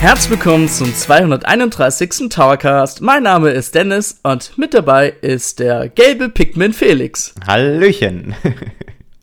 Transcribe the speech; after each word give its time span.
Herzlich 0.00 0.30
willkommen 0.30 0.66
zum 0.66 0.94
231. 0.94 2.30
Towercast. 2.30 3.02
Mein 3.02 3.22
Name 3.22 3.50
ist 3.50 3.74
Dennis 3.74 4.18
und 4.22 4.56
mit 4.56 4.72
dabei 4.72 5.10
ist 5.20 5.58
der 5.58 5.90
gelbe 5.90 6.30
Pikmin 6.30 6.72
Felix. 6.72 7.34
Hallöchen. 7.46 8.34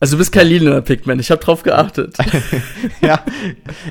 Also 0.00 0.14
du 0.14 0.18
bist 0.18 0.30
kein 0.30 0.46
lila 0.46 0.80
Pikmin, 0.80 1.18
ich 1.18 1.32
habe 1.32 1.42
drauf 1.42 1.64
geachtet. 1.64 2.16
ja, 3.00 3.20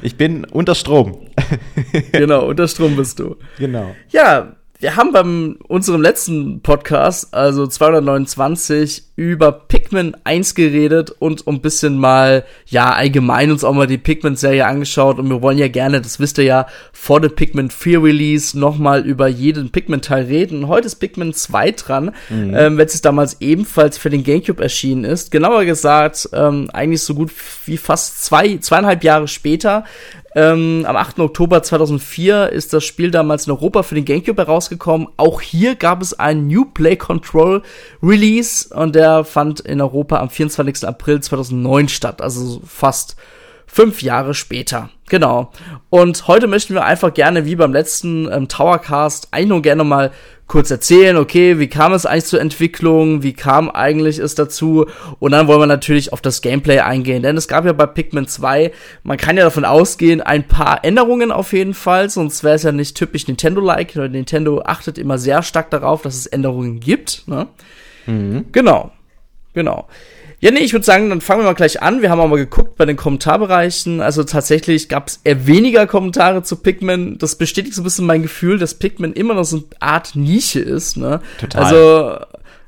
ich 0.02 0.16
bin 0.16 0.45
unter 0.45 0.73
Strom. 0.73 1.28
genau, 2.14 2.45
unter 2.48 2.70
Strom 2.70 2.95
bist 2.95 3.20
du. 3.20 3.36
Genau. 3.59 3.94
Ja, 4.08 4.56
wir 4.80 4.95
haben 4.95 5.12
beim 5.12 5.58
unserem 5.67 6.02
letzten 6.02 6.62
Podcast, 6.62 7.34
also 7.34 7.67
229, 7.67 9.07
über 9.18 9.52
Pikmin 9.52 10.16
1 10.26 10.54
geredet 10.54 11.10
und 11.10 11.48
ein 11.48 11.60
bisschen 11.60 11.98
mal, 11.98 12.46
ja, 12.68 12.92
allgemein 12.92 13.50
uns 13.50 13.64
auch 13.64 13.74
mal 13.74 13.88
die 13.88 13.98
Pikmin-Serie 13.98 14.64
angeschaut 14.68 15.18
und 15.18 15.28
wir 15.28 15.42
wollen 15.42 15.58
ja 15.58 15.68
gerne, 15.68 16.02
das 16.02 16.20
wisst 16.20 16.38
ihr 16.38 16.44
ja, 16.44 16.68
vor 16.94 17.20
dem 17.20 17.34
Pikmin 17.36 17.72
4 17.72 18.04
Release 18.04 18.58
nochmal 18.58 19.04
über 19.08 19.28
jeden 19.28 19.72
Pikmin-Teil 19.72 20.26
reden. 20.26 20.64
Und 20.64 20.68
heute 20.68 20.86
ist 20.86 20.98
Pikmin 20.98 21.34
2 21.34 21.72
dran, 21.72 22.12
mhm. 22.30 22.54
ähm, 22.56 22.78
welches 22.78 23.02
damals 23.02 23.38
ebenfalls 23.42 23.98
für 23.98 24.12
den 24.12 24.24
Gamecube 24.24 24.62
erschienen 24.62 25.04
ist. 25.04 25.32
Genauer 25.32 25.66
gesagt, 25.66 26.30
ähm, 26.34 26.70
eigentlich 26.72 27.02
so 27.02 27.16
gut 27.16 27.32
wie 27.66 27.78
fast 27.78 28.24
zwei, 28.24 28.58
zweieinhalb 28.58 29.04
Jahre 29.04 29.28
später. 29.28 29.84
Ähm, 30.36 30.86
am 30.88 30.96
8. 30.96 31.20
Oktober 31.22 31.64
2004 31.64 32.50
ist 32.50 32.72
das 32.72 32.86
Spiel 32.86 33.09
damals 33.09 33.48
in 33.48 33.54
Europa 33.54 33.81
für 33.81 33.96
den 33.96 34.06
GameCube 34.06 34.40
herausgekommen. 34.40 35.08
Auch 35.18 35.42
hier 35.42 35.74
gab 35.74 36.04
es 36.04 36.14
ein 36.14 36.46
New 36.46 36.66
Play 36.66 36.96
Control 36.96 37.64
Release 38.04 38.70
und 38.72 38.94
der 38.94 39.06
fand 39.23 39.59
in 39.59 39.81
Europa 39.81 40.19
am 40.19 40.30
24. 40.30 40.88
April 40.88 41.22
2009 41.22 41.89
statt, 41.89 42.22
also 42.22 42.61
fast 42.66 43.16
fünf 43.67 44.02
Jahre 44.02 44.33
später. 44.33 44.89
Genau. 45.09 45.52
Und 45.89 46.27
heute 46.27 46.47
möchten 46.47 46.73
wir 46.73 46.83
einfach 46.83 47.13
gerne, 47.13 47.45
wie 47.45 47.55
beim 47.55 47.73
letzten 47.73 48.31
ähm, 48.31 48.47
Towercast, 48.47 49.30
eigentlich 49.31 49.50
nur 49.50 49.61
gerne 49.61 49.83
mal 49.83 50.11
kurz 50.47 50.72
erzählen, 50.72 51.17
okay, 51.17 51.59
wie 51.59 51.67
kam 51.67 51.94
es 51.94 52.05
eigentlich 52.05 52.25
zur 52.25 52.39
Entwicklung, 52.39 53.22
wie 53.22 53.33
kam 53.33 53.69
eigentlich 53.69 54.17
es 54.17 54.33
dazu 54.33 54.85
und 55.19 55.31
dann 55.31 55.47
wollen 55.47 55.59
wir 55.59 55.67
natürlich 55.67 56.13
auf 56.13 56.22
das 56.22 56.41
Gameplay 56.41 56.80
eingehen, 56.80 57.22
denn 57.22 57.35
es 57.35 57.50
gab 57.50 57.66
ja 57.66 57.73
bei 57.73 57.85
Pikmin 57.85 58.28
2, 58.28 58.72
man 59.03 59.17
kann 59.17 59.35
ja 59.35 59.44
davon 59.44 59.66
ausgehen, 59.66 60.22
ein 60.22 60.47
paar 60.47 60.85
Änderungen 60.85 61.33
auf 61.33 61.52
jeden 61.52 61.73
Fall, 61.73 62.09
sonst 62.09 62.45
wäre 62.45 62.55
es 62.55 62.63
ja 62.63 62.72
nicht 62.72 62.95
typisch 62.95 63.28
Nintendo-like, 63.28 63.95
Nintendo 63.97 64.61
achtet 64.66 64.97
immer 64.97 65.17
sehr 65.17 65.44
stark 65.44 65.69
darauf, 65.69 66.02
dass 66.02 66.16
es 66.16 66.28
Änderungen 66.28 66.80
gibt, 66.80 67.23
ne? 67.28 67.47
Mhm. 68.05 68.45
Genau, 68.53 68.91
genau. 69.53 69.88
Ja, 70.40 70.52
nee, 70.52 70.59
ich 70.59 70.73
würde 70.73 70.86
sagen, 70.86 71.09
dann 71.09 71.20
fangen 71.20 71.42
wir 71.42 71.45
mal 71.45 71.53
gleich 71.53 71.81
an. 71.81 72.03
Wir 72.03 72.12
haben 72.12 72.20
auch 72.20 72.28
mal 72.28 72.38
geguckt 72.38 72.76
bei 72.76 72.86
den 72.86 72.95
Kommentarbereichen. 72.95 74.02
Also 74.02 74.23
tatsächlich 74.23 74.88
gab 74.88 75.08
es 75.08 75.20
eher 75.23 75.48
weniger 75.48 75.88
Kommentare 75.88 76.44
zu 76.44 76.58
Pikmin. 76.58 77.17
Das 77.17 77.38
bestätigt 77.38 77.73
so 77.73 77.81
ein 77.81 77.84
bisschen 77.84 78.06
mein 78.06 78.22
Gefühl, 78.22 78.59
dass 78.59 78.75
Pikmin 78.75 79.14
immer 79.14 79.34
noch 79.34 79.45
so 79.45 79.58
eine 79.58 79.66
Art 79.80 80.16
Nische 80.16 80.59
ist. 80.59 80.95
Ne? 80.95 81.22
Total. 81.40 81.64
Also 81.64 82.20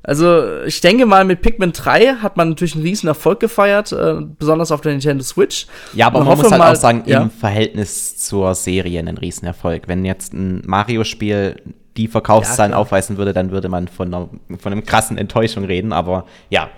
also 0.04 0.64
ich 0.64 0.82
denke 0.82 1.06
mal, 1.06 1.26
mit 1.26 1.42
Pikmin 1.42 1.72
3 1.72 2.16
hat 2.22 2.38
man 2.38 2.50
natürlich 2.50 2.76
einen 2.76 2.84
riesen 2.84 3.08
Erfolg 3.08 3.40
gefeiert, 3.40 3.92
äh, 3.92 4.16
besonders 4.38 4.72
auf 4.72 4.82
der 4.82 4.94
Nintendo 4.94 5.24
Switch. 5.24 5.68
Ja, 5.94 6.08
aber 6.08 6.24
man 6.24 6.38
muss 6.38 6.50
halt 6.50 6.60
mal, 6.60 6.72
auch 6.72 6.76
sagen, 6.76 7.04
ja? 7.06 7.22
im 7.22 7.30
Verhältnis 7.30 8.18
zur 8.18 8.56
Serie 8.56 9.00
einen 9.00 9.18
riesen 9.18 9.46
Erfolg. 9.46 9.88
Wenn 9.88 10.06
jetzt 10.06 10.34
ein 10.34 10.62
Mario-Spiel 10.66 11.62
die 11.98 12.08
Verkaufszahlen 12.08 12.72
ja, 12.72 12.78
aufweisen 12.78 13.18
würde, 13.18 13.34
dann 13.34 13.52
würde 13.52 13.68
man 13.68 13.88
von 13.88 14.14
einer, 14.14 14.30
von 14.58 14.72
einem 14.72 14.86
krassen 14.86 15.18
Enttäuschung 15.18 15.66
reden. 15.66 15.92
Aber 15.92 16.26
ja, 16.50 16.70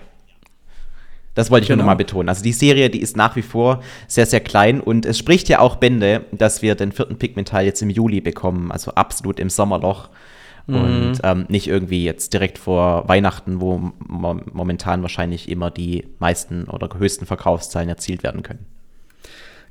das 1.34 1.50
wollte 1.50 1.62
ich 1.62 1.68
genau. 1.68 1.76
nur 1.76 1.84
nochmal 1.84 1.96
betonen. 1.96 2.28
Also 2.28 2.42
die 2.42 2.52
Serie, 2.52 2.90
die 2.90 3.00
ist 3.00 3.16
nach 3.16 3.36
wie 3.36 3.42
vor 3.42 3.82
sehr, 4.06 4.26
sehr 4.26 4.40
klein 4.40 4.80
und 4.80 5.06
es 5.06 5.18
spricht 5.18 5.48
ja 5.48 5.60
auch 5.60 5.76
Bände, 5.76 6.26
dass 6.32 6.60
wir 6.60 6.74
den 6.74 6.92
vierten 6.92 7.16
Pikmin-Teil 7.16 7.64
jetzt 7.64 7.80
im 7.82 7.90
Juli 7.90 8.20
bekommen, 8.20 8.70
also 8.70 8.92
absolut 8.92 9.40
im 9.40 9.48
Sommerloch. 9.48 10.10
Mhm. 10.66 10.76
Und 10.76 11.20
ähm, 11.24 11.46
nicht 11.48 11.68
irgendwie 11.68 12.04
jetzt 12.04 12.32
direkt 12.32 12.58
vor 12.58 13.08
Weihnachten, 13.08 13.60
wo 13.60 13.92
momentan 13.98 15.02
wahrscheinlich 15.02 15.48
immer 15.48 15.70
die 15.70 16.06
meisten 16.18 16.64
oder 16.64 16.88
höchsten 16.98 17.26
Verkaufszahlen 17.26 17.88
erzielt 17.88 18.22
werden 18.22 18.42
können. 18.42 18.66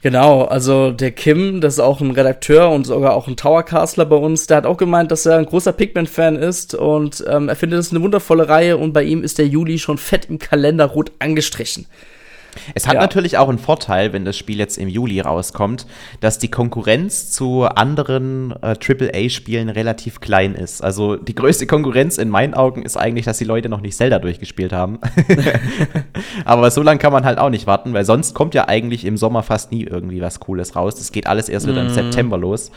Genau, 0.02 0.46
also 0.46 0.92
der 0.92 1.12
Kim, 1.12 1.62
das 1.62 1.76
ist 1.76 1.80
auch 1.80 2.02
ein 2.02 2.10
Redakteur 2.10 2.72
und 2.72 2.88
sogar 2.88 3.14
auch 3.14 3.28
ein 3.28 3.38
Towercastler 3.38 4.06
bei 4.06 4.16
uns, 4.16 4.48
der 4.48 4.58
hat 4.58 4.66
auch 4.66 4.78
gemeint, 4.78 5.12
dass 5.12 5.28
er 5.28 5.38
ein 5.38 5.46
großer 5.46 5.74
Pikmin-Fan 5.74 6.38
ist 6.38 6.74
und 6.74 7.24
ähm, 7.30 7.50
er 7.50 7.56
findet 7.56 7.80
es 7.80 7.92
eine 7.92 8.02
wundervolle 8.02 8.50
Reihe 8.50 8.78
und 8.78 8.94
bei 8.94 9.04
ihm 9.04 9.24
ist 9.24 9.38
der 9.38 9.46
Juli 9.46 9.78
schon 9.78 10.00
fett 10.00 10.26
im 10.26 10.40
Kalender 10.40 10.86
rot 10.86 11.12
angestrichen. 11.20 11.86
Es 12.76 12.88
hat 12.88 12.96
ja. 12.96 13.02
natürlich 13.02 13.38
auch 13.38 13.50
einen 13.50 13.60
Vorteil, 13.60 14.14
wenn 14.14 14.26
das 14.26 14.38
Spiel 14.38 14.58
jetzt 14.58 14.78
im 14.78 14.88
Juli 14.88 15.20
rauskommt, 15.20 15.86
dass 16.20 16.40
die 16.40 16.50
Konkurrenz 16.50 17.32
zu 17.32 17.64
anderen 17.64 18.54
äh, 18.62 18.76
AAA-Spielen 18.76 19.70
relativ 19.70 20.20
klein 20.20 20.56
ist. 20.56 20.84
Also 20.84 21.16
die 21.16 21.36
größte 21.36 21.68
Konkurrenz 21.68 22.18
in 22.18 22.30
meinen 22.30 22.54
Augen 22.54 22.84
ist 22.84 22.98
eigentlich, 22.98 23.26
dass 23.26 23.38
die 23.38 23.46
Leute 23.46 23.70
noch 23.70 23.82
nicht 23.82 23.96
Zelda 23.96 24.20
durchgespielt 24.20 24.74
haben. 24.74 25.00
Aber 26.46 26.72
so 26.72 26.82
lange 26.82 27.00
kann 27.00 27.14
man 27.14 27.26
halt 27.26 27.38
auch 27.38 27.50
nicht 27.50 27.68
warten, 27.68 27.94
weil 27.94 28.06
sonst 28.06 28.34
kommt 28.34 28.54
ja 28.54 28.68
eigentlich 28.68 29.06
im 29.06 29.18
Sommer 29.18 29.44
fast 29.44 29.72
nie 29.72 29.84
irgendwie 29.84 30.22
was 30.22 30.40
Cooles 30.40 30.76
raus. 30.76 30.96
Das 30.96 31.12
geht 31.12 31.28
alles 31.28 31.50
erst 31.50 31.68
wieder 31.68 31.84
mm. 31.84 31.86
im 31.86 31.92
mhm. 31.92 31.96
September 31.96 32.38
los. 32.38 32.72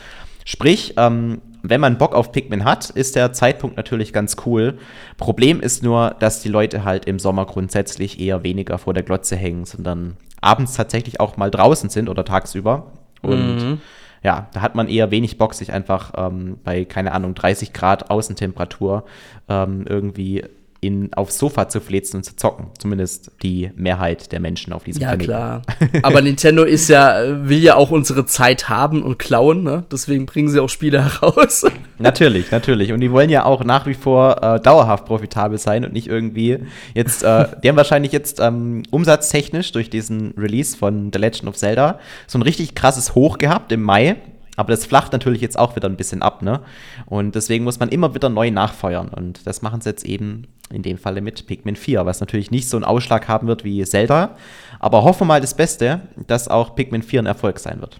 Sprich, 0.45 0.93
ähm, 0.95 1.41
wenn 1.63 1.81
man 1.81 1.97
Bock 1.97 2.13
auf 2.13 2.31
Pikmin 2.31 2.63
hat, 2.63 2.91
ist 2.91 3.15
der 3.15 3.33
Zeitpunkt 3.33 3.77
natürlich 3.77 4.13
ganz 4.13 4.37
cool. 4.45 4.77
Problem 5.17 5.59
ist 5.59 5.81
nur, 5.81 6.15
dass 6.19 6.41
die 6.41 6.49
Leute 6.49 6.85
halt 6.85 7.05
im 7.05 7.17
Sommer 7.17 7.45
grundsätzlich 7.47 8.19
eher 8.19 8.43
weniger 8.43 8.77
vor 8.77 8.93
der 8.93 9.01
Glotze 9.01 9.35
hängen, 9.35 9.65
sondern 9.65 10.17
abends 10.41 10.75
tatsächlich 10.75 11.19
auch 11.19 11.35
mal 11.35 11.49
draußen 11.49 11.89
sind 11.89 12.09
oder 12.09 12.23
tagsüber. 12.23 12.91
Und 13.23 13.57
mhm. 13.57 13.81
ja, 14.23 14.47
da 14.53 14.61
hat 14.61 14.75
man 14.75 14.87
eher 14.87 15.09
wenig 15.09 15.39
Bock, 15.39 15.55
sich 15.55 15.73
einfach 15.73 16.13
ähm, 16.15 16.59
bei, 16.63 16.85
keine 16.85 17.13
Ahnung, 17.13 17.33
30 17.33 17.73
Grad 17.73 18.11
Außentemperatur 18.11 19.05
ähm, 19.49 19.85
irgendwie 19.89 20.43
ihn 20.81 21.09
aufs 21.13 21.37
Sofa 21.37 21.67
zu 21.69 21.81
flitzen 21.81 22.17
und 22.17 22.23
zu 22.23 22.35
zocken. 22.35 22.67
Zumindest 22.77 23.31
die 23.41 23.71
Mehrheit 23.75 24.31
der 24.31 24.39
Menschen 24.39 24.73
auf 24.73 24.83
diesem 24.83 25.01
ja, 25.01 25.09
Planeten. 25.09 25.31
Ja, 25.31 25.61
klar. 25.79 26.01
Aber 26.03 26.21
Nintendo 26.21 26.63
ist 26.63 26.89
ja, 26.89 27.47
will 27.47 27.59
ja 27.59 27.75
auch 27.75 27.91
unsere 27.91 28.25
Zeit 28.25 28.69
haben 28.69 29.03
und 29.03 29.17
klauen, 29.17 29.63
ne? 29.63 29.85
Deswegen 29.91 30.25
bringen 30.25 30.49
sie 30.49 30.59
auch 30.59 30.69
Spiele 30.69 31.03
heraus. 31.21 31.65
Natürlich, 31.97 32.51
natürlich. 32.51 32.91
Und 32.91 32.99
die 32.99 33.11
wollen 33.11 33.29
ja 33.29 33.45
auch 33.45 33.63
nach 33.63 33.85
wie 33.87 33.93
vor 33.93 34.43
äh, 34.43 34.59
dauerhaft 34.59 35.05
profitabel 35.05 35.57
sein 35.57 35.85
und 35.85 35.93
nicht 35.93 36.07
irgendwie 36.07 36.59
jetzt, 36.93 37.23
äh, 37.23 37.47
die 37.63 37.69
haben 37.69 37.77
wahrscheinlich 37.77 38.11
jetzt 38.11 38.39
ähm, 38.39 38.83
umsatztechnisch 38.91 39.71
durch 39.71 39.89
diesen 39.89 40.33
Release 40.37 40.77
von 40.77 41.11
The 41.11 41.19
Legend 41.19 41.47
of 41.47 41.55
Zelda 41.55 41.99
so 42.27 42.37
ein 42.37 42.43
richtig 42.43 42.75
krasses 42.75 43.15
Hoch 43.15 43.37
gehabt 43.37 43.71
im 43.71 43.81
Mai 43.81 44.17
aber 44.55 44.71
das 44.71 44.85
flacht 44.85 45.11
natürlich 45.11 45.41
jetzt 45.41 45.59
auch 45.59 45.75
wieder 45.75 45.89
ein 45.89 45.97
bisschen 45.97 46.21
ab, 46.21 46.41
ne? 46.41 46.61
Und 47.05 47.35
deswegen 47.35 47.63
muss 47.63 47.79
man 47.79 47.89
immer 47.89 48.15
wieder 48.15 48.29
neu 48.29 48.51
nachfeuern. 48.51 49.09
Und 49.09 49.45
das 49.45 49.61
machen 49.61 49.81
sie 49.81 49.89
jetzt 49.89 50.05
eben 50.05 50.47
in 50.71 50.81
dem 50.81 50.97
Falle 50.97 51.21
mit 51.21 51.45
Pikmin 51.47 51.75
4, 51.75 52.05
was 52.05 52.19
natürlich 52.19 52.51
nicht 52.51 52.69
so 52.69 52.77
einen 52.77 52.83
Ausschlag 52.83 53.27
haben 53.27 53.47
wird 53.47 53.63
wie 53.63 53.83
Zelda. 53.83 54.35
Aber 54.79 55.03
hoffen 55.03 55.21
wir 55.21 55.25
mal 55.25 55.41
das 55.41 55.55
Beste, 55.55 56.01
dass 56.27 56.47
auch 56.47 56.75
Pikmin 56.75 57.03
4 57.03 57.23
ein 57.23 57.25
Erfolg 57.25 57.59
sein 57.59 57.81
wird. 57.81 57.99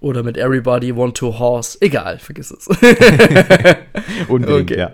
Oder 0.00 0.22
mit 0.22 0.36
Everybody 0.36 0.94
Want 0.94 1.16
to 1.16 1.38
Horse. 1.38 1.78
Egal, 1.80 2.18
vergiss 2.18 2.50
es. 2.50 2.66
Unbedingt, 4.28 4.70
okay. 4.70 4.78
ja. 4.78 4.92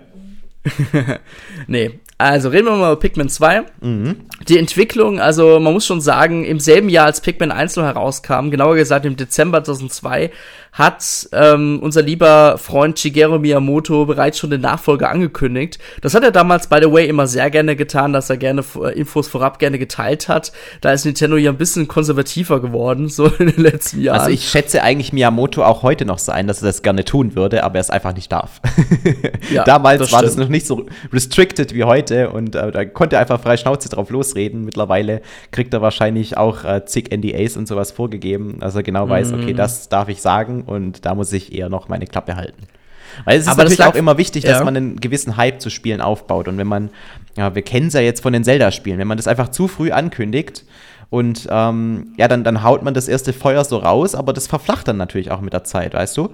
nee, 1.67 1.99
also 2.17 2.49
reden 2.49 2.65
wir 2.65 2.77
mal 2.77 2.91
über 2.91 2.99
Pikmin 2.99 3.29
2. 3.29 3.63
Mhm. 3.81 4.15
Die 4.47 4.59
Entwicklung, 4.59 5.19
also 5.19 5.59
man 5.59 5.73
muss 5.73 5.85
schon 5.85 6.01
sagen, 6.01 6.45
im 6.45 6.59
selben 6.59 6.87
Jahr 6.87 7.07
als 7.07 7.21
Pikmin 7.21 7.51
1 7.51 7.75
noch 7.77 7.83
herauskam, 7.83 8.51
genauer 8.51 8.75
gesagt 8.75 9.05
im 9.05 9.15
Dezember 9.15 9.63
2002, 9.63 10.31
hat 10.71 11.27
ähm, 11.33 11.79
unser 11.81 12.01
lieber 12.01 12.57
Freund 12.57 12.97
Shigeru 12.97 13.39
Miyamoto 13.39 14.05
bereits 14.05 14.39
schon 14.39 14.51
den 14.51 14.61
Nachfolger 14.61 15.09
angekündigt. 15.09 15.79
Das 16.01 16.13
hat 16.13 16.23
er 16.23 16.31
damals, 16.31 16.67
by 16.67 16.77
the 16.81 16.89
way, 16.89 17.07
immer 17.07 17.27
sehr 17.27 17.49
gerne 17.49 17.75
getan, 17.75 18.13
dass 18.13 18.29
er 18.29 18.37
gerne 18.37 18.63
äh, 18.81 18.97
Infos 18.97 19.27
vorab 19.27 19.59
gerne 19.59 19.77
geteilt 19.77 20.29
hat. 20.29 20.53
Da 20.79 20.93
ist 20.93 21.03
Nintendo 21.03 21.35
ja 21.35 21.51
ein 21.51 21.57
bisschen 21.57 21.89
konservativer 21.89 22.61
geworden, 22.61 23.09
so 23.09 23.25
in 23.27 23.47
den 23.47 23.61
letzten 23.61 24.01
Jahren. 24.01 24.19
Also 24.19 24.31
ich 24.31 24.47
schätze 24.47 24.81
eigentlich 24.81 25.11
Miyamoto 25.11 25.61
auch 25.63 25.83
heute 25.83 26.05
noch 26.05 26.19
sein, 26.19 26.47
dass 26.47 26.61
er 26.61 26.67
das 26.67 26.81
gerne 26.81 27.03
tun 27.03 27.35
würde, 27.35 27.65
aber 27.65 27.75
er 27.75 27.81
es 27.81 27.89
einfach 27.89 28.15
nicht 28.15 28.31
darf. 28.31 28.61
ja, 29.51 29.65
damals 29.65 29.99
das 29.99 30.13
war 30.13 30.21
das 30.21 30.37
noch 30.37 30.47
nicht 30.47 30.65
so 30.65 30.85
restricted 31.11 31.75
wie 31.75 31.83
heute 31.83 32.29
und 32.29 32.55
äh, 32.55 32.71
da 32.71 32.85
konnte 32.85 33.17
er 33.17 33.21
einfach 33.21 33.41
frei 33.41 33.57
Schnauze 33.57 33.89
drauf 33.89 34.09
losreden. 34.09 34.63
Mittlerweile 34.63 35.21
kriegt 35.51 35.73
er 35.73 35.81
wahrscheinlich 35.81 36.37
auch 36.37 36.63
äh, 36.63 36.85
zig 36.85 37.09
NDAs 37.13 37.57
und 37.57 37.67
sowas 37.67 37.91
vorgegeben, 37.91 38.59
also 38.61 38.79
er 38.79 38.83
genau 38.83 39.09
weiß, 39.09 39.33
okay, 39.33 39.51
mhm. 39.51 39.57
das 39.57 39.89
darf 39.89 40.07
ich 40.07 40.21
sagen 40.21 40.60
und 40.61 41.05
da 41.05 41.15
muss 41.15 41.31
ich 41.33 41.53
eher 41.53 41.69
noch 41.69 41.89
meine 41.89 42.07
Klappe 42.07 42.35
halten. 42.35 42.67
Weil 43.25 43.37
es 43.37 43.43
ist 43.43 43.49
Aber 43.49 43.63
natürlich 43.63 43.83
auch 43.83 43.95
immer 43.95 44.17
wichtig, 44.17 44.43
dass 44.43 44.59
ja. 44.59 44.63
man 44.63 44.75
einen 44.77 44.99
gewissen 44.99 45.37
Hype 45.37 45.61
zu 45.61 45.69
Spielen 45.69 46.01
aufbaut. 46.01 46.47
Und 46.47 46.57
wenn 46.57 46.67
man, 46.67 46.89
ja, 47.35 47.53
wir 47.55 47.61
kennen 47.61 47.87
es 47.87 47.93
ja 47.93 48.01
jetzt 48.01 48.21
von 48.21 48.33
den 48.33 48.43
Zelda-Spielen, 48.43 48.99
wenn 48.99 49.07
man 49.07 49.17
das 49.17 49.27
einfach 49.27 49.49
zu 49.49 49.67
früh 49.67 49.91
ankündigt 49.91 50.65
und 51.09 51.47
ähm, 51.51 52.13
ja, 52.17 52.29
dann, 52.29 52.45
dann 52.45 52.63
haut 52.63 52.83
man 52.83 52.93
das 52.93 53.09
erste 53.09 53.33
Feuer 53.33 53.65
so 53.65 53.77
raus, 53.77 54.15
aber 54.15 54.31
das 54.31 54.47
verflacht 54.47 54.87
dann 54.87 54.97
natürlich 54.97 55.29
auch 55.29 55.41
mit 55.41 55.51
der 55.51 55.65
Zeit, 55.65 55.93
weißt 55.93 56.15
du? 56.15 56.29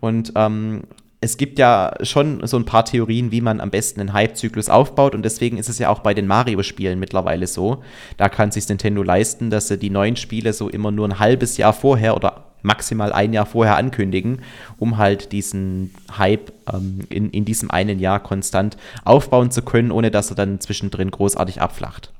Und 0.00 0.32
ähm, 0.36 0.84
es 1.20 1.36
gibt 1.36 1.58
ja 1.58 1.92
schon 2.02 2.44
so 2.46 2.56
ein 2.56 2.64
paar 2.64 2.84
Theorien, 2.84 3.30
wie 3.30 3.42
man 3.42 3.60
am 3.60 3.70
besten 3.70 4.00
einen 4.00 4.12
Hype-Zyklus 4.14 4.70
aufbaut 4.70 5.14
und 5.14 5.22
deswegen 5.22 5.58
ist 5.58 5.68
es 5.68 5.78
ja 5.78 5.90
auch 5.90 6.00
bei 6.00 6.14
den 6.14 6.26
Mario-Spielen 6.26 6.98
mittlerweile 6.98 7.46
so. 7.46 7.82
Da 8.16 8.30
kann 8.30 8.50
sich 8.50 8.68
Nintendo 8.68 9.02
leisten, 9.02 9.50
dass 9.50 9.68
sie 9.68 9.78
die 9.78 9.90
neuen 9.90 10.16
Spiele 10.16 10.54
so 10.54 10.68
immer 10.68 10.90
nur 10.90 11.06
ein 11.06 11.18
halbes 11.18 11.58
Jahr 11.58 11.74
vorher 11.74 12.16
oder 12.16 12.51
maximal 12.62 13.12
ein 13.12 13.32
Jahr 13.32 13.46
vorher 13.46 13.76
ankündigen, 13.76 14.42
um 14.78 14.98
halt 14.98 15.32
diesen 15.32 15.94
Hype 16.16 16.52
ähm, 16.72 17.00
in, 17.08 17.30
in 17.30 17.44
diesem 17.44 17.70
einen 17.70 17.98
Jahr 17.98 18.20
konstant 18.20 18.76
aufbauen 19.04 19.50
zu 19.50 19.62
können, 19.62 19.90
ohne 19.90 20.10
dass 20.10 20.30
er 20.30 20.36
dann 20.36 20.60
zwischendrin 20.60 21.10
großartig 21.10 21.60
abflacht. 21.60 22.12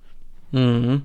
Mhm. 0.50 1.02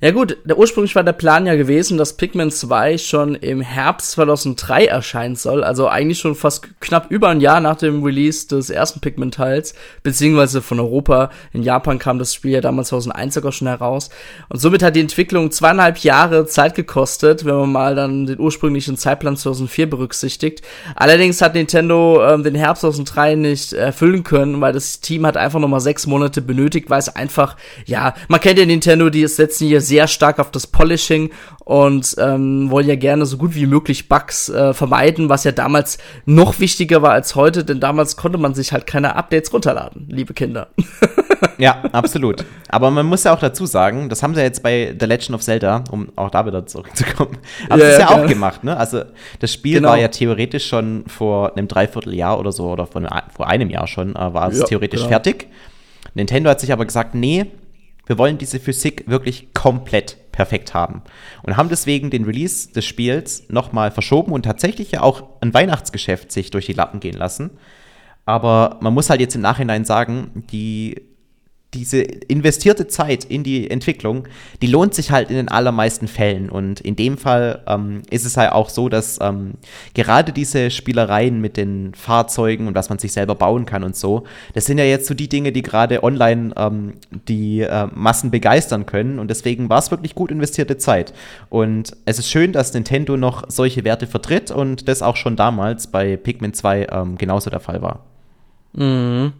Ja 0.00 0.12
gut, 0.12 0.36
der 0.44 0.58
ursprünglich 0.58 0.94
war 0.94 1.02
der 1.02 1.12
Plan 1.12 1.46
ja 1.46 1.56
gewesen, 1.56 1.98
dass 1.98 2.16
Pikmin 2.16 2.50
2 2.50 2.98
schon 2.98 3.34
im 3.34 3.60
Herbst 3.60 4.12
2003 4.12 4.86
erscheinen 4.86 5.36
soll, 5.36 5.64
also 5.64 5.88
eigentlich 5.88 6.18
schon 6.18 6.34
fast 6.34 6.80
knapp 6.80 7.10
über 7.10 7.28
ein 7.28 7.40
Jahr 7.40 7.60
nach 7.60 7.76
dem 7.76 8.02
Release 8.02 8.46
des 8.46 8.70
ersten 8.70 9.00
Pikmin-Teils, 9.00 9.74
beziehungsweise 10.02 10.62
von 10.62 10.80
Europa. 10.80 11.30
In 11.52 11.62
Japan 11.62 11.98
kam 11.98 12.18
das 12.18 12.34
Spiel 12.34 12.52
ja 12.52 12.60
damals 12.60 12.88
2001 12.88 13.34
sogar 13.34 13.52
schon 13.52 13.68
heraus. 13.68 14.10
Und 14.48 14.60
somit 14.60 14.82
hat 14.82 14.96
die 14.96 15.00
Entwicklung 15.00 15.50
zweieinhalb 15.50 15.98
Jahre 15.98 16.46
Zeit 16.46 16.74
gekostet, 16.74 17.44
wenn 17.44 17.54
man 17.54 17.72
mal 17.72 17.94
dann 17.94 18.26
den 18.26 18.38
ursprünglichen 18.38 18.96
Zeitplan 18.96 19.36
2004 19.36 19.90
berücksichtigt. 19.90 20.62
Allerdings 20.94 21.40
hat 21.40 21.54
Nintendo 21.54 22.24
ähm, 22.26 22.44
den 22.44 22.54
Herbst 22.54 22.82
2003 22.82 23.34
nicht 23.34 23.72
erfüllen 23.72 24.24
können, 24.24 24.60
weil 24.60 24.72
das 24.72 25.00
Team 25.00 25.26
hat 25.26 25.36
einfach 25.36 25.60
nochmal 25.60 25.80
sechs 25.80 26.06
Monate 26.06 26.42
benötigt, 26.42 26.90
weil 26.90 26.98
es 26.98 27.08
einfach, 27.08 27.56
ja, 27.86 28.14
man 28.28 28.40
kennt 28.40 28.58
ja 28.58 28.66
Nintendo, 28.66 29.10
die 29.10 29.26
setzen 29.26 29.63
setzen 29.64 29.68
hier 29.68 29.80
sehr 29.80 30.06
stark 30.06 30.38
auf 30.38 30.50
das 30.50 30.66
Polishing 30.66 31.30
und 31.64 32.14
ähm, 32.18 32.70
wollen 32.70 32.86
ja 32.86 32.96
gerne 32.96 33.26
so 33.26 33.38
gut 33.38 33.54
wie 33.54 33.66
möglich 33.66 34.08
Bugs 34.08 34.48
äh, 34.48 34.74
vermeiden, 34.74 35.28
was 35.28 35.44
ja 35.44 35.52
damals 35.52 35.98
noch 36.26 36.60
wichtiger 36.60 37.02
war 37.02 37.12
als 37.12 37.34
heute, 37.34 37.64
denn 37.64 37.80
damals 37.80 38.16
konnte 38.16 38.38
man 38.38 38.54
sich 38.54 38.72
halt 38.72 38.86
keine 38.86 39.16
Updates 39.16 39.52
runterladen, 39.52 40.06
liebe 40.08 40.34
Kinder. 40.34 40.68
ja, 41.58 41.82
absolut. 41.92 42.44
Aber 42.68 42.90
man 42.90 43.06
muss 43.06 43.24
ja 43.24 43.34
auch 43.34 43.40
dazu 43.40 43.66
sagen, 43.66 44.08
das 44.08 44.22
haben 44.22 44.34
sie 44.34 44.42
jetzt 44.42 44.62
bei 44.62 44.94
The 44.98 45.06
Legend 45.06 45.36
of 45.36 45.40
Zelda, 45.40 45.84
um 45.90 46.08
auch 46.16 46.30
da 46.30 46.44
wieder 46.44 46.66
zurückzukommen, 46.66 47.38
haben 47.70 47.80
ja, 47.80 47.86
sie 47.86 47.92
ja, 47.92 47.98
ja 48.00 48.10
auch 48.10 48.26
gemacht, 48.26 48.64
ne? 48.64 48.76
Also 48.76 49.02
das 49.40 49.52
Spiel 49.52 49.76
genau. 49.76 49.90
war 49.90 49.98
ja 49.98 50.08
theoretisch 50.08 50.66
schon 50.66 51.04
vor 51.06 51.56
einem 51.56 51.68
Dreivierteljahr 51.68 52.38
oder 52.38 52.52
so, 52.52 52.70
oder 52.70 52.86
von, 52.86 53.08
vor 53.34 53.46
einem 53.46 53.70
Jahr 53.70 53.86
schon, 53.86 54.14
äh, 54.16 54.34
war 54.34 54.48
es 54.48 54.58
ja, 54.58 54.64
theoretisch 54.66 55.00
genau. 55.00 55.10
fertig. 55.10 55.48
Nintendo 56.14 56.50
hat 56.50 56.60
sich 56.60 56.72
aber 56.72 56.84
gesagt, 56.84 57.14
nee, 57.14 57.46
wir 58.06 58.18
wollen 58.18 58.38
diese 58.38 58.60
Physik 58.60 59.04
wirklich 59.06 59.54
komplett 59.54 60.18
perfekt 60.32 60.74
haben. 60.74 61.02
Und 61.42 61.56
haben 61.56 61.68
deswegen 61.68 62.10
den 62.10 62.24
Release 62.24 62.72
des 62.72 62.84
Spiels 62.84 63.44
nochmal 63.48 63.90
verschoben 63.90 64.32
und 64.32 64.42
tatsächlich 64.42 64.90
ja 64.92 65.02
auch 65.02 65.22
ein 65.40 65.54
Weihnachtsgeschäft 65.54 66.32
sich 66.32 66.50
durch 66.50 66.66
die 66.66 66.72
Lappen 66.72 67.00
gehen 67.00 67.16
lassen. 67.16 67.50
Aber 68.26 68.78
man 68.80 68.94
muss 68.94 69.10
halt 69.10 69.20
jetzt 69.20 69.34
im 69.34 69.42
Nachhinein 69.42 69.84
sagen, 69.84 70.44
die 70.50 71.13
diese 71.74 72.00
investierte 72.00 72.86
Zeit 72.86 73.24
in 73.24 73.42
die 73.42 73.70
Entwicklung, 73.70 74.26
die 74.62 74.66
lohnt 74.66 74.94
sich 74.94 75.10
halt 75.10 75.30
in 75.30 75.36
den 75.36 75.48
allermeisten 75.48 76.08
Fällen. 76.08 76.48
Und 76.48 76.80
in 76.80 76.96
dem 76.96 77.18
Fall 77.18 77.62
ähm, 77.66 78.02
ist 78.10 78.24
es 78.24 78.36
halt 78.36 78.52
auch 78.52 78.70
so, 78.70 78.88
dass 78.88 79.18
ähm, 79.20 79.54
gerade 79.94 80.32
diese 80.32 80.70
Spielereien 80.70 81.40
mit 81.40 81.56
den 81.56 81.94
Fahrzeugen 81.94 82.68
und 82.68 82.74
was 82.74 82.88
man 82.88 82.98
sich 82.98 83.12
selber 83.12 83.34
bauen 83.34 83.66
kann 83.66 83.84
und 83.84 83.96
so, 83.96 84.24
das 84.54 84.66
sind 84.66 84.78
ja 84.78 84.84
jetzt 84.84 85.06
so 85.06 85.14
die 85.14 85.28
Dinge, 85.28 85.52
die 85.52 85.62
gerade 85.62 86.02
online 86.02 86.54
ähm, 86.56 86.94
die 87.28 87.60
äh, 87.60 87.88
Massen 87.92 88.30
begeistern 88.30 88.86
können. 88.86 89.18
Und 89.18 89.28
deswegen 89.28 89.68
war 89.68 89.78
es 89.78 89.90
wirklich 89.90 90.14
gut 90.14 90.30
investierte 90.30 90.78
Zeit. 90.78 91.12
Und 91.50 91.96
es 92.04 92.18
ist 92.18 92.30
schön, 92.30 92.52
dass 92.52 92.72
Nintendo 92.72 93.16
noch 93.16 93.44
solche 93.48 93.84
Werte 93.84 94.06
vertritt 94.06 94.50
und 94.50 94.88
das 94.88 95.02
auch 95.02 95.16
schon 95.16 95.36
damals 95.36 95.88
bei 95.88 96.16
Pikmin 96.16 96.54
2 96.54 96.86
ähm, 96.90 97.18
genauso 97.18 97.50
der 97.50 97.60
Fall 97.60 97.82
war. 97.82 98.04
Mhm. 98.72 99.32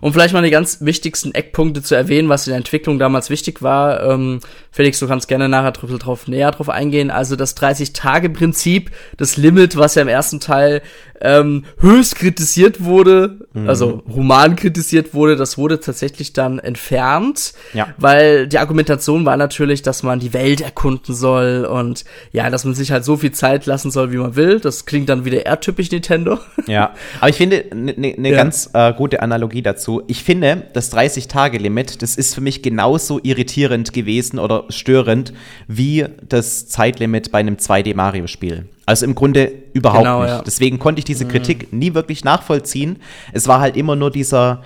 Um 0.00 0.12
vielleicht 0.12 0.34
mal 0.34 0.42
die 0.42 0.50
ganz 0.50 0.80
wichtigsten 0.80 1.34
Eckpunkte 1.34 1.82
zu 1.82 1.94
erwähnen, 1.94 2.28
was 2.28 2.46
in 2.46 2.52
der 2.52 2.58
Entwicklung 2.58 2.98
damals 2.98 3.30
wichtig 3.30 3.62
war. 3.62 4.02
Ähm, 4.02 4.40
Felix, 4.70 4.98
du 4.98 5.06
kannst 5.06 5.28
gerne 5.28 5.48
nachher 5.48 5.72
drauf, 5.72 6.26
näher 6.26 6.50
drauf 6.50 6.68
eingehen. 6.68 7.10
Also 7.10 7.36
das 7.36 7.56
30-Tage-Prinzip, 7.56 8.90
das 9.16 9.36
Limit, 9.36 9.76
was 9.76 9.94
ja 9.94 10.02
im 10.02 10.08
ersten 10.08 10.40
Teil 10.40 10.82
ähm, 11.20 11.64
höchst 11.78 12.16
kritisiert 12.16 12.84
wurde, 12.84 13.38
mhm. 13.52 13.68
also 13.68 14.02
human 14.12 14.56
kritisiert 14.56 15.14
wurde, 15.14 15.36
das 15.36 15.56
wurde 15.56 15.80
tatsächlich 15.80 16.32
dann 16.32 16.58
entfernt, 16.58 17.54
ja. 17.72 17.88
weil 17.96 18.46
die 18.46 18.58
Argumentation 18.58 19.24
war 19.24 19.36
natürlich, 19.36 19.82
dass 19.82 20.02
man 20.02 20.20
die 20.20 20.32
Welt 20.34 20.60
erkunden 20.60 21.14
soll 21.14 21.64
und 21.64 22.04
ja, 22.32 22.50
dass 22.50 22.64
man 22.64 22.74
sich 22.74 22.90
halt 22.90 23.04
so 23.04 23.16
viel 23.16 23.32
Zeit 23.32 23.64
lassen 23.66 23.90
soll, 23.90 24.12
wie 24.12 24.16
man 24.16 24.36
will. 24.36 24.60
Das 24.60 24.86
klingt 24.86 25.08
dann 25.08 25.24
wieder 25.24 25.46
eher 25.46 25.60
typisch 25.60 25.90
Nintendo. 25.90 26.38
Ja, 26.66 26.94
aber 27.20 27.28
ich 27.28 27.36
finde 27.36 27.64
eine 27.70 27.92
ne, 27.92 28.14
ne 28.16 28.30
ja. 28.30 28.36
ganz 28.36 28.70
äh, 28.72 28.92
gute 28.92 29.22
Analogie 29.22 29.62
dazu. 29.62 29.73
Ich 30.06 30.22
finde, 30.22 30.68
das 30.72 30.92
30-Tage-Limit, 30.92 32.02
das 32.02 32.16
ist 32.16 32.34
für 32.34 32.40
mich 32.40 32.62
genauso 32.62 33.20
irritierend 33.22 33.92
gewesen 33.92 34.38
oder 34.38 34.64
störend 34.68 35.32
wie 35.68 36.06
das 36.28 36.68
Zeitlimit 36.68 37.32
bei 37.32 37.38
einem 37.38 37.56
2D-Mario-Spiel. 37.56 38.68
Also 38.86 39.06
im 39.06 39.14
Grunde 39.14 39.50
überhaupt 39.72 40.04
genau, 40.04 40.22
nicht. 40.22 40.30
Ja. 40.30 40.42
Deswegen 40.42 40.78
konnte 40.78 40.98
ich 40.98 41.04
diese 41.04 41.24
mhm. 41.24 41.28
Kritik 41.28 41.72
mhm. 41.72 41.78
nie 41.78 41.94
wirklich 41.94 42.24
nachvollziehen. 42.24 42.98
Es 43.32 43.48
war 43.48 43.60
halt 43.60 43.76
immer 43.76 43.96
nur 43.96 44.10
dieser, 44.10 44.62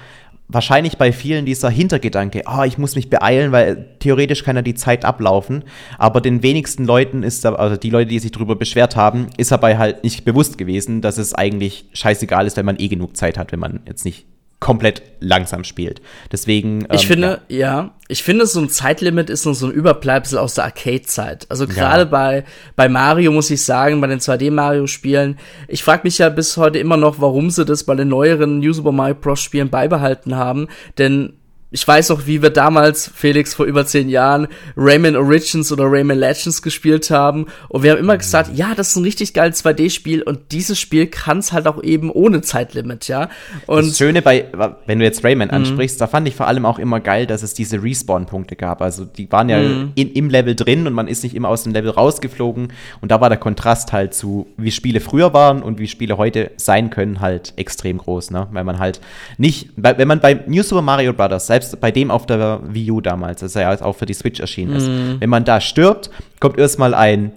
wahrscheinlich 0.48 0.96
bei 0.96 1.12
vielen 1.12 1.44
dieser 1.44 1.70
Hintergedanke, 1.70 2.42
oh, 2.46 2.62
ich 2.62 2.78
muss 2.78 2.96
mich 2.96 3.10
beeilen, 3.10 3.52
weil 3.52 3.86
theoretisch 4.00 4.42
kann 4.42 4.56
ja 4.56 4.62
die 4.62 4.74
Zeit 4.74 5.04
ablaufen. 5.04 5.64
Aber 5.98 6.20
den 6.20 6.42
wenigsten 6.42 6.84
Leuten 6.84 7.22
ist, 7.22 7.44
da, 7.44 7.54
also 7.54 7.76
die 7.76 7.90
Leute, 7.90 8.10
die 8.10 8.18
sich 8.18 8.32
darüber 8.32 8.56
beschwert 8.56 8.96
haben, 8.96 9.28
ist 9.36 9.52
dabei 9.52 9.78
halt 9.78 10.02
nicht 10.02 10.24
bewusst 10.24 10.58
gewesen, 10.58 11.00
dass 11.00 11.18
es 11.18 11.34
eigentlich 11.34 11.86
scheißegal 11.92 12.46
ist, 12.46 12.56
wenn 12.56 12.66
man 12.66 12.80
eh 12.80 12.88
genug 12.88 13.16
Zeit 13.16 13.38
hat, 13.38 13.52
wenn 13.52 13.60
man 13.60 13.80
jetzt 13.86 14.04
nicht 14.04 14.26
komplett 14.60 15.02
langsam 15.20 15.62
spielt. 15.62 16.00
Deswegen. 16.32 16.86
ich 16.92 17.02
ähm, 17.02 17.08
finde, 17.08 17.40
ja. 17.48 17.58
ja. 17.58 17.90
ich 18.08 18.22
finde, 18.22 18.46
so 18.46 18.60
ein 18.60 18.68
Zeitlimit 18.68 19.30
ist 19.30 19.42
so 19.42 19.66
ein 19.66 19.72
Überbleibsel 19.72 20.38
aus 20.38 20.54
der 20.54 20.64
Arcade-Zeit. 20.64 21.46
Also 21.48 21.66
gerade 21.66 22.02
ja. 22.02 22.08
bei, 22.08 22.44
bei 22.74 22.88
Mario 22.88 23.30
muss 23.30 23.50
ich 23.50 23.62
sagen, 23.64 24.00
bei 24.00 24.08
den 24.08 24.18
2D-Mario-Spielen, 24.18 25.38
ich 25.68 25.84
frage 25.84 26.02
mich 26.04 26.18
ja 26.18 26.28
bis 26.28 26.56
heute 26.56 26.78
immer 26.78 26.96
noch, 26.96 27.20
warum 27.20 27.50
sie 27.50 27.64
das 27.64 27.84
bei 27.84 27.94
den 27.94 28.08
neueren 28.08 28.58
New 28.58 28.72
Super 28.72 28.92
Mario 28.92 29.14
Bros. 29.14 29.40
Spielen 29.40 29.70
beibehalten 29.70 30.34
haben. 30.34 30.66
Denn 30.98 31.34
ich 31.70 31.86
weiß 31.86 32.08
noch, 32.08 32.26
wie 32.26 32.40
wir 32.40 32.48
damals, 32.48 33.10
Felix, 33.14 33.54
vor 33.54 33.66
über 33.66 33.84
zehn 33.84 34.08
Jahren, 34.08 34.48
Rayman 34.74 35.16
Origins 35.16 35.70
oder 35.70 35.84
Rayman 35.84 36.18
Legends 36.18 36.62
gespielt 36.62 37.10
haben. 37.10 37.46
Und 37.68 37.82
wir 37.82 37.90
haben 37.90 37.98
immer 37.98 38.16
gesagt, 38.16 38.50
ja, 38.54 38.74
das 38.74 38.88
ist 38.88 38.96
ein 38.96 39.04
richtig 39.04 39.34
geiles 39.34 39.62
2D-Spiel 39.62 40.22
und 40.22 40.52
dieses 40.52 40.80
Spiel 40.80 41.08
kann 41.08 41.38
es 41.38 41.52
halt 41.52 41.66
auch 41.66 41.82
eben 41.82 42.10
ohne 42.10 42.40
Zeitlimit, 42.40 43.08
ja. 43.08 43.28
Und 43.66 43.88
das 43.88 43.98
Schöne 43.98 44.22
bei, 44.22 44.46
wenn 44.86 44.98
du 44.98 45.04
jetzt 45.04 45.22
Rayman 45.22 45.48
mhm. 45.48 45.54
ansprichst, 45.54 46.00
da 46.00 46.06
fand 46.06 46.26
ich 46.26 46.34
vor 46.34 46.46
allem 46.46 46.64
auch 46.64 46.78
immer 46.78 47.00
geil, 47.00 47.26
dass 47.26 47.42
es 47.42 47.52
diese 47.52 47.82
Respawn-Punkte 47.82 48.56
gab. 48.56 48.80
Also 48.80 49.04
die 49.04 49.30
waren 49.30 49.50
ja 49.50 49.60
mhm. 49.60 49.92
in, 49.94 50.12
im 50.12 50.30
Level 50.30 50.54
drin 50.54 50.86
und 50.86 50.94
man 50.94 51.06
ist 51.06 51.22
nicht 51.22 51.34
immer 51.34 51.50
aus 51.50 51.64
dem 51.64 51.74
Level 51.74 51.90
rausgeflogen. 51.90 52.72
Und 53.02 53.10
da 53.10 53.20
war 53.20 53.28
der 53.28 53.38
Kontrast 53.38 53.92
halt 53.92 54.14
zu, 54.14 54.46
wie 54.56 54.70
Spiele 54.70 55.00
früher 55.00 55.34
waren 55.34 55.62
und 55.62 55.78
wie 55.78 55.86
Spiele 55.86 56.16
heute 56.16 56.50
sein 56.56 56.88
können, 56.88 57.20
halt 57.20 57.52
extrem 57.56 57.98
groß, 57.98 58.30
ne? 58.30 58.46
Weil 58.52 58.64
man 58.64 58.78
halt 58.78 59.00
nicht, 59.36 59.68
wenn 59.76 60.08
man 60.08 60.20
bei 60.20 60.40
New 60.46 60.62
Super 60.62 60.80
Mario 60.80 61.12
Bros 61.12 61.46
selbst 61.58 61.80
bei 61.80 61.90
dem 61.90 62.10
auf 62.10 62.26
der 62.26 62.60
Wii 62.62 62.90
U 62.90 63.00
damals, 63.00 63.40
das 63.40 63.54
ja 63.54 63.80
auch 63.80 63.96
für 63.96 64.06
die 64.06 64.14
Switch 64.14 64.40
erschienen 64.40 64.76
ist, 64.76 64.88
mm. 64.88 65.20
wenn 65.20 65.30
man 65.30 65.44
da 65.44 65.60
stirbt, 65.60 66.10
kommt 66.40 66.58
erstmal 66.58 66.94
ein 66.94 67.34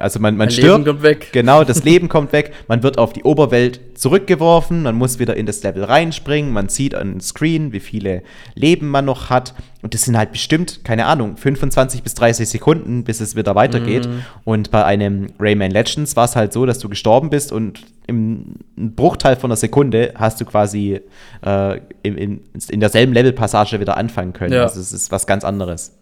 also 0.00 0.18
man, 0.20 0.36
man 0.36 0.50
stirbt. 0.50 0.68
Leben 0.68 0.84
kommt 0.84 1.02
weg. 1.02 1.28
Genau, 1.32 1.64
das 1.64 1.84
Leben 1.84 2.08
kommt 2.08 2.32
weg. 2.32 2.52
Man 2.68 2.82
wird 2.82 2.98
auf 2.98 3.12
die 3.12 3.22
Oberwelt 3.22 3.80
zurückgeworfen. 3.94 4.82
Man 4.82 4.94
muss 4.94 5.18
wieder 5.18 5.36
in 5.36 5.46
das 5.46 5.62
Level 5.62 5.84
reinspringen. 5.84 6.52
Man 6.52 6.68
sieht 6.68 6.94
an 6.94 7.12
den 7.12 7.20
Screen, 7.20 7.72
wie 7.72 7.80
viele 7.80 8.22
Leben 8.54 8.88
man 8.88 9.04
noch 9.04 9.30
hat. 9.30 9.54
Und 9.82 9.94
das 9.94 10.02
sind 10.02 10.16
halt 10.16 10.32
bestimmt, 10.32 10.84
keine 10.84 11.06
Ahnung, 11.06 11.36
25 11.36 12.02
bis 12.02 12.14
30 12.14 12.48
Sekunden, 12.48 13.04
bis 13.04 13.20
es 13.20 13.36
wieder 13.36 13.54
weitergeht. 13.54 14.06
Mhm. 14.06 14.22
Und 14.44 14.70
bei 14.70 14.84
einem 14.84 15.28
Rayman 15.38 15.70
Legends 15.70 16.16
war 16.16 16.24
es 16.24 16.36
halt 16.36 16.52
so, 16.52 16.66
dass 16.66 16.78
du 16.78 16.88
gestorben 16.88 17.30
bist 17.30 17.52
und 17.52 17.80
im 18.06 18.56
Bruchteil 18.76 19.36
von 19.36 19.50
einer 19.50 19.56
Sekunde 19.56 20.12
hast 20.16 20.40
du 20.40 20.44
quasi 20.44 21.00
äh, 21.44 21.80
in, 22.02 22.18
in, 22.18 22.40
in 22.68 22.80
derselben 22.80 23.12
Levelpassage 23.12 23.78
wieder 23.80 23.96
anfangen 23.96 24.32
können. 24.32 24.52
Ja. 24.52 24.62
Also 24.62 24.80
es 24.80 24.92
ist 24.92 25.12
was 25.12 25.26
ganz 25.26 25.44
anderes. 25.44 25.96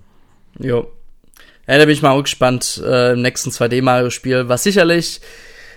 Jo. 0.59 0.89
Ja, 1.69 1.77
da 1.77 1.85
bin 1.85 1.93
ich 1.93 2.03
mal 2.03 2.13
auch 2.13 2.23
gespannt 2.23 2.83
äh, 2.83 3.13
im 3.13 3.21
nächsten 3.21 3.51
2D-Mario-Spiel, 3.51 4.49
was 4.49 4.63
sicherlich 4.63 5.21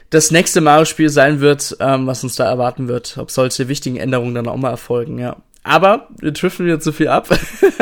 das 0.09 0.31
nächste 0.31 0.61
Mario-Spiel 0.61 1.09
sein 1.09 1.41
wird, 1.41 1.75
ähm, 1.81 2.07
was 2.07 2.23
uns 2.23 2.35
da 2.35 2.45
erwarten 2.45 2.87
wird. 2.87 3.17
Ob 3.17 3.29
solche 3.29 3.67
wichtigen 3.67 3.97
Änderungen 3.97 4.33
dann 4.33 4.47
auch 4.47 4.55
mal 4.55 4.69
erfolgen, 4.69 5.19
ja. 5.19 5.35
Aber 5.63 6.07
wir 6.19 6.31
driften 6.31 6.65
wieder 6.65 6.79
zu 6.79 6.93
viel 6.93 7.09
ab. 7.09 7.27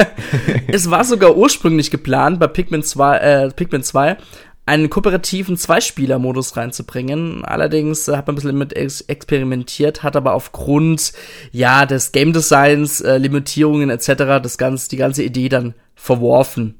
es 0.67 0.89
war 0.89 1.05
sogar 1.05 1.37
ursprünglich 1.37 1.91
geplant, 1.91 2.39
bei 2.39 2.47
Pikmin 2.47 2.83
2, 2.83 3.17
äh, 3.17 3.49
Pikmin 3.51 3.83
2 3.83 4.17
einen 4.65 4.89
kooperativen 4.89 5.55
Zweispieler-Modus 5.55 6.57
reinzubringen. 6.57 7.45
Allerdings 7.45 8.07
äh, 8.07 8.17
hat 8.17 8.25
man 8.25 8.33
ein 8.33 8.35
bisschen 8.35 8.57
mit 8.57 8.75
ex 8.75 9.01
experimentiert, 9.01 10.01
hat 10.01 10.15
aber 10.15 10.33
aufgrund 10.33 11.13
ja 11.51 11.85
des 11.85 12.11
Game 12.11 12.33
Designs, 12.33 13.01
äh, 13.01 13.17
Limitierungen 13.17 13.91
etc. 13.91 14.41
das 14.41 14.57
ganze, 14.57 14.89
die 14.89 14.97
ganze 14.97 15.23
Idee 15.23 15.49
dann 15.49 15.75
verworfen. 15.95 16.78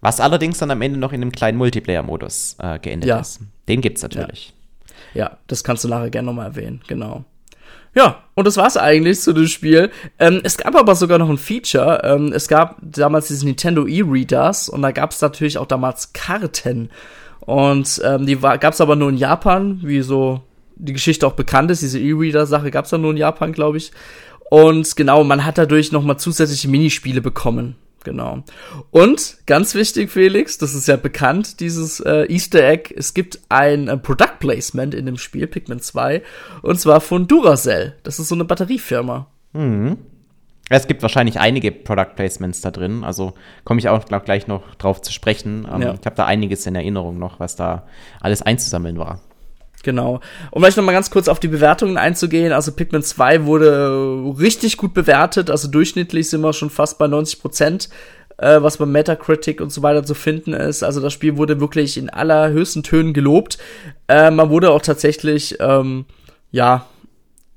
Was 0.00 0.20
allerdings 0.20 0.58
dann 0.58 0.70
am 0.70 0.82
Ende 0.82 0.98
noch 0.98 1.12
in 1.12 1.22
einem 1.22 1.32
kleinen 1.32 1.58
Multiplayer-Modus 1.58 2.56
äh, 2.58 2.78
geendet 2.78 3.08
ja. 3.08 3.20
ist. 3.20 3.40
Den 3.68 3.80
gibt's 3.80 4.02
natürlich. 4.02 4.54
Ja. 5.14 5.24
ja, 5.24 5.38
das 5.46 5.64
kannst 5.64 5.84
du 5.84 5.88
nachher 5.88 6.10
gerne 6.10 6.26
nochmal 6.26 6.46
erwähnen, 6.46 6.80
genau. 6.86 7.24
Ja, 7.96 8.24
und 8.34 8.46
das 8.46 8.58
war's 8.58 8.76
eigentlich 8.76 9.20
zu 9.20 9.32
dem 9.32 9.46
Spiel. 9.46 9.90
Ähm, 10.18 10.42
es 10.44 10.58
gab 10.58 10.76
aber 10.76 10.94
sogar 10.94 11.18
noch 11.18 11.30
ein 11.30 11.38
Feature. 11.38 12.02
Ähm, 12.04 12.30
es 12.34 12.46
gab 12.46 12.76
damals 12.82 13.28
diese 13.28 13.46
Nintendo 13.46 13.86
E-Readers 13.86 14.68
und 14.68 14.82
da 14.82 14.92
gab's 14.92 15.22
natürlich 15.22 15.56
auch 15.56 15.66
damals 15.66 16.12
Karten. 16.12 16.90
Und 17.40 18.02
ähm, 18.04 18.26
die 18.26 18.36
gab 18.36 18.74
es 18.74 18.82
aber 18.82 18.96
nur 18.96 19.08
in 19.08 19.16
Japan, 19.16 19.80
wie 19.82 20.02
so 20.02 20.42
die 20.74 20.92
Geschichte 20.92 21.26
auch 21.26 21.32
bekannt 21.32 21.70
ist. 21.70 21.80
Diese 21.80 21.98
E-Reader-Sache 21.98 22.70
gab 22.70 22.84
es 22.84 22.90
dann 22.90 23.00
nur 23.00 23.12
in 23.12 23.16
Japan, 23.16 23.52
glaube 23.52 23.78
ich. 23.78 23.92
Und 24.50 24.94
genau, 24.94 25.24
man 25.24 25.46
hat 25.46 25.56
dadurch 25.56 25.90
nochmal 25.90 26.18
zusätzliche 26.18 26.68
Minispiele 26.68 27.22
bekommen. 27.22 27.76
Genau. 28.06 28.44
Und 28.92 29.38
ganz 29.46 29.74
wichtig, 29.74 30.12
Felix, 30.12 30.58
das 30.58 30.74
ist 30.74 30.86
ja 30.86 30.94
bekannt, 30.94 31.58
dieses 31.58 31.98
äh, 31.98 32.32
Easter 32.32 32.62
Egg. 32.62 32.94
Es 32.96 33.14
gibt 33.14 33.40
ein 33.48 33.88
äh, 33.88 33.96
Product 33.96 34.38
Placement 34.38 34.94
in 34.94 35.06
dem 35.06 35.18
Spiel, 35.18 35.48
Pikmin 35.48 35.80
2, 35.80 36.22
und 36.62 36.78
zwar 36.78 37.00
von 37.00 37.26
Duracell. 37.26 37.96
Das 38.04 38.20
ist 38.20 38.28
so 38.28 38.36
eine 38.36 38.44
Batteriefirma. 38.44 39.26
Mhm. 39.54 39.98
Es 40.70 40.86
gibt 40.86 41.02
wahrscheinlich 41.02 41.40
einige 41.40 41.72
Product 41.72 42.14
Placements 42.14 42.60
da 42.60 42.70
drin, 42.70 43.02
also 43.02 43.34
komme 43.64 43.80
ich 43.80 43.88
auch 43.88 44.04
glaub, 44.04 44.24
gleich 44.24 44.46
noch 44.46 44.76
drauf 44.76 45.02
zu 45.02 45.12
sprechen. 45.12 45.66
Ähm, 45.68 45.82
ja. 45.82 45.94
Ich 45.94 46.06
habe 46.06 46.14
da 46.14 46.26
einiges 46.26 46.64
in 46.64 46.76
Erinnerung 46.76 47.18
noch, 47.18 47.40
was 47.40 47.56
da 47.56 47.88
alles 48.20 48.40
einzusammeln 48.40 49.00
war. 49.00 49.20
Genau. 49.86 50.18
Um 50.50 50.62
vielleicht 50.62 50.76
nochmal 50.76 50.96
ganz 50.96 51.12
kurz 51.12 51.28
auf 51.28 51.38
die 51.38 51.46
Bewertungen 51.46 51.96
einzugehen. 51.96 52.52
Also 52.52 52.72
Pikmin 52.72 53.04
2 53.04 53.44
wurde 53.44 54.34
richtig 54.36 54.78
gut 54.78 54.94
bewertet. 54.94 55.48
Also 55.48 55.68
durchschnittlich 55.68 56.28
sind 56.28 56.40
wir 56.40 56.52
schon 56.52 56.70
fast 56.70 56.98
bei 56.98 57.06
90 57.06 57.40
Prozent, 57.40 57.88
äh, 58.36 58.60
was 58.60 58.78
bei 58.78 58.86
Metacritic 58.86 59.60
und 59.60 59.70
so 59.70 59.84
weiter 59.84 60.02
zu 60.02 60.14
finden 60.14 60.54
ist. 60.54 60.82
Also 60.82 61.00
das 61.00 61.12
Spiel 61.12 61.36
wurde 61.36 61.60
wirklich 61.60 61.98
in 61.98 62.10
allerhöchsten 62.10 62.82
Tönen 62.82 63.12
gelobt. 63.12 63.58
Äh, 64.08 64.32
man 64.32 64.50
wurde 64.50 64.72
auch 64.72 64.82
tatsächlich, 64.82 65.56
ähm, 65.60 66.06
ja, 66.50 66.86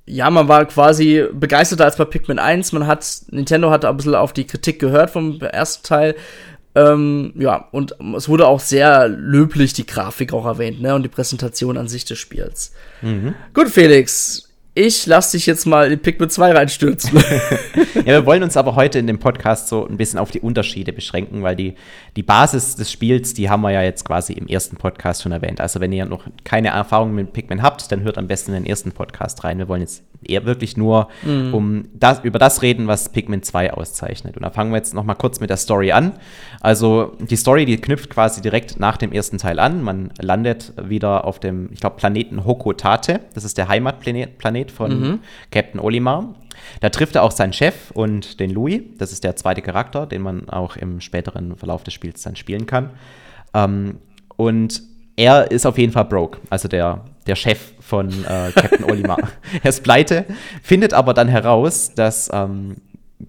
ja, 0.05 0.29
man 0.29 0.47
war 0.47 0.65
quasi 0.65 1.25
begeisterter 1.33 1.85
als 1.85 1.97
bei 1.97 2.05
Pikmin 2.05 2.37
1. 2.37 2.73
Man 2.73 2.85
hat, 2.85 3.07
Nintendo 3.31 3.71
hat 3.71 3.85
ein 3.85 3.97
bisschen 3.97 4.13
auf 4.13 4.33
die 4.33 4.45
Kritik 4.45 4.77
gehört 4.77 5.09
vom 5.09 5.41
ersten 5.41 5.83
Teil. 5.83 6.15
Ähm, 6.79 7.33
ja, 7.37 7.67
und 7.71 7.95
es 8.15 8.29
wurde 8.29 8.47
auch 8.47 8.59
sehr 8.59 9.07
löblich 9.07 9.73
die 9.73 9.85
Grafik 9.85 10.33
auch 10.33 10.45
erwähnt, 10.45 10.81
ne, 10.81 10.95
und 10.95 11.03
die 11.03 11.09
Präsentation 11.09 11.77
an 11.77 11.87
sich 11.87 12.05
des 12.05 12.19
Spiels. 12.19 12.73
Mhm. 13.01 13.35
Gut, 13.53 13.69
Felix, 13.69 14.49
ich 14.75 15.05
lass 15.07 15.31
dich 15.31 15.45
jetzt 15.45 15.65
mal 15.65 15.91
in 15.91 15.99
Pikmin 15.99 16.29
2 16.29 16.53
reinstürzen. 16.53 17.17
ja, 17.95 18.05
wir 18.05 18.25
wollen 18.25 18.43
uns 18.43 18.55
aber 18.55 18.75
heute 18.75 18.99
in 18.99 19.07
dem 19.07 19.19
Podcast 19.19 19.67
so 19.67 19.85
ein 19.85 19.97
bisschen 19.97 20.19
auf 20.19 20.31
die 20.31 20.39
Unterschiede 20.39 20.93
beschränken, 20.93 21.43
weil 21.43 21.55
die, 21.55 21.75
die 22.15 22.23
Basis 22.23 22.75
des 22.75 22.91
Spiels, 22.91 23.33
die 23.33 23.49
haben 23.49 23.61
wir 23.61 23.71
ja 23.71 23.81
jetzt 23.81 24.05
quasi 24.05 24.33
im 24.33 24.47
ersten 24.47 24.77
Podcast 24.77 25.23
schon 25.23 25.31
erwähnt. 25.31 25.59
Also 25.59 25.81
wenn 25.81 25.91
ihr 25.91 26.05
noch 26.05 26.23
keine 26.45 26.69
Erfahrung 26.69 27.13
mit 27.13 27.33
Pikmin 27.33 27.61
habt, 27.61 27.91
dann 27.91 28.03
hört 28.03 28.17
am 28.17 28.27
besten 28.27 28.53
in 28.53 28.63
den 28.63 28.69
ersten 28.69 28.91
Podcast 28.91 29.43
rein. 29.43 29.57
Wir 29.57 29.67
wollen 29.67 29.81
jetzt 29.81 30.03
eher 30.23 30.45
wirklich 30.45 30.77
nur 30.77 31.07
mhm. 31.23 31.53
um 31.53 31.85
das, 31.93 32.19
über 32.23 32.39
das 32.39 32.61
reden, 32.61 32.87
was 32.87 33.09
Pikmin 33.09 33.43
2 33.43 33.73
auszeichnet. 33.73 34.35
Und 34.35 34.43
da 34.43 34.49
fangen 34.49 34.71
wir 34.71 34.77
jetzt 34.77 34.93
noch 34.93 35.03
mal 35.03 35.15
kurz 35.15 35.39
mit 35.39 35.49
der 35.49 35.57
Story 35.57 35.91
an. 35.91 36.13
Also 36.61 37.15
die 37.19 37.35
Story, 37.35 37.65
die 37.65 37.77
knüpft 37.77 38.09
quasi 38.09 38.41
direkt 38.41 38.79
nach 38.79 38.97
dem 38.97 39.11
ersten 39.11 39.37
Teil 39.37 39.59
an. 39.59 39.81
Man 39.81 40.11
landet 40.19 40.73
wieder 40.81 41.25
auf 41.25 41.39
dem, 41.39 41.69
ich 41.71 41.79
glaube, 41.79 41.95
Planeten 41.95 42.45
Hokotate. 42.45 43.21
Das 43.33 43.43
ist 43.43 43.57
der 43.57 43.67
Heimatplanet 43.67 44.71
von 44.71 44.99
mhm. 44.99 45.19
Captain 45.51 45.79
Olimar. 45.79 46.35
Da 46.81 46.89
trifft 46.89 47.15
er 47.15 47.23
auch 47.23 47.31
seinen 47.31 47.53
Chef 47.53 47.91
und 47.91 48.39
den 48.39 48.51
Louis. 48.51 48.81
Das 48.97 49.11
ist 49.11 49.23
der 49.23 49.35
zweite 49.35 49.61
Charakter, 49.61 50.05
den 50.05 50.21
man 50.21 50.49
auch 50.49 50.75
im 50.75 50.99
späteren 51.01 51.55
Verlauf 51.55 51.83
des 51.83 51.93
Spiels 51.93 52.21
dann 52.21 52.35
spielen 52.35 52.65
kann. 52.65 52.91
Ähm, 53.53 53.99
und 54.35 54.83
er 55.15 55.51
ist 55.51 55.65
auf 55.65 55.77
jeden 55.77 55.91
Fall 55.91 56.05
broke, 56.05 56.39
also 56.49 56.69
der, 56.69 57.03
der 57.29 57.35
Chef 57.35 57.59
von 57.79 58.09
äh, 58.09 58.51
Captain 58.53 58.83
Olimar. 58.83 59.19
er 59.63 59.69
ist 59.69 59.83
pleite, 59.83 60.25
findet 60.63 60.93
aber 60.93 61.13
dann 61.13 61.27
heraus, 61.27 61.93
dass 61.95 62.29
ähm, 62.33 62.77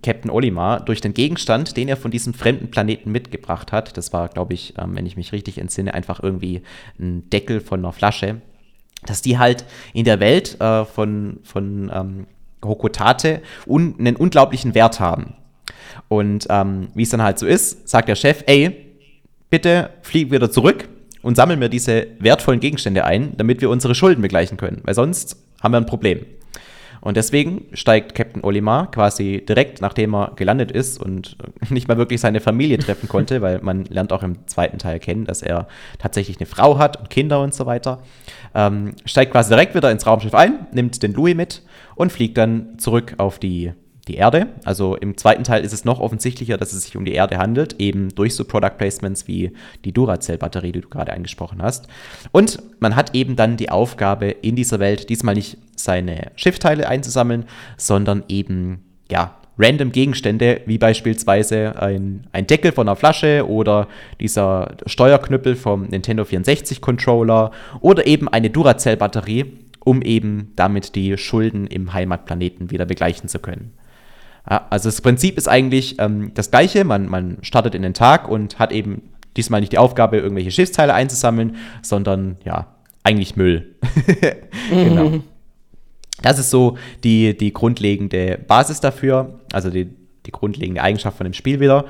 Captain 0.02 0.30
Olimar 0.30 0.80
durch 0.80 1.00
den 1.00 1.14
Gegenstand, 1.14 1.76
den 1.76 1.88
er 1.88 1.96
von 1.96 2.10
diesem 2.10 2.32
fremden 2.32 2.70
Planeten 2.70 3.12
mitgebracht 3.12 3.72
hat, 3.72 3.96
das 3.96 4.12
war, 4.12 4.28
glaube 4.28 4.54
ich, 4.54 4.74
ähm, 4.78 4.96
wenn 4.96 5.06
ich 5.06 5.16
mich 5.16 5.32
richtig 5.32 5.58
entsinne, 5.58 5.94
einfach 5.94 6.22
irgendwie 6.22 6.62
ein 6.98 7.28
Deckel 7.30 7.60
von 7.60 7.80
einer 7.80 7.92
Flasche, 7.92 8.40
dass 9.04 9.22
die 9.22 9.38
halt 9.38 9.64
in 9.92 10.04
der 10.04 10.18
Welt 10.20 10.60
äh, 10.60 10.84
von, 10.84 11.40
von 11.42 11.90
ähm, 11.94 12.26
Hokotate 12.64 13.42
un 13.66 13.96
einen 13.98 14.16
unglaublichen 14.16 14.74
Wert 14.74 15.00
haben. 15.00 15.34
Und 16.08 16.46
ähm, 16.50 16.88
wie 16.94 17.02
es 17.02 17.10
dann 17.10 17.22
halt 17.22 17.38
so 17.38 17.46
ist, 17.46 17.88
sagt 17.88 18.08
der 18.08 18.16
Chef, 18.16 18.44
ey, 18.46 18.96
bitte 19.50 19.90
flieg 20.02 20.30
wieder 20.30 20.50
zurück 20.50 20.88
und 21.22 21.36
sammeln 21.36 21.60
wir 21.60 21.68
diese 21.68 22.06
wertvollen 22.18 22.60
Gegenstände 22.60 23.04
ein, 23.04 23.36
damit 23.36 23.60
wir 23.60 23.70
unsere 23.70 23.94
Schulden 23.94 24.22
begleichen 24.22 24.56
können, 24.56 24.80
weil 24.84 24.94
sonst 24.94 25.36
haben 25.62 25.72
wir 25.72 25.78
ein 25.78 25.86
Problem. 25.86 26.24
Und 27.00 27.16
deswegen 27.16 27.64
steigt 27.72 28.14
Captain 28.14 28.44
Olimar 28.44 28.90
quasi 28.90 29.42
direkt, 29.46 29.80
nachdem 29.80 30.14
er 30.14 30.32
gelandet 30.36 30.70
ist 30.70 31.00
und 31.00 31.36
nicht 31.70 31.88
mal 31.88 31.96
wirklich 31.96 32.20
seine 32.20 32.40
Familie 32.40 32.78
treffen 32.78 33.08
konnte, 33.08 33.40
weil 33.40 33.60
man 33.62 33.84
lernt 33.86 34.12
auch 34.12 34.22
im 34.22 34.46
zweiten 34.46 34.78
Teil 34.78 34.98
kennen, 34.98 35.24
dass 35.24 35.42
er 35.42 35.66
tatsächlich 35.98 36.38
eine 36.38 36.46
Frau 36.46 36.78
hat 36.78 36.98
und 36.98 37.08
Kinder 37.08 37.40
und 37.40 37.54
so 37.54 37.64
weiter, 37.66 38.02
ähm, 38.54 38.92
steigt 39.06 39.32
quasi 39.32 39.48
direkt 39.48 39.74
wieder 39.74 39.90
ins 39.90 40.06
Raumschiff 40.06 40.34
ein, 40.34 40.66
nimmt 40.72 41.02
den 41.02 41.14
Louis 41.14 41.34
mit 41.34 41.62
und 41.94 42.12
fliegt 42.12 42.36
dann 42.36 42.78
zurück 42.78 43.14
auf 43.16 43.38
die 43.38 43.72
die 44.10 44.16
Erde. 44.16 44.48
Also 44.64 44.96
im 44.96 45.16
zweiten 45.16 45.44
Teil 45.44 45.64
ist 45.64 45.72
es 45.72 45.84
noch 45.84 46.00
offensichtlicher, 46.00 46.56
dass 46.56 46.72
es 46.72 46.82
sich 46.82 46.96
um 46.96 47.04
die 47.04 47.12
Erde 47.12 47.38
handelt, 47.38 47.76
eben 47.78 48.08
durch 48.14 48.34
so 48.34 48.44
Product 48.44 48.76
Placements 48.76 49.28
wie 49.28 49.52
die 49.84 49.92
Duracell-Batterie, 49.92 50.72
die 50.72 50.80
du 50.80 50.88
gerade 50.88 51.12
angesprochen 51.12 51.62
hast. 51.62 51.86
Und 52.32 52.58
man 52.80 52.96
hat 52.96 53.14
eben 53.14 53.36
dann 53.36 53.56
die 53.56 53.70
Aufgabe, 53.70 54.26
in 54.30 54.56
dieser 54.56 54.80
Welt 54.80 55.08
diesmal 55.08 55.34
nicht 55.34 55.58
seine 55.76 56.32
Schiffteile 56.34 56.88
einzusammeln, 56.88 57.44
sondern 57.76 58.24
eben, 58.28 58.80
ja, 59.10 59.36
random 59.58 59.92
Gegenstände, 59.92 60.62
wie 60.66 60.78
beispielsweise 60.78 61.80
ein, 61.80 62.26
ein 62.32 62.46
Deckel 62.46 62.72
von 62.72 62.88
einer 62.88 62.96
Flasche 62.96 63.46
oder 63.46 63.88
dieser 64.18 64.76
Steuerknüppel 64.86 65.54
vom 65.54 65.84
Nintendo 65.84 66.24
64 66.24 66.80
Controller 66.80 67.50
oder 67.80 68.06
eben 68.06 68.26
eine 68.28 68.48
Duracell-Batterie, 68.48 69.52
um 69.80 70.02
eben 70.02 70.52
damit 70.56 70.94
die 70.94 71.16
Schulden 71.18 71.66
im 71.66 71.92
Heimatplaneten 71.92 72.70
wieder 72.70 72.86
begleichen 72.86 73.28
zu 73.28 73.38
können. 73.38 73.72
Also 74.44 74.88
das 74.88 75.00
Prinzip 75.00 75.36
ist 75.36 75.48
eigentlich 75.48 75.96
ähm, 75.98 76.32
das 76.34 76.50
gleiche. 76.50 76.84
Man, 76.84 77.08
man 77.08 77.38
startet 77.42 77.74
in 77.74 77.82
den 77.82 77.94
Tag 77.94 78.28
und 78.28 78.58
hat 78.58 78.72
eben 78.72 79.02
diesmal 79.36 79.60
nicht 79.60 79.72
die 79.72 79.78
Aufgabe, 79.78 80.18
irgendwelche 80.18 80.50
Schiffsteile 80.50 80.94
einzusammeln, 80.94 81.56
sondern 81.82 82.36
ja, 82.44 82.74
eigentlich 83.02 83.36
Müll. 83.36 83.76
genau. 84.70 85.20
Das 86.22 86.38
ist 86.38 86.50
so 86.50 86.76
die, 87.04 87.36
die 87.36 87.52
grundlegende 87.52 88.38
Basis 88.46 88.80
dafür, 88.80 89.40
also 89.52 89.70
die, 89.70 89.88
die 90.26 90.32
grundlegende 90.32 90.82
Eigenschaft 90.82 91.16
von 91.16 91.24
dem 91.24 91.32
Spiel 91.32 91.60
wieder. 91.60 91.86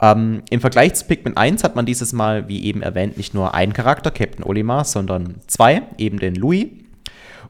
Ähm, 0.00 0.42
Im 0.50 0.60
Vergleich 0.60 0.94
zu 0.94 1.06
Pikmin 1.06 1.36
1 1.36 1.64
hat 1.64 1.76
man 1.76 1.84
dieses 1.84 2.12
Mal, 2.12 2.48
wie 2.48 2.64
eben 2.64 2.80
erwähnt, 2.80 3.16
nicht 3.16 3.34
nur 3.34 3.54
einen 3.54 3.72
Charakter, 3.72 4.10
Captain 4.10 4.44
Olimar, 4.44 4.84
sondern 4.84 5.36
zwei, 5.46 5.82
eben 5.98 6.18
den 6.18 6.34
Louis. 6.34 6.68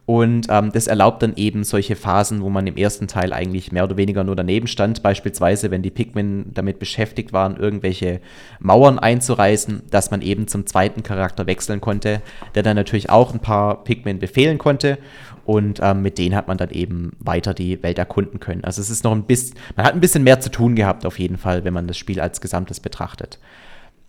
Und 0.06 0.48
ähm, 0.50 0.70
das 0.70 0.86
erlaubt 0.86 1.22
dann 1.22 1.34
eben 1.36 1.64
solche 1.64 1.96
Phasen, 1.96 2.42
wo 2.42 2.50
man 2.50 2.66
im 2.66 2.76
ersten 2.76 3.08
Teil 3.08 3.32
eigentlich 3.32 3.72
mehr 3.72 3.84
oder 3.84 3.96
weniger 3.96 4.22
nur 4.22 4.36
daneben 4.36 4.66
stand. 4.66 5.02
Beispielsweise, 5.02 5.70
wenn 5.70 5.80
die 5.80 5.90
Pikmin 5.90 6.50
damit 6.52 6.78
beschäftigt 6.78 7.32
waren, 7.32 7.56
irgendwelche 7.56 8.20
Mauern 8.60 8.98
einzureißen, 8.98 9.84
dass 9.90 10.10
man 10.10 10.20
eben 10.20 10.46
zum 10.46 10.66
zweiten 10.66 11.02
Charakter 11.02 11.46
wechseln 11.46 11.80
konnte, 11.80 12.20
der 12.54 12.62
dann 12.62 12.76
natürlich 12.76 13.08
auch 13.08 13.32
ein 13.32 13.40
paar 13.40 13.82
Pikmin 13.84 14.18
befehlen 14.18 14.58
konnte. 14.58 14.98
Und 15.46 15.80
ähm, 15.82 16.02
mit 16.02 16.18
denen 16.18 16.34
hat 16.34 16.48
man 16.48 16.58
dann 16.58 16.70
eben 16.70 17.12
weiter 17.18 17.54
die 17.54 17.82
Welt 17.82 17.98
erkunden 17.98 18.40
können. 18.40 18.64
Also 18.64 18.82
es 18.82 18.90
ist 18.90 19.04
noch 19.04 19.12
ein 19.12 19.24
bisschen, 19.24 19.56
man 19.76 19.86
hat 19.86 19.94
ein 19.94 20.00
bisschen 20.00 20.22
mehr 20.22 20.40
zu 20.40 20.50
tun 20.50 20.74
gehabt 20.74 21.06
auf 21.06 21.18
jeden 21.18 21.38
Fall, 21.38 21.64
wenn 21.64 21.74
man 21.74 21.86
das 21.86 21.96
Spiel 21.96 22.20
als 22.20 22.42
Gesamtes 22.42 22.80
betrachtet. 22.80 23.38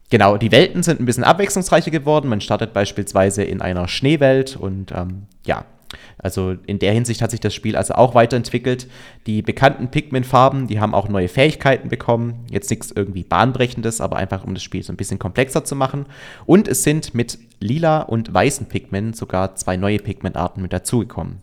Genau, 0.10 0.38
die 0.38 0.52
Welten 0.52 0.84
sind 0.84 1.00
ein 1.00 1.06
bisschen 1.06 1.24
abwechslungsreicher 1.24 1.92
geworden. 1.92 2.30
Man 2.30 2.42
startet 2.42 2.74
beispielsweise 2.74 3.44
in 3.44 3.62
einer 3.62 3.88
Schneewelt 3.88 4.56
und 4.56 4.92
ähm, 4.92 5.24
ja, 5.46 5.66
also 6.18 6.56
in 6.66 6.80
der 6.80 6.94
Hinsicht 6.94 7.22
hat 7.22 7.32
sich 7.32 7.40
das 7.40 7.54
Spiel 7.54 7.76
also 7.76 7.96
auch 7.96 8.16
weiterentwickelt. 8.16 8.88
Die 9.28 9.42
bekannten 9.42 9.90
Pikmin-Farben, 9.90 10.68
die 10.68 10.80
haben 10.80 10.94
auch 10.94 11.08
neue 11.08 11.28
Fähigkeiten 11.28 11.90
bekommen. 11.90 12.46
Jetzt 12.50 12.70
nichts 12.70 12.92
irgendwie 12.92 13.24
bahnbrechendes, 13.24 14.02
aber 14.02 14.18
einfach 14.18 14.44
um 14.44 14.54
das 14.54 14.64
Spiel 14.64 14.84
so 14.84 14.94
ein 14.94 14.98
bisschen 14.98 15.20
komplexer 15.20 15.64
zu 15.64 15.76
machen. 15.76 16.06
Und 16.46 16.68
es 16.68 16.84
sind 16.84 17.14
mit 17.14 17.38
lila 17.60 18.02
und 18.02 18.34
weißen 18.34 18.68
Pikmin 18.68 19.14
sogar 19.14 19.56
zwei 19.56 19.78
neue 19.78 20.00
Pikmin-Arten 20.00 20.62
mit 20.62 20.74
dazugekommen. 20.74 21.40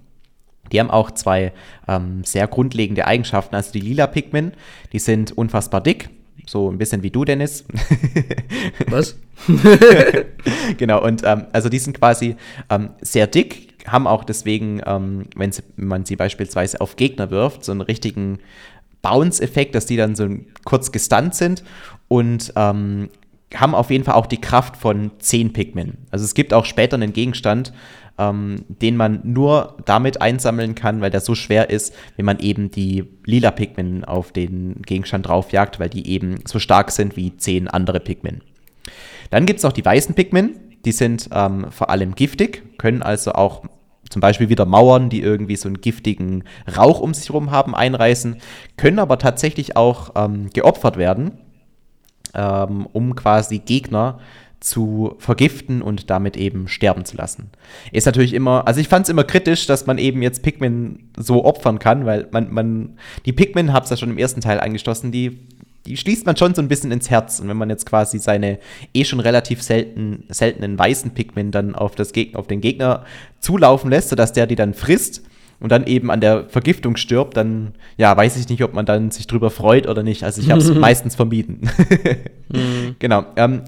Die 0.72 0.80
haben 0.80 0.90
auch 0.90 1.10
zwei 1.10 1.52
ähm, 1.86 2.24
sehr 2.24 2.46
grundlegende 2.46 3.06
Eigenschaften. 3.06 3.54
Also 3.54 3.72
die 3.72 3.80
lila 3.80 4.06
Pikmin, 4.06 4.52
die 4.92 4.98
sind 4.98 5.32
unfassbar 5.32 5.82
dick, 5.82 6.08
so 6.46 6.70
ein 6.70 6.78
bisschen 6.78 7.02
wie 7.02 7.10
du, 7.10 7.24
Dennis. 7.24 7.64
Was? 8.88 9.16
genau, 10.76 11.02
und 11.04 11.22
ähm, 11.24 11.46
also 11.52 11.68
die 11.68 11.78
sind 11.78 11.98
quasi 11.98 12.36
ähm, 12.70 12.90
sehr 13.00 13.26
dick, 13.26 13.71
haben 13.86 14.06
auch 14.06 14.24
deswegen, 14.24 14.80
ähm, 14.86 15.26
wenn 15.36 15.52
man 15.76 16.04
sie 16.04 16.16
beispielsweise 16.16 16.80
auf 16.80 16.96
Gegner 16.96 17.30
wirft, 17.30 17.64
so 17.64 17.72
einen 17.72 17.80
richtigen 17.80 18.38
Bounce-Effekt, 19.02 19.74
dass 19.74 19.86
die 19.86 19.96
dann 19.96 20.14
so 20.14 20.28
kurz 20.64 20.92
gestunt 20.92 21.34
sind 21.34 21.64
und 22.08 22.52
ähm, 22.56 23.08
haben 23.54 23.74
auf 23.74 23.90
jeden 23.90 24.04
Fall 24.04 24.14
auch 24.14 24.26
die 24.26 24.40
Kraft 24.40 24.76
von 24.76 25.10
10 25.18 25.52
Pikmin. 25.52 25.98
Also 26.10 26.24
es 26.24 26.34
gibt 26.34 26.54
auch 26.54 26.64
später 26.64 26.94
einen 26.94 27.12
Gegenstand, 27.12 27.72
ähm, 28.18 28.64
den 28.68 28.96
man 28.96 29.20
nur 29.24 29.76
damit 29.84 30.22
einsammeln 30.22 30.74
kann, 30.74 31.00
weil 31.00 31.10
der 31.10 31.20
so 31.20 31.34
schwer 31.34 31.70
ist, 31.70 31.94
wenn 32.16 32.24
man 32.24 32.38
eben 32.38 32.70
die 32.70 33.04
lila 33.24 33.50
Pikmin 33.50 34.04
auf 34.04 34.32
den 34.32 34.80
Gegenstand 34.82 35.26
draufjagt, 35.26 35.80
weil 35.80 35.88
die 35.88 36.08
eben 36.08 36.40
so 36.46 36.58
stark 36.58 36.90
sind 36.90 37.16
wie 37.16 37.36
10 37.36 37.68
andere 37.68 38.00
Pikmin. 38.00 38.40
Dann 39.30 39.46
gibt 39.46 39.58
es 39.58 39.64
noch 39.64 39.72
die 39.72 39.84
weißen 39.84 40.14
Pikmin, 40.14 40.56
Die 40.84 40.92
sind 40.92 41.28
ähm, 41.32 41.70
vor 41.70 41.90
allem 41.90 42.14
giftig, 42.14 42.62
können 42.78 43.02
also 43.02 43.32
auch 43.32 43.62
zum 44.12 44.20
Beispiel 44.20 44.50
wieder 44.50 44.66
Mauern, 44.66 45.08
die 45.08 45.22
irgendwie 45.22 45.56
so 45.56 45.68
einen 45.68 45.80
giftigen 45.80 46.44
Rauch 46.76 47.00
um 47.00 47.14
sich 47.14 47.28
herum 47.28 47.50
haben, 47.50 47.74
einreißen, 47.74 48.36
können 48.76 48.98
aber 48.98 49.18
tatsächlich 49.18 49.76
auch 49.76 50.10
ähm, 50.16 50.50
geopfert 50.50 50.98
werden, 50.98 51.38
ähm, 52.34 52.86
um 52.92 53.14
quasi 53.14 53.58
Gegner 53.58 54.18
zu 54.62 55.16
vergiften 55.18 55.82
und 55.82 56.08
damit 56.08 56.36
eben 56.36 56.68
sterben 56.68 57.04
zu 57.04 57.16
lassen. 57.16 57.50
Ist 57.90 58.06
natürlich 58.06 58.32
immer, 58.32 58.66
also 58.66 58.80
ich 58.80 58.88
fand 58.88 59.06
es 59.06 59.10
immer 59.10 59.24
kritisch, 59.24 59.66
dass 59.66 59.86
man 59.86 59.98
eben 59.98 60.22
jetzt 60.22 60.42
Pikmin 60.42 61.10
so 61.16 61.44
opfern 61.44 61.78
kann, 61.78 62.06
weil 62.06 62.28
man, 62.30 62.52
man, 62.52 62.98
die 63.26 63.32
Pikmin, 63.32 63.72
hab's 63.72 63.90
ja 63.90 63.96
schon 63.96 64.10
im 64.10 64.18
ersten 64.18 64.40
Teil 64.40 64.60
angeschlossen, 64.60 65.10
die 65.10 65.48
die 65.86 65.96
schließt 65.96 66.26
man 66.26 66.36
schon 66.36 66.54
so 66.54 66.62
ein 66.62 66.68
bisschen 66.68 66.92
ins 66.92 67.10
Herz. 67.10 67.40
Und 67.40 67.48
wenn 67.48 67.56
man 67.56 67.70
jetzt 67.70 67.86
quasi 67.86 68.18
seine 68.18 68.58
eh 68.94 69.04
schon 69.04 69.20
relativ 69.20 69.62
selten, 69.62 70.24
seltenen 70.28 70.78
weißen 70.78 71.12
Pigment 71.12 71.54
dann 71.54 71.74
auf, 71.74 71.94
das 71.94 72.12
Gegner, 72.12 72.38
auf 72.38 72.46
den 72.46 72.60
Gegner 72.60 73.04
zulaufen 73.40 73.90
lässt, 73.90 74.10
sodass 74.10 74.32
der 74.32 74.46
die 74.46 74.56
dann 74.56 74.74
frisst 74.74 75.22
und 75.60 75.70
dann 75.70 75.86
eben 75.86 76.10
an 76.10 76.20
der 76.20 76.48
Vergiftung 76.48 76.96
stirbt, 76.96 77.36
dann 77.36 77.74
ja, 77.96 78.16
weiß 78.16 78.36
ich 78.36 78.48
nicht, 78.48 78.62
ob 78.62 78.74
man 78.74 78.86
dann 78.86 79.10
sich 79.10 79.26
drüber 79.26 79.50
freut 79.50 79.88
oder 79.88 80.02
nicht. 80.02 80.24
Also 80.24 80.40
ich 80.40 80.50
habe 80.50 80.60
es 80.60 80.72
meistens 80.74 81.14
vermieden. 81.14 81.68
mhm. 82.48 82.96
Genau. 82.98 83.24
Ähm, 83.36 83.62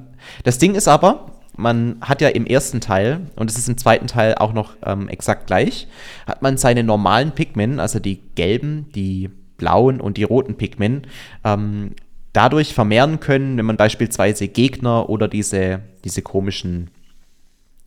das 0.45 0.59
Ding 0.59 0.75
ist 0.75 0.89
aber, 0.89 1.33
man 1.57 1.97
hat 2.01 2.21
ja 2.21 2.29
im 2.29 2.47
ersten 2.47 2.81
Teil, 2.81 3.21
und 3.37 3.51
es 3.51 3.59
ist 3.59 3.69
im 3.69 3.77
zweiten 3.77 4.07
Teil 4.07 4.35
auch 4.37 4.53
noch 4.53 4.75
ähm, 4.85 5.09
exakt 5.09 5.47
gleich, 5.47 5.87
hat 6.27 6.43
man 6.43 6.57
seine 6.57 6.83
normalen 6.83 7.33
Pigmen, 7.33 7.79
also 7.81 7.99
die 7.99 8.21
gelben, 8.35 8.87
die 8.95 9.31
blauen 9.57 10.01
und 10.01 10.17
die 10.17 10.25
roten 10.25 10.57
Pigmen, 10.57 11.07
ähm, 11.45 11.93
dadurch 12.35 12.75
vermehren 12.75 13.21
können, 13.21 13.57
wenn 13.57 13.65
man 13.65 13.79
beispielsweise 13.79 14.49
Gegner 14.49 15.09
oder 15.09 15.29
diese, 15.29 15.81
diese 16.05 16.21
komischen, 16.21 16.91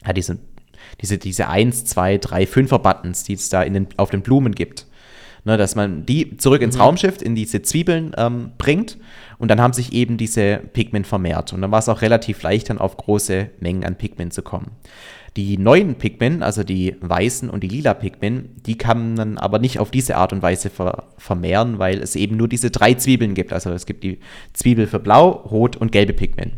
ja, 0.03 0.13
diese, 0.13 0.39
diese, 1.01 1.19
diese 1.19 1.47
1, 1.47 1.85
2, 1.85 2.17
3, 2.17 2.43
5er 2.45 2.79
Buttons, 2.79 3.23
die 3.23 3.33
es 3.33 3.49
da 3.49 3.61
in 3.61 3.73
den, 3.73 3.87
auf 3.97 4.09
den 4.09 4.21
Blumen 4.23 4.55
gibt. 4.55 4.87
Ne, 5.43 5.55
dass 5.55 5.75
man 5.75 6.05
die 6.05 6.35
zurück 6.35 6.61
ins 6.61 6.75
mhm. 6.75 6.81
Raumschiff, 6.81 7.21
in 7.21 7.33
diese 7.33 7.61
Zwiebeln 7.61 8.11
ähm, 8.17 8.51
bringt 8.57 8.97
und 9.37 9.49
dann 9.49 9.61
haben 9.61 9.71
sich 9.71 9.93
eben 9.93 10.17
diese 10.17 10.57
Pigment 10.57 11.07
vermehrt. 11.07 11.53
Und 11.53 11.61
dann 11.61 11.71
war 11.71 11.79
es 11.79 11.87
auch 11.87 12.01
relativ 12.01 12.41
leicht, 12.41 12.69
dann 12.69 12.79
auf 12.79 12.97
große 12.97 13.51
Mengen 13.61 13.85
an 13.85 13.95
Pigment 13.95 14.33
zu 14.33 14.41
kommen. 14.41 14.71
Die 15.37 15.57
neuen 15.57 15.95
Pikmin, 15.95 16.41
also 16.41 16.63
die 16.63 16.95
weißen 16.99 17.49
und 17.49 17.61
die 17.63 17.67
lila 17.67 17.93
Pikmin, 17.93 18.49
die 18.65 18.77
kann 18.77 19.13
man 19.13 19.37
aber 19.37 19.59
nicht 19.59 19.79
auf 19.79 19.91
diese 19.91 20.17
Art 20.17 20.33
und 20.33 20.41
Weise 20.41 20.69
ver 20.69 21.05
vermehren, 21.17 21.77
weil 21.77 21.99
es 21.99 22.15
eben 22.15 22.35
nur 22.35 22.47
diese 22.47 22.71
drei 22.71 22.95
Zwiebeln 22.95 23.35
gibt. 23.35 23.53
Also 23.53 23.71
es 23.71 23.85
gibt 23.85 24.03
die 24.03 24.19
Zwiebel 24.53 24.87
für 24.87 24.99
blau, 24.99 25.29
rot 25.29 25.77
und 25.77 25.91
gelbe 25.91 26.13
Pikmin. 26.13 26.53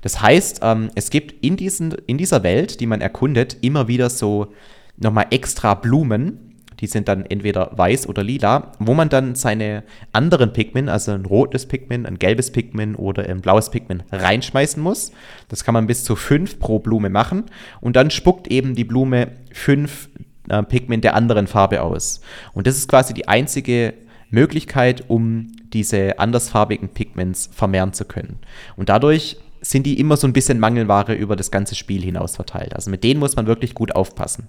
Das 0.00 0.22
heißt, 0.22 0.60
ähm, 0.62 0.90
es 0.94 1.10
gibt 1.10 1.44
in, 1.44 1.56
diesen, 1.56 1.92
in 2.06 2.16
dieser 2.16 2.42
Welt, 2.42 2.78
die 2.80 2.86
man 2.86 3.00
erkundet, 3.00 3.56
immer 3.62 3.88
wieder 3.88 4.08
so 4.10 4.52
nochmal 4.96 5.26
extra 5.30 5.74
Blumen, 5.74 6.53
die 6.84 6.90
sind 6.90 7.08
dann 7.08 7.24
entweder 7.24 7.70
weiß 7.72 8.10
oder 8.10 8.22
lila, 8.22 8.72
wo 8.78 8.92
man 8.92 9.08
dann 9.08 9.36
seine 9.36 9.84
anderen 10.12 10.52
Pigment, 10.52 10.90
also 10.90 11.12
ein 11.12 11.24
rotes 11.24 11.64
Pigment, 11.64 12.06
ein 12.06 12.18
gelbes 12.18 12.52
Pigment 12.52 12.98
oder 12.98 13.24
ein 13.26 13.40
blaues 13.40 13.70
Pigment 13.70 14.04
reinschmeißen 14.12 14.82
muss. 14.82 15.12
Das 15.48 15.64
kann 15.64 15.72
man 15.72 15.86
bis 15.86 16.04
zu 16.04 16.14
fünf 16.14 16.58
pro 16.58 16.80
Blume 16.80 17.08
machen 17.08 17.44
und 17.80 17.96
dann 17.96 18.10
spuckt 18.10 18.48
eben 18.48 18.74
die 18.74 18.84
Blume 18.84 19.28
fünf 19.50 20.10
äh, 20.50 20.62
Pigment 20.62 21.04
der 21.04 21.14
anderen 21.14 21.46
Farbe 21.46 21.80
aus. 21.80 22.20
Und 22.52 22.66
das 22.66 22.76
ist 22.76 22.86
quasi 22.86 23.14
die 23.14 23.28
einzige 23.28 23.94
Möglichkeit, 24.28 25.04
um 25.08 25.52
diese 25.72 26.18
andersfarbigen 26.18 26.90
Pigments 26.90 27.48
vermehren 27.50 27.94
zu 27.94 28.04
können. 28.04 28.40
Und 28.76 28.90
dadurch 28.90 29.38
sind 29.62 29.86
die 29.86 29.98
immer 29.98 30.18
so 30.18 30.26
ein 30.26 30.34
bisschen 30.34 30.60
Mangelware 30.60 31.14
über 31.14 31.34
das 31.34 31.50
ganze 31.50 31.76
Spiel 31.76 32.02
hinaus 32.02 32.36
verteilt. 32.36 32.74
Also 32.74 32.90
mit 32.90 33.04
denen 33.04 33.20
muss 33.20 33.36
man 33.36 33.46
wirklich 33.46 33.72
gut 33.72 33.96
aufpassen. 33.96 34.48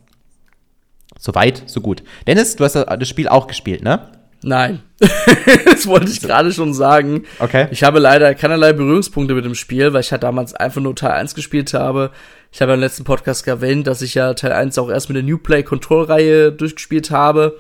Soweit, 1.18 1.64
so 1.66 1.82
gut. 1.82 2.04
Dennis, 2.28 2.56
du 2.56 2.64
hast 2.64 2.76
das 2.76 3.08
Spiel 3.08 3.28
auch 3.28 3.48
gespielt, 3.48 3.84
ne? 3.84 4.12
Nein. 4.44 4.84
das 5.66 5.88
wollte 5.88 6.12
ich 6.12 6.22
gerade 6.22 6.52
schon 6.52 6.74
sagen. 6.74 7.24
Okay. 7.40 7.68
Ich 7.72 7.84
habe 7.84 8.00
leider 8.00 8.36
keinerlei 8.36 8.74
Berührungspunkte 8.74 9.34
mit 9.34 9.44
dem 9.44 9.56
Spiel, 9.56 9.92
weil 9.92 10.02
ich 10.02 10.12
ja 10.12 10.20
damals 10.20 10.54
einfach 10.54 10.82
nur 10.82 10.96
Teil 10.96 11.14
1 11.14 11.34
gespielt 11.34 11.74
habe. 11.74 12.12
Ich 12.52 12.62
habe 12.62 12.72
ja 12.72 12.76
im 12.76 12.82
letzten 12.82 13.06
Podcast 13.06 13.48
erwähnt, 13.48 13.88
dass 13.88 14.04
ich 14.04 14.14
ja 14.14 14.36
Teil 14.36 14.52
1 14.52 14.78
auch 14.78 14.90
erst 14.90 15.10
mit 15.10 15.16
der 15.16 15.24
New 15.24 15.40
Play 15.40 15.64
Control 15.64 16.04
Reihe 16.04 16.52
durchgespielt 16.52 17.10
habe. 17.10 17.60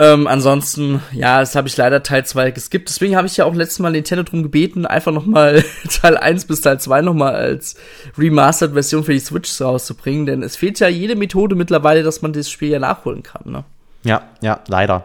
Ähm, 0.00 0.28
ansonsten, 0.28 1.02
ja, 1.12 1.40
das 1.40 1.56
habe 1.56 1.66
ich 1.66 1.76
leider 1.76 2.04
Teil 2.04 2.24
2 2.24 2.52
geskippt. 2.52 2.88
Deswegen 2.88 3.16
habe 3.16 3.26
ich 3.26 3.36
ja 3.36 3.44
auch 3.44 3.54
letztes 3.54 3.80
Mal 3.80 3.90
Nintendo 3.90 4.22
drum 4.22 4.44
gebeten, 4.44 4.86
einfach 4.86 5.12
nochmal 5.12 5.64
Teil 6.00 6.16
1 6.16 6.44
bis 6.44 6.60
Teil 6.60 6.78
2 6.78 7.02
nochmal 7.02 7.34
als 7.34 7.76
Remastered-Version 8.16 9.02
für 9.02 9.12
die 9.12 9.18
Switch 9.18 9.60
rauszubringen. 9.60 10.26
Denn 10.26 10.42
es 10.42 10.56
fehlt 10.56 10.78
ja 10.78 10.88
jede 10.88 11.16
Methode 11.16 11.56
mittlerweile, 11.56 12.04
dass 12.04 12.22
man 12.22 12.32
das 12.32 12.48
Spiel 12.48 12.70
ja 12.70 12.78
nachholen 12.78 13.24
kann, 13.24 13.50
ne? 13.50 13.64
Ja, 14.04 14.22
ja, 14.40 14.60
leider. 14.68 15.04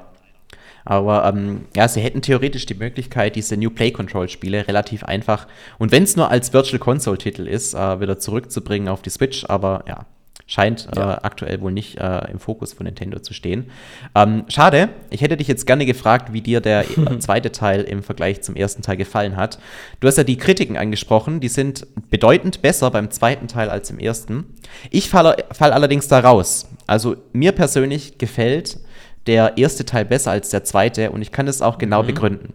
Aber 0.85 1.25
ähm, 1.25 1.65
ja, 1.75 1.87
sie 1.87 2.01
hätten 2.01 2.21
theoretisch 2.21 2.65
die 2.65 2.75
Möglichkeit, 2.75 3.35
diese 3.35 3.57
New 3.57 3.69
Play 3.69 3.91
Control 3.91 4.27
Spiele 4.27 4.67
relativ 4.67 5.03
einfach 5.03 5.47
und 5.79 5.91
wenn 5.91 6.03
es 6.03 6.17
nur 6.17 6.29
als 6.29 6.51
Virtual 6.51 6.79
Console 6.79 7.17
Titel 7.17 7.47
ist, 7.47 7.73
äh, 7.73 7.99
wieder 8.01 8.19
zurückzubringen 8.19 8.89
auf 8.89 9.01
die 9.01 9.09
Switch. 9.09 9.45
Aber 9.47 9.85
ja, 9.87 10.05
Scheint 10.45 10.89
äh, 10.91 10.99
ja. 10.99 11.13
äh, 11.13 11.17
aktuell 11.23 11.61
wohl 11.61 11.71
nicht 11.71 11.97
äh, 11.97 12.29
im 12.29 12.39
Fokus 12.39 12.73
von 12.73 12.85
Nintendo 12.85 13.19
zu 13.19 13.33
stehen. 13.33 13.71
Ähm, 14.13 14.43
schade, 14.49 14.89
ich 15.09 15.21
hätte 15.21 15.37
dich 15.37 15.47
jetzt 15.47 15.65
gerne 15.65 15.85
gefragt, 15.85 16.33
wie 16.33 16.41
dir 16.41 16.59
der 16.59 16.85
zweite 17.19 17.51
Teil 17.51 17.81
im 17.81 18.03
Vergleich 18.03 18.41
zum 18.41 18.55
ersten 18.55 18.81
Teil 18.81 18.97
gefallen 18.97 19.37
hat. 19.37 19.59
Du 19.99 20.07
hast 20.07 20.17
ja 20.17 20.23
die 20.23 20.37
Kritiken 20.37 20.77
angesprochen, 20.77 21.39
die 21.39 21.47
sind 21.47 21.87
bedeutend 22.09 22.61
besser 22.61 22.91
beim 22.91 23.09
zweiten 23.09 23.47
Teil 23.47 23.69
als 23.69 23.89
im 23.89 23.99
ersten. 23.99 24.45
Ich 24.89 25.09
falle 25.09 25.37
fall 25.51 25.71
allerdings 25.71 26.07
da 26.07 26.19
raus. 26.19 26.67
Also 26.87 27.15
mir 27.31 27.53
persönlich 27.53 28.17
gefällt 28.17 28.79
der 29.27 29.57
erste 29.57 29.85
Teil 29.85 30.03
besser 30.03 30.31
als 30.31 30.49
der 30.49 30.65
zweite 30.65 31.11
und 31.11 31.21
ich 31.21 31.31
kann 31.31 31.45
das 31.45 31.61
auch 31.61 31.77
genau 31.77 32.03
mhm. 32.03 32.07
begründen. 32.07 32.53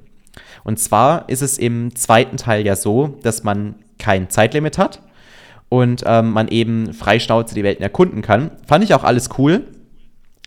Und 0.64 0.79
zwar 0.79 1.29
ist 1.29 1.40
es 1.40 1.57
im 1.57 1.94
zweiten 1.96 2.37
Teil 2.37 2.66
ja 2.66 2.77
so, 2.77 3.18
dass 3.22 3.42
man 3.44 3.77
kein 3.98 4.29
Zeitlimit 4.29 4.77
hat 4.77 5.01
und 5.68 6.04
ähm, 6.07 6.31
man 6.31 6.48
eben 6.48 6.92
freischnauze 6.92 7.54
die 7.54 7.64
Welten 7.64 7.83
erkunden 7.83 8.22
kann. 8.22 8.50
Fand 8.66 8.85
ich 8.85 8.94
auch 8.94 9.04
alles 9.04 9.31
cool. 9.38 9.64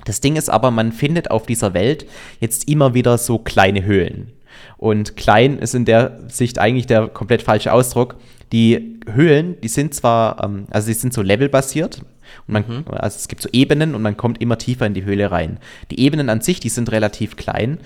Das 0.06 0.22
Ding 0.22 0.36
ist 0.36 0.50
aber, 0.50 0.72
man 0.72 0.92
findet 0.92 1.30
auf 1.30 1.46
dieser 1.46 1.74
Welt 1.74 2.08
jetzt 2.40 2.68
immer 2.68 2.94
wieder 2.94 3.18
so 3.18 3.38
kleine 3.38 3.84
Höhlen. 3.84 4.32
Und 4.78 5.16
klein 5.16 5.60
ist 5.60 5.76
in 5.76 5.86
der 5.86 6.20
Sicht 6.28 6.58
eigentlich 6.58 6.88
der 6.88 7.08
komplett 7.08 7.44
falsche 7.44 7.72
Ausdruck. 7.72 8.16
Die 8.52 9.00
Höhlen, 9.12 9.60
die 9.62 9.68
sind 9.68 9.94
zwar, 9.94 10.44
ähm, 10.44 10.66
also 10.72 10.88
die 10.88 10.96
sind 10.96 11.14
so 11.14 11.22
levelbasiert. 11.22 12.02
Und 12.48 12.54
man, 12.54 12.64
mhm. 12.68 12.84
Also 12.90 13.18
es 13.18 13.28
gibt 13.28 13.42
so 13.42 13.50
Ebenen 13.52 13.94
und 13.94 14.02
man 14.02 14.18
kommt 14.18 14.42
immer 14.42 14.58
tiefer 14.58 14.88
in 14.88 14.94
die 14.94 15.04
Höhle 15.04 15.32
rein. 15.32 15.60
Die 15.92 16.00
Ebenen 16.00 16.30
an 16.30 16.42
sich, 16.42 16.60
die 16.60 16.70
sind 16.70 16.92
relativ 16.92 17.36
klein. 17.36 17.78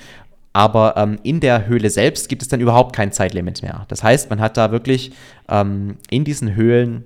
Aber 0.54 0.95
ähm, 0.95 1.19
in 1.24 1.41
der 1.41 1.67
Höhle 1.67 1.89
selbst 1.89 2.30
gibt 2.30 2.41
es 2.41 2.48
dann 2.48 2.62
überhaupt 2.62 2.95
kein 2.95 3.12
Zeitlimit 3.12 3.62
mehr. 3.62 3.86
Das 3.89 4.04
heißt, 4.04 4.30
man 4.30 4.39
hat 4.39 4.56
da 4.56 4.71
wirklich 4.71 5.12
ähm, 5.50 5.98
in 6.10 6.24
diesen 6.24 6.56
Höhlen 6.56 7.04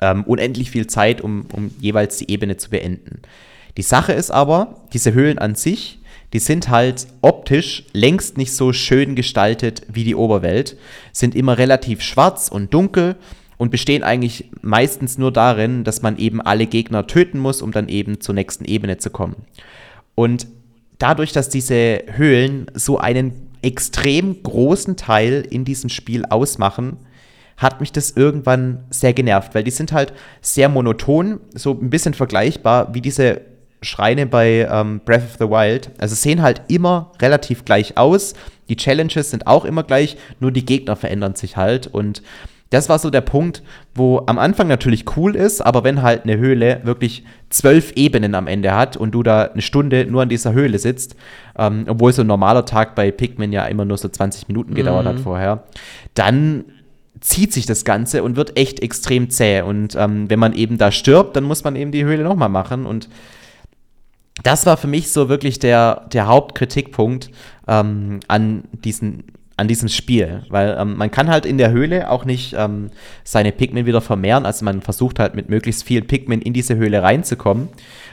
ähm, 0.00 0.24
unendlich 0.24 0.70
viel 0.70 0.86
Zeit, 0.86 1.20
um, 1.20 1.46
um 1.52 1.70
jeweils 1.80 2.18
die 2.18 2.30
Ebene 2.30 2.56
zu 2.56 2.70
beenden. 2.70 3.20
Die 3.76 3.82
Sache 3.82 4.12
ist 4.12 4.30
aber, 4.30 4.76
diese 4.92 5.14
Höhlen 5.14 5.38
an 5.38 5.54
sich, 5.54 5.98
die 6.32 6.40
sind 6.40 6.68
halt 6.68 7.06
optisch 7.22 7.84
längst 7.92 8.36
nicht 8.36 8.52
so 8.52 8.72
schön 8.72 9.14
gestaltet 9.14 9.82
wie 9.88 10.04
die 10.04 10.14
Oberwelt, 10.14 10.76
sind 11.12 11.34
immer 11.34 11.56
relativ 11.58 12.02
schwarz 12.02 12.48
und 12.48 12.74
dunkel 12.74 13.16
und 13.56 13.70
bestehen 13.70 14.02
eigentlich 14.02 14.50
meistens 14.60 15.18
nur 15.18 15.32
darin, 15.32 15.84
dass 15.84 16.02
man 16.02 16.18
eben 16.18 16.40
alle 16.40 16.66
Gegner 16.66 17.06
töten 17.06 17.38
muss, 17.38 17.62
um 17.62 17.72
dann 17.72 17.88
eben 17.88 18.20
zur 18.20 18.34
nächsten 18.34 18.64
Ebene 18.64 18.98
zu 18.98 19.10
kommen. 19.10 19.36
Und 20.14 20.46
dadurch, 20.98 21.32
dass 21.32 21.48
diese 21.48 22.02
Höhlen 22.12 22.66
so 22.74 22.98
einen 22.98 23.32
extrem 23.62 24.42
großen 24.42 24.96
Teil 24.96 25.46
in 25.48 25.64
diesem 25.64 25.90
Spiel 25.90 26.24
ausmachen, 26.24 26.98
hat 27.58 27.80
mich 27.80 27.92
das 27.92 28.12
irgendwann 28.12 28.84
sehr 28.88 29.12
genervt, 29.12 29.54
weil 29.54 29.64
die 29.64 29.70
sind 29.70 29.92
halt 29.92 30.14
sehr 30.40 30.68
monoton, 30.68 31.40
so 31.54 31.72
ein 31.72 31.90
bisschen 31.90 32.14
vergleichbar 32.14 32.94
wie 32.94 33.00
diese 33.00 33.42
Schreine 33.82 34.26
bei 34.26 34.66
ähm, 34.70 35.00
Breath 35.04 35.24
of 35.24 35.36
the 35.38 35.50
Wild. 35.50 35.90
Also 35.98 36.14
sehen 36.14 36.40
halt 36.40 36.62
immer 36.68 37.12
relativ 37.20 37.64
gleich 37.64 37.96
aus. 37.96 38.34
Die 38.68 38.76
Challenges 38.76 39.30
sind 39.30 39.46
auch 39.46 39.64
immer 39.64 39.82
gleich, 39.82 40.16
nur 40.40 40.52
die 40.52 40.64
Gegner 40.64 40.96
verändern 40.96 41.34
sich 41.34 41.56
halt. 41.56 41.88
Und 41.88 42.22
das 42.70 42.88
war 42.88 42.98
so 42.98 43.08
der 43.08 43.22
Punkt, 43.22 43.62
wo 43.94 44.22
am 44.26 44.38
Anfang 44.38 44.68
natürlich 44.68 45.16
cool 45.16 45.34
ist, 45.34 45.60
aber 45.60 45.84
wenn 45.84 46.02
halt 46.02 46.24
eine 46.24 46.36
Höhle 46.36 46.80
wirklich 46.84 47.24
zwölf 47.48 47.92
Ebenen 47.96 48.34
am 48.34 48.46
Ende 48.46 48.76
hat 48.76 48.96
und 48.96 49.12
du 49.12 49.22
da 49.22 49.44
eine 49.44 49.62
Stunde 49.62 50.04
nur 50.04 50.22
an 50.22 50.28
dieser 50.28 50.52
Höhle 50.52 50.78
sitzt, 50.78 51.16
ähm, 51.56 51.86
obwohl 51.88 52.12
so 52.12 52.22
ein 52.22 52.26
normaler 52.26 52.66
Tag 52.66 52.94
bei 52.94 53.10
Pikmin 53.10 53.52
ja 53.52 53.64
immer 53.66 53.86
nur 53.86 53.96
so 53.96 54.08
20 54.08 54.48
Minuten 54.48 54.74
gedauert 54.74 55.04
mhm. 55.04 55.08
hat 55.08 55.20
vorher, 55.20 55.64
dann 56.12 56.64
zieht 57.20 57.52
sich 57.52 57.66
das 57.66 57.84
Ganze 57.84 58.22
und 58.22 58.36
wird 58.36 58.56
echt 58.56 58.80
extrem 58.80 59.30
zäh. 59.30 59.62
Und 59.62 59.94
ähm, 59.96 60.30
wenn 60.30 60.38
man 60.38 60.52
eben 60.52 60.78
da 60.78 60.92
stirbt, 60.92 61.36
dann 61.36 61.44
muss 61.44 61.64
man 61.64 61.76
eben 61.76 61.92
die 61.92 62.04
Höhle 62.04 62.22
nochmal 62.22 62.48
machen. 62.48 62.86
Und 62.86 63.08
das 64.42 64.66
war 64.66 64.76
für 64.76 64.86
mich 64.86 65.10
so 65.10 65.28
wirklich 65.28 65.58
der, 65.58 66.06
der 66.12 66.26
Hauptkritikpunkt 66.26 67.30
ähm, 67.66 68.20
an 68.28 68.64
diesen 68.72 69.24
an 69.58 69.66
diesem 69.66 69.88
Spiel, 69.88 70.44
weil 70.50 70.76
ähm, 70.78 70.96
man 70.96 71.10
kann 71.10 71.28
halt 71.28 71.44
in 71.44 71.58
der 71.58 71.72
Höhle 71.72 72.10
auch 72.10 72.24
nicht 72.24 72.54
ähm, 72.56 72.90
seine 73.24 73.50
Pikmin 73.50 73.86
wieder 73.86 74.00
vermehren, 74.00 74.46
also 74.46 74.64
man 74.64 74.82
versucht 74.82 75.18
halt 75.18 75.34
mit 75.34 75.48
möglichst 75.48 75.82
vielen 75.82 76.06
Pikmin 76.06 76.40
in 76.40 76.52
diese 76.52 76.76
Höhle 76.76 77.02
reinzukommen, 77.02 77.68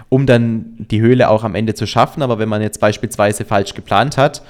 um 0.10 0.26
dann 0.26 0.74
die 0.80 1.02
Höhle 1.02 1.30
auch 1.30 1.44
am 1.44 1.54
Ende 1.54 1.76
zu 1.76 1.86
schaffen, 1.86 2.24
aber 2.24 2.40
wenn 2.40 2.50
man 2.50 2.64
jetzt 2.64 2.80
beispielsweise 2.80 3.46
falsch 3.46 3.76
geplant 3.76 4.18
hat 4.18 4.42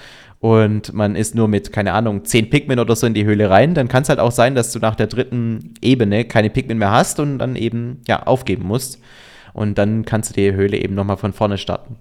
und 0.46 0.94
man 0.94 1.16
ist 1.16 1.34
nur 1.34 1.48
mit, 1.48 1.74
keine 1.74 1.94
Ahnung, 1.94 2.24
10 2.24 2.52
Pikmin 2.52 2.78
oder 2.78 2.96
so 2.96 3.08
in 3.08 3.16
die 3.16 3.26
Höhle 3.26 3.50
rein, 3.50 3.74
dann 3.74 3.88
kann 3.88 4.04
es 4.04 4.10
halt 4.10 4.20
auch 4.20 4.32
sein, 4.32 4.54
dass 4.54 4.72
du 4.72 4.78
nach 4.78 4.94
der 4.94 5.08
dritten 5.08 5.74
Ebene 5.82 6.24
keine 6.24 6.52
Pikmin 6.52 6.78
mehr 6.78 6.92
hast 6.92 7.20
und 7.20 7.40
dann 7.40 7.56
eben, 7.56 8.02
ja, 8.08 8.22
aufgeben 8.22 8.68
musst 8.68 9.02
und 9.54 9.80
dann 9.80 10.06
kannst 10.06 10.30
du 10.30 10.34
die 10.36 10.54
Höhle 10.54 10.78
eben 10.78 10.94
nochmal 10.94 11.18
von 11.18 11.34
vorne 11.34 11.58
starten. 11.58 11.96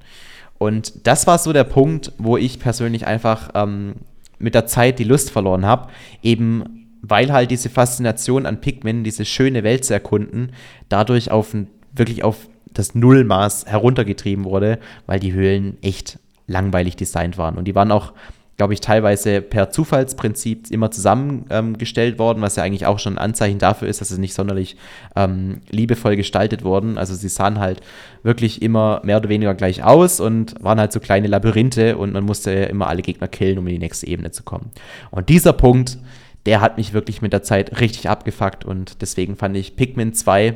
Und 0.58 1.06
das 1.06 1.26
war 1.26 1.38
so 1.38 1.54
der 1.54 1.64
Punkt, 1.64 2.12
wo 2.18 2.36
ich 2.36 2.58
persönlich 2.60 3.06
einfach 3.06 3.48
ähm, 3.54 3.94
mit 4.38 4.54
der 4.54 4.66
Zeit 4.66 4.98
die 4.98 5.04
Lust 5.04 5.30
verloren 5.30 5.64
habe, 5.64 5.88
eben 6.22 6.98
weil 7.00 7.32
halt 7.32 7.50
diese 7.50 7.70
Faszination 7.70 8.44
an 8.44 8.60
Pikmin, 8.60 9.04
diese 9.04 9.24
schöne 9.24 9.64
Welt 9.64 9.86
zu 9.86 9.94
erkunden, 9.94 10.52
dadurch 10.90 11.30
auf 11.30 11.56
wirklich 11.94 12.22
auf 12.22 12.46
das 12.74 12.94
Nullmaß 12.94 13.64
heruntergetrieben 13.64 14.44
wurde, 14.44 14.80
weil 15.06 15.18
die 15.18 15.32
Höhlen 15.32 15.78
echt 15.80 16.18
langweilig 16.46 16.96
designt 16.96 17.38
waren. 17.38 17.56
Und 17.56 17.64
die 17.66 17.74
waren 17.74 17.92
auch 17.92 18.12
glaube 18.56 18.72
ich, 18.72 18.80
teilweise 18.80 19.40
per 19.42 19.70
Zufallsprinzip 19.70 20.70
immer 20.70 20.90
zusammengestellt 20.90 22.14
ähm, 22.14 22.18
worden, 22.18 22.42
was 22.42 22.56
ja 22.56 22.62
eigentlich 22.62 22.86
auch 22.86 22.98
schon 22.98 23.14
ein 23.14 23.18
Anzeichen 23.18 23.58
dafür 23.58 23.88
ist, 23.88 24.00
dass 24.00 24.10
sie 24.10 24.20
nicht 24.20 24.34
sonderlich 24.34 24.76
ähm, 25.16 25.60
liebevoll 25.70 26.16
gestaltet 26.16 26.62
wurden. 26.62 26.96
Also 26.96 27.14
sie 27.14 27.28
sahen 27.28 27.58
halt 27.58 27.80
wirklich 28.22 28.62
immer 28.62 29.00
mehr 29.04 29.16
oder 29.16 29.28
weniger 29.28 29.54
gleich 29.54 29.82
aus 29.82 30.20
und 30.20 30.54
waren 30.62 30.78
halt 30.78 30.92
so 30.92 31.00
kleine 31.00 31.26
Labyrinthe 31.26 31.96
und 31.96 32.12
man 32.12 32.24
musste 32.24 32.50
immer 32.52 32.86
alle 32.86 33.02
Gegner 33.02 33.26
killen, 33.26 33.58
um 33.58 33.66
in 33.66 33.74
die 33.74 33.80
nächste 33.80 34.06
Ebene 34.06 34.30
zu 34.30 34.44
kommen. 34.44 34.70
Und 35.10 35.28
dieser 35.28 35.52
Punkt, 35.52 35.98
der 36.46 36.60
hat 36.60 36.76
mich 36.76 36.92
wirklich 36.92 37.22
mit 37.22 37.32
der 37.32 37.42
Zeit 37.42 37.80
richtig 37.80 38.08
abgefuckt 38.08 38.64
und 38.64 39.00
deswegen 39.00 39.36
fand 39.36 39.56
ich 39.56 39.76
Pikmin 39.76 40.12
2 40.12 40.54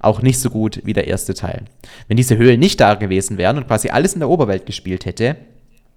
auch 0.00 0.22
nicht 0.22 0.38
so 0.38 0.50
gut 0.50 0.80
wie 0.84 0.92
der 0.92 1.06
erste 1.06 1.34
Teil. 1.34 1.64
Wenn 2.08 2.16
diese 2.16 2.36
Höhlen 2.36 2.60
nicht 2.60 2.80
da 2.80 2.94
gewesen 2.94 3.38
wären 3.38 3.56
und 3.56 3.66
quasi 3.66 3.88
alles 3.88 4.14
in 4.14 4.20
der 4.20 4.28
Oberwelt 4.28 4.66
gespielt 4.66 5.06
hätte, 5.06 5.36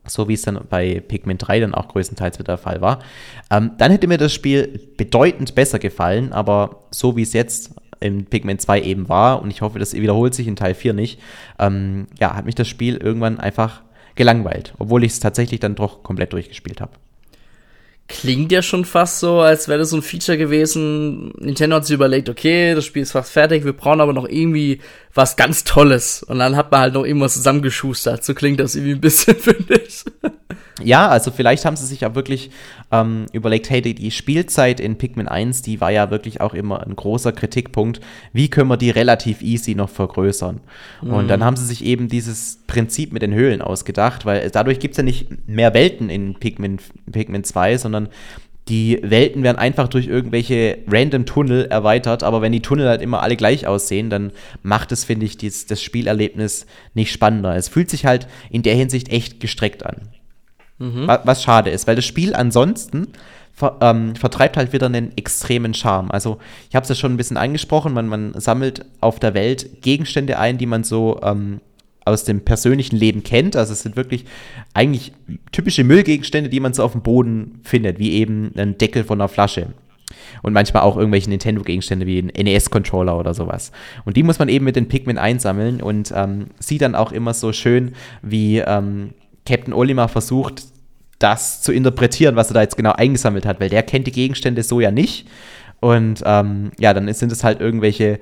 so 0.06 0.28
wie 0.28 0.34
es 0.34 0.42
dann 0.42 0.60
bei 0.70 1.02
Pikmin 1.02 1.38
3 1.38 1.62
dann 1.62 1.74
auch 1.74 1.88
größtenteils 1.90 2.40
wieder 2.40 2.54
der 2.54 2.58
Fall 2.58 2.82
war, 2.82 3.00
ähm, 3.52 3.72
dann 3.78 3.92
hätte 3.92 4.08
mir 4.08 4.18
das 4.18 4.34
Spiel 4.34 4.80
bedeutend 4.98 5.56
besser 5.56 5.80
gefallen, 5.80 6.32
aber 6.34 6.84
so 6.92 7.16
wie 7.16 7.24
es 7.24 7.34
jetzt 7.34 7.76
in 8.00 8.26
Pikmin 8.26 8.60
2 8.60 8.82
eben 8.82 9.08
war, 9.08 9.42
und 9.42 9.52
ich 9.52 9.62
hoffe, 9.62 9.80
das 9.80 9.94
wiederholt 9.94 10.34
sich 10.34 10.48
in 10.48 10.58
Teil 10.58 10.74
4 10.74 10.94
nicht, 10.94 11.20
ähm, 11.60 12.08
ja, 12.20 12.36
hat 12.36 12.46
mich 12.46 12.56
das 12.56 12.68
Spiel 12.68 12.98
irgendwann 12.98 13.40
einfach 13.40 13.82
gelangweilt, 14.16 14.74
obwohl 14.78 15.04
ich 15.04 15.14
es 15.14 15.20
tatsächlich 15.20 15.60
dann 15.60 15.76
doch 15.76 16.04
komplett 16.04 16.34
durchgespielt 16.34 16.82
habe 16.82 16.92
klingt 18.08 18.52
ja 18.52 18.62
schon 18.62 18.86
fast 18.86 19.20
so, 19.20 19.40
als 19.40 19.68
wäre 19.68 19.80
das 19.80 19.92
so 19.92 19.98
ein 19.98 20.02
Feature 20.02 20.38
gewesen. 20.38 21.32
Nintendo 21.40 21.78
hat 21.78 21.86
sich 21.86 21.94
überlegt, 21.96 22.30
okay, 22.30 22.76
das 22.76 22.86
Spiel 22.86 23.04
ist 23.04 23.14
fast 23.14 23.32
fertig, 23.32 23.66
wir 23.66 23.74
brauchen 23.74 24.02
aber 24.02 24.14
noch 24.14 24.28
irgendwie 24.28 24.80
was 25.14 25.36
ganz 25.36 25.64
Tolles. 25.64 26.24
Und 26.24 26.40
dann 26.40 26.56
hat 26.56 26.72
man 26.72 26.82
halt 26.82 26.94
noch 26.96 27.06
irgendwas 27.06 27.36
zusammengeschustert. 27.36 28.24
So 28.24 28.34
klingt 28.34 28.60
das 28.60 28.76
irgendwie 28.76 28.96
ein 28.96 29.02
bisschen, 29.02 29.36
finde 29.40 29.76
ich. 29.76 30.04
Ja, 30.82 31.08
also 31.08 31.30
vielleicht 31.30 31.66
haben 31.66 31.76
sie 31.76 31.86
sich 31.86 32.02
ja 32.02 32.16
wirklich 32.16 32.50
ähm, 32.92 33.28
überlegt, 33.32 33.70
hey, 33.70 33.82
die, 33.82 34.12
Spielzeit 34.12 34.80
in 34.80 34.98
Pikmin 34.98 35.28
1, 35.28 35.62
die 35.62 35.80
war 35.80 35.92
ja 35.92 36.10
wirklich 36.10 36.42
auch 36.42 36.56
immer 36.56 36.82
ein 36.82 36.96
großer 36.96 37.32
Kritikpunkt. 37.32 38.02
Wie 38.34 38.50
können 38.50 38.70
wir 38.70 38.78
die 38.78 38.90
relativ 38.90 39.42
easy 39.44 39.76
noch 39.76 39.90
vergrößern? 39.90 40.62
Mhm. 41.02 41.14
Und 41.14 41.28
dann 41.28 41.42
mhm. 41.42 41.44
haben 41.46 41.58
sie 41.58 41.66
sich 41.66 41.86
eben 41.86 42.08
dieses 42.08 42.64
Prinzip 42.66 43.14
mit 43.14 43.22
den 43.22 43.34
Höhlen 43.34 43.62
ausgedacht, 43.62 44.26
weil 44.26 44.50
dadurch 44.50 44.80
gibt 44.80 44.94
es 44.94 44.98
ja 44.98 45.04
nicht 45.04 45.48
mehr 45.48 45.76
Welten 45.76 46.10
in 46.10 46.34
Pikmin, 46.36 46.80
Pikmin 47.12 47.44
2, 47.44 47.78
sondern 47.78 47.93
die 48.70 49.00
Welten 49.02 49.44
werden 49.44 49.58
einfach 49.58 49.90
durch 49.90 50.08
irgendwelche 50.08 50.80
random 50.88 51.26
Tunnel 51.26 51.66
erweitert, 51.66 52.24
aber 52.24 52.42
wenn 52.42 52.54
die 52.54 52.62
Tunnel 52.62 52.88
halt 52.88 53.02
immer 53.02 53.22
alle 53.22 53.36
gleich 53.36 53.68
aussehen, 53.68 54.10
dann 54.10 54.32
macht 54.62 54.92
es, 54.94 55.04
finde 55.04 55.26
ich, 55.26 55.38
dies, 55.38 55.66
das 55.66 55.82
Spielerlebnis 55.82 56.66
nicht 56.94 57.12
spannender. 57.12 57.56
Es 57.56 57.68
fühlt 57.68 57.90
sich 57.90 58.06
halt 58.06 58.28
in 58.50 58.64
der 58.64 58.76
Hinsicht 58.76 59.10
echt 59.10 59.42
gestreckt 59.42 59.86
an. 59.86 60.10
Mhm. 60.80 61.08
Was 61.08 61.44
schade 61.44 61.72
ist, 61.72 61.88
weil 61.88 61.98
das 61.98 62.06
Spiel 62.06 62.34
ansonsten 62.34 63.10
ver, 63.52 63.78
ähm, 63.82 64.16
vertreibt 64.16 64.56
halt 64.56 64.72
wieder 64.72 64.86
einen 64.86 65.16
extremen 65.18 65.74
Charme. 65.74 66.10
Also, 66.12 66.40
ich 66.70 66.76
habe 66.76 66.84
es 66.84 66.90
ja 66.90 66.96
schon 66.96 67.14
ein 67.14 67.18
bisschen 67.18 67.38
angesprochen, 67.38 67.94
man, 67.94 68.08
man 68.08 68.34
sammelt 68.40 68.86
auf 69.02 69.20
der 69.20 69.34
Welt 69.34 69.82
Gegenstände 69.82 70.40
ein, 70.40 70.58
die 70.58 70.66
man 70.66 70.86
so 70.86 71.20
ähm, 71.22 71.60
aus 72.06 72.24
dem 72.24 72.42
persönlichen 72.42 72.96
Leben 72.96 73.24
kennt. 73.24 73.56
Also 73.56 73.74
es 73.74 73.82
sind 73.82 73.96
wirklich 73.96 74.26
eigentlich 74.74 75.14
typische 75.52 75.84
Müllgegenstände, 75.84 76.50
die 76.50 76.60
man 76.60 76.74
so 76.74 76.84
auf 76.84 76.92
dem 76.92 77.02
Boden 77.02 77.60
findet, 77.64 78.00
wie 78.00 78.14
eben 78.14 78.52
ein 78.58 78.78
Deckel 78.78 79.04
von 79.04 79.20
einer 79.20 79.30
Flasche. 79.30 79.68
Und 80.42 80.54
manchmal 80.54 80.84
auch 80.84 80.98
irgendwelche 80.98 81.30
Nintendo-Gegenstände 81.30 82.06
wie 82.06 82.20
ein 82.20 82.28
NES-Controller 82.28 83.18
oder 83.18 83.34
sowas. 83.34 83.72
Und 84.06 84.18
die 84.18 84.24
muss 84.24 84.40
man 84.40 84.50
eben 84.50 84.66
mit 84.66 84.76
den 84.76 84.88
Pikmin 84.88 85.18
einsammeln 85.18 85.82
und 85.82 86.14
ähm, 86.16 86.48
sieht 86.60 86.82
dann 86.82 86.96
auch 86.96 87.12
immer 87.12 87.34
so 87.34 87.54
schön, 87.54 87.94
wie 88.22 88.60
ähm, 88.60 89.14
Captain 89.46 89.74
Olimar 89.74 90.10
versucht, 90.10 90.64
das 91.20 91.62
zu 91.62 91.72
interpretieren, 91.72 92.36
was 92.36 92.52
er 92.52 92.56
da 92.56 92.62
jetzt 92.62 92.76
genau 92.76 92.92
eingesammelt 92.92 93.46
hat, 93.46 93.60
weil 93.60 93.70
der 93.70 93.84
kennt 93.84 94.08
die 94.08 94.12
Gegenstände 94.12 94.64
so 94.64 94.82
ja 94.82 94.92
nicht. 94.92 95.28
Und 95.80 96.22
ähm, 96.26 96.72
ja, 96.80 96.94
dann 96.94 97.12
sind 97.14 97.32
es 97.32 97.44
halt 97.44 97.60
irgendwelche 97.60 98.20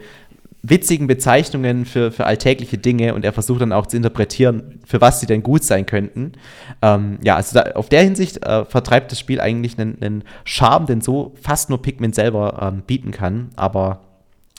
witzigen 0.63 1.07
Bezeichnungen 1.07 1.85
für, 1.85 2.11
für 2.11 2.25
alltägliche 2.25 2.77
Dinge 2.77 3.15
und 3.15 3.25
er 3.25 3.33
versucht 3.33 3.61
dann 3.61 3.73
auch 3.73 3.87
zu 3.87 3.97
interpretieren, 3.97 4.79
für 4.85 5.01
was 5.01 5.19
sie 5.19 5.25
denn 5.25 5.41
gut 5.41 5.63
sein 5.63 5.85
könnten. 5.85 6.33
Ähm, 6.81 7.17
ja, 7.23 7.35
also 7.35 7.59
da, 7.59 7.71
auf 7.71 7.89
der 7.89 8.03
Hinsicht 8.03 8.45
äh, 8.45 8.65
vertreibt 8.65 9.11
das 9.11 9.19
Spiel 9.19 9.41
eigentlich 9.41 9.79
einen, 9.79 10.01
einen 10.01 10.23
Charme, 10.43 10.85
den 10.85 11.01
so 11.01 11.33
fast 11.41 11.69
nur 11.69 11.81
Pikmin 11.81 12.13
selber 12.13 12.59
ähm, 12.61 12.83
bieten 12.85 13.11
kann. 13.11 13.49
Aber 13.55 14.01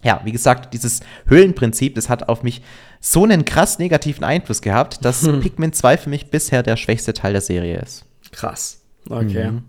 ja, 0.03 0.21
wie 0.25 0.33
gesagt, 0.33 0.75
dieses 0.75 1.01
Höhlenprinzip, 1.27 1.95
das 1.95 2.09
hat 2.09 2.29
auf 2.29 2.43
mich 2.43 2.63
so 3.01 3.23
einen 3.23 3.45
krass 3.45 3.79
negativen 3.79 4.25
Einfluss 4.25 4.61
gehabt, 4.61 5.05
dass 5.05 5.23
Pikmin 5.41 5.73
2 5.73 5.99
für 5.99 6.11
mich 6.11 6.31
bisher 6.31 6.65
der 6.65 6.77
schwächste 6.77 7.13
Teil 7.13 7.33
der 7.33 7.43
Serie 7.43 7.79
ist. 7.79 8.05
Krass. 8.33 8.81
Okay. 9.09 9.51
Mhm. 9.51 9.63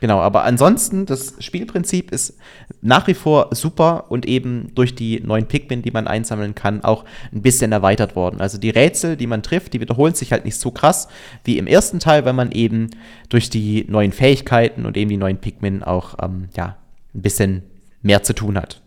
Genau, 0.00 0.18
aber 0.18 0.44
ansonsten, 0.44 1.06
das 1.06 1.34
Spielprinzip 1.38 2.12
ist 2.12 2.38
nach 2.82 3.06
wie 3.06 3.14
vor 3.14 3.48
super 3.52 4.04
und 4.10 4.26
eben 4.26 4.72
durch 4.74 4.94
die 4.94 5.20
neuen 5.20 5.46
Pikmin, 5.46 5.80
die 5.80 5.90
man 5.90 6.06
einsammeln 6.06 6.54
kann, 6.54 6.84
auch 6.84 7.04
ein 7.32 7.40
bisschen 7.40 7.72
erweitert 7.72 8.14
worden. 8.14 8.40
Also 8.40 8.58
die 8.58 8.68
Rätsel, 8.68 9.16
die 9.16 9.26
man 9.26 9.42
trifft, 9.42 9.72
die 9.72 9.80
wiederholen 9.80 10.14
sich 10.14 10.32
halt 10.32 10.44
nicht 10.44 10.58
so 10.58 10.70
krass 10.70 11.08
wie 11.44 11.56
im 11.56 11.66
ersten 11.66 11.98
Teil, 11.98 12.26
weil 12.26 12.34
man 12.34 12.52
eben 12.52 12.90
durch 13.30 13.48
die 13.48 13.86
neuen 13.88 14.12
Fähigkeiten 14.12 14.84
und 14.84 14.98
eben 14.98 15.08
die 15.08 15.16
neuen 15.16 15.38
Pikmin 15.38 15.82
auch 15.82 16.16
ähm, 16.22 16.50
ja, 16.54 16.76
ein 17.14 17.22
bisschen 17.22 17.62
mehr 18.02 18.22
zu 18.22 18.34
tun 18.34 18.58
hat. 18.58 18.82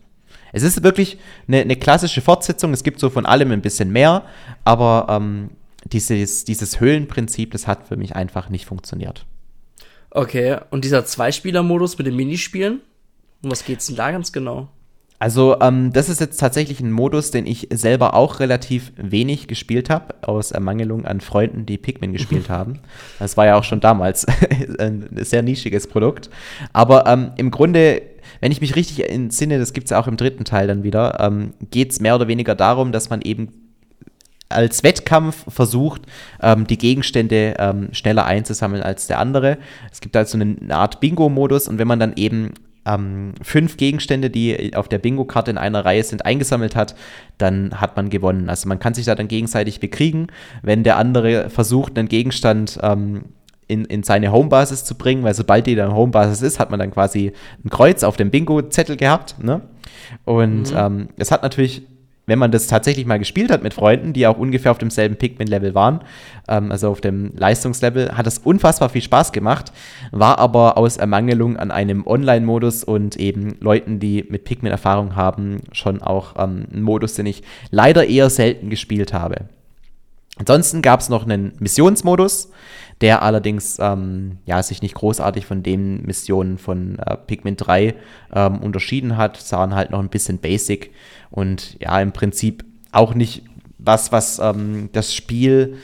Es 0.52 0.62
ist 0.62 0.82
wirklich 0.84 1.18
eine, 1.48 1.60
eine, 1.60 1.76
klassische 1.76 2.20
Fortsetzung, 2.20 2.72
es 2.72 2.84
gibt 2.84 3.00
so 3.00 3.10
von 3.10 3.26
allem 3.26 3.50
ein 3.50 3.62
bisschen 3.62 3.90
mehr, 3.90 4.22
aber 4.64 5.06
ähm, 5.08 5.50
dieses, 5.84 6.44
dieses 6.44 6.80
Höhlenprinzip, 6.80 7.50
das 7.50 7.66
hat 7.66 7.88
für 7.88 7.96
mich 7.96 8.14
einfach 8.14 8.48
nicht 8.48 8.66
funktioniert. 8.66 9.26
Okay, 10.10 10.58
und 10.70 10.84
dieser 10.84 11.04
Zweispieler-Modus 11.04 11.96
mit 11.98 12.06
den 12.06 12.16
Minispielen? 12.16 12.80
Um 13.42 13.50
was 13.50 13.64
geht's 13.64 13.86
denn 13.86 13.96
da 13.96 14.10
ganz 14.10 14.32
genau? 14.32 14.68
Also, 15.20 15.60
ähm, 15.60 15.92
das 15.92 16.08
ist 16.08 16.18
jetzt 16.18 16.38
tatsächlich 16.38 16.80
ein 16.80 16.90
Modus, 16.90 17.30
den 17.30 17.46
ich 17.46 17.68
selber 17.70 18.14
auch 18.14 18.40
relativ 18.40 18.90
wenig 18.96 19.48
gespielt 19.48 19.90
habe, 19.90 20.14
aus 20.22 20.50
Ermangelung 20.50 21.04
an 21.04 21.20
Freunden, 21.20 21.66
die 21.66 21.76
Pikmin 21.76 22.14
gespielt 22.14 22.48
haben. 22.48 22.80
Das 23.18 23.36
war 23.36 23.44
ja 23.44 23.56
auch 23.56 23.64
schon 23.64 23.80
damals 23.80 24.26
ein 24.78 25.10
sehr 25.16 25.42
nischiges 25.42 25.86
Produkt. 25.86 26.30
Aber 26.72 27.06
ähm, 27.06 27.32
im 27.36 27.50
Grunde, 27.50 28.00
wenn 28.40 28.50
ich 28.50 28.62
mich 28.62 28.76
richtig 28.76 29.10
entsinne, 29.10 29.58
das 29.58 29.74
gibt 29.74 29.84
es 29.84 29.90
ja 29.90 30.00
auch 30.00 30.06
im 30.06 30.16
dritten 30.16 30.46
Teil 30.46 30.66
dann 30.66 30.84
wieder, 30.84 31.20
ähm, 31.20 31.52
geht 31.70 31.92
es 31.92 32.00
mehr 32.00 32.14
oder 32.14 32.26
weniger 32.26 32.54
darum, 32.54 32.90
dass 32.90 33.10
man 33.10 33.20
eben 33.20 33.59
als 34.50 34.82
Wettkampf 34.82 35.44
versucht, 35.48 36.02
ähm, 36.42 36.66
die 36.66 36.78
Gegenstände 36.78 37.54
ähm, 37.58 37.88
schneller 37.92 38.26
einzusammeln 38.26 38.82
als 38.82 39.06
der 39.06 39.18
andere. 39.18 39.58
Es 39.90 40.00
gibt 40.00 40.16
also 40.16 40.36
eine, 40.36 40.56
eine 40.60 40.76
Art 40.76 41.00
Bingo-Modus 41.00 41.68
und 41.68 41.78
wenn 41.78 41.88
man 41.88 42.00
dann 42.00 42.12
eben 42.16 42.52
ähm, 42.84 43.34
fünf 43.42 43.76
Gegenstände, 43.76 44.30
die 44.30 44.74
auf 44.74 44.88
der 44.88 44.98
Bingo-Karte 44.98 45.50
in 45.50 45.58
einer 45.58 45.84
Reihe 45.84 46.02
sind, 46.02 46.26
eingesammelt 46.26 46.76
hat, 46.76 46.94
dann 47.38 47.80
hat 47.80 47.96
man 47.96 48.10
gewonnen. 48.10 48.48
Also 48.48 48.68
man 48.68 48.78
kann 48.78 48.94
sich 48.94 49.06
da 49.06 49.14
dann 49.14 49.28
gegenseitig 49.28 49.80
bekriegen, 49.80 50.28
wenn 50.62 50.82
der 50.82 50.96
andere 50.96 51.50
versucht, 51.50 51.98
einen 51.98 52.08
Gegenstand 52.08 52.78
ähm, 52.82 53.24
in, 53.68 53.84
in 53.84 54.02
seine 54.02 54.32
Homebasis 54.32 54.84
zu 54.84 54.96
bringen, 54.96 55.22
weil 55.22 55.34
sobald 55.34 55.66
die 55.66 55.76
dann 55.76 55.94
Homebasis 55.94 56.42
ist, 56.42 56.58
hat 56.58 56.70
man 56.70 56.80
dann 56.80 56.90
quasi 56.90 57.32
ein 57.64 57.70
Kreuz 57.70 58.02
auf 58.02 58.16
dem 58.16 58.30
Bingo-Zettel 58.30 58.96
gehabt. 58.96 59.36
Ne? 59.42 59.60
Und 60.24 60.72
mhm. 60.72 60.76
ähm, 60.76 61.08
es 61.16 61.30
hat 61.30 61.42
natürlich 61.42 61.82
wenn 62.30 62.38
man 62.38 62.52
das 62.52 62.68
tatsächlich 62.68 63.06
mal 63.06 63.18
gespielt 63.18 63.50
hat 63.50 63.62
mit 63.62 63.74
Freunden, 63.74 64.12
die 64.12 64.26
auch 64.26 64.38
ungefähr 64.38 64.70
auf 64.70 64.78
demselben 64.78 65.16
Pikmin-Level 65.16 65.74
waren, 65.74 66.00
ähm, 66.48 66.70
also 66.70 66.88
auf 66.88 67.00
dem 67.00 67.32
Leistungslevel, 67.36 68.16
hat 68.16 68.26
es 68.26 68.38
unfassbar 68.38 68.88
viel 68.88 69.02
Spaß 69.02 69.32
gemacht, 69.32 69.72
war 70.12 70.38
aber 70.38 70.78
aus 70.78 70.96
Ermangelung 70.96 71.56
an 71.56 71.70
einem 71.70 72.06
Online-Modus 72.06 72.84
und 72.84 73.16
eben 73.16 73.56
Leuten, 73.60 73.98
die 73.98 74.24
mit 74.28 74.44
Pikmin 74.44 74.70
Erfahrung 74.70 75.16
haben, 75.16 75.58
schon 75.72 76.00
auch 76.00 76.36
ähm, 76.38 76.66
ein 76.72 76.82
Modus, 76.82 77.14
den 77.14 77.26
ich 77.26 77.42
leider 77.70 78.06
eher 78.06 78.30
selten 78.30 78.70
gespielt 78.70 79.12
habe. 79.12 79.46
Ansonsten 80.40 80.80
gab 80.80 81.00
es 81.00 81.10
noch 81.10 81.24
einen 81.24 81.52
Missionsmodus, 81.58 82.50
der 83.02 83.22
allerdings 83.22 83.76
ähm, 83.78 84.38
ja, 84.46 84.62
sich 84.62 84.80
nicht 84.80 84.94
großartig 84.94 85.44
von 85.44 85.62
den 85.62 86.02
Missionen 86.06 86.56
von 86.56 86.98
äh, 86.98 87.18
Pikmin 87.18 87.56
3 87.56 87.94
ähm, 88.32 88.58
unterschieden 88.62 89.18
hat, 89.18 89.36
sahen 89.36 89.74
halt 89.74 89.90
noch 89.90 89.98
ein 89.98 90.08
bisschen 90.08 90.38
basic 90.38 90.92
und 91.30 91.76
ja, 91.78 92.00
im 92.00 92.12
Prinzip 92.12 92.64
auch 92.90 93.14
nicht 93.14 93.44
was, 93.76 94.12
was 94.12 94.38
ähm, 94.38 94.88
das 94.92 95.14
Spiel 95.14 95.76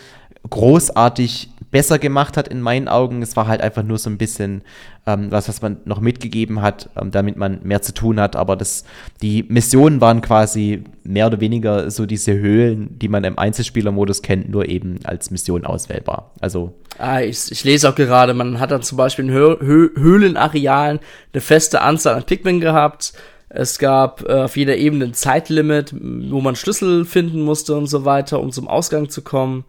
großartig 0.48 1.50
besser 1.76 1.98
gemacht 1.98 2.38
hat 2.38 2.48
in 2.48 2.62
meinen 2.62 2.88
Augen. 2.88 3.20
Es 3.20 3.36
war 3.36 3.48
halt 3.48 3.60
einfach 3.60 3.82
nur 3.82 3.98
so 3.98 4.08
ein 4.08 4.16
bisschen 4.16 4.62
ähm, 5.06 5.30
was, 5.30 5.46
was 5.46 5.60
man 5.60 5.76
noch 5.84 6.00
mitgegeben 6.00 6.62
hat, 6.62 6.88
ähm, 6.98 7.10
damit 7.10 7.36
man 7.36 7.60
mehr 7.64 7.82
zu 7.82 7.92
tun 7.92 8.18
hat. 8.18 8.34
Aber 8.34 8.56
das, 8.56 8.84
die 9.20 9.44
Missionen 9.50 10.00
waren 10.00 10.22
quasi 10.22 10.84
mehr 11.04 11.26
oder 11.26 11.38
weniger 11.38 11.90
so 11.90 12.06
diese 12.06 12.32
Höhlen, 12.32 12.98
die 12.98 13.08
man 13.08 13.24
im 13.24 13.38
Einzelspielermodus 13.38 14.22
kennt, 14.22 14.48
nur 14.48 14.66
eben 14.70 15.00
als 15.04 15.30
Mission 15.30 15.66
auswählbar. 15.66 16.30
Also 16.40 16.72
Ah, 16.96 17.20
ich, 17.20 17.52
ich 17.52 17.62
lese 17.62 17.90
auch 17.90 17.94
gerade, 17.94 18.32
man 18.32 18.58
hat 18.58 18.70
dann 18.70 18.80
zum 18.80 18.96
Beispiel 18.96 19.26
in 19.26 19.32
Hö 19.32 19.58
Hö 19.60 19.90
Höhlenarealen 19.98 20.98
eine 21.34 21.40
feste 21.42 21.82
Anzahl 21.82 22.14
an 22.14 22.24
Pikmin 22.24 22.60
gehabt. 22.60 23.12
Es 23.50 23.78
gab 23.78 24.26
äh, 24.26 24.32
auf 24.32 24.56
jeder 24.56 24.78
Ebene 24.78 25.04
ein 25.04 25.12
Zeitlimit, 25.12 25.94
wo 25.94 26.40
man 26.40 26.56
Schlüssel 26.56 27.04
finden 27.04 27.42
musste 27.42 27.76
und 27.76 27.86
so 27.86 28.06
weiter, 28.06 28.40
um 28.40 28.50
zum 28.50 28.66
Ausgang 28.66 29.10
zu 29.10 29.20
kommen. 29.20 29.64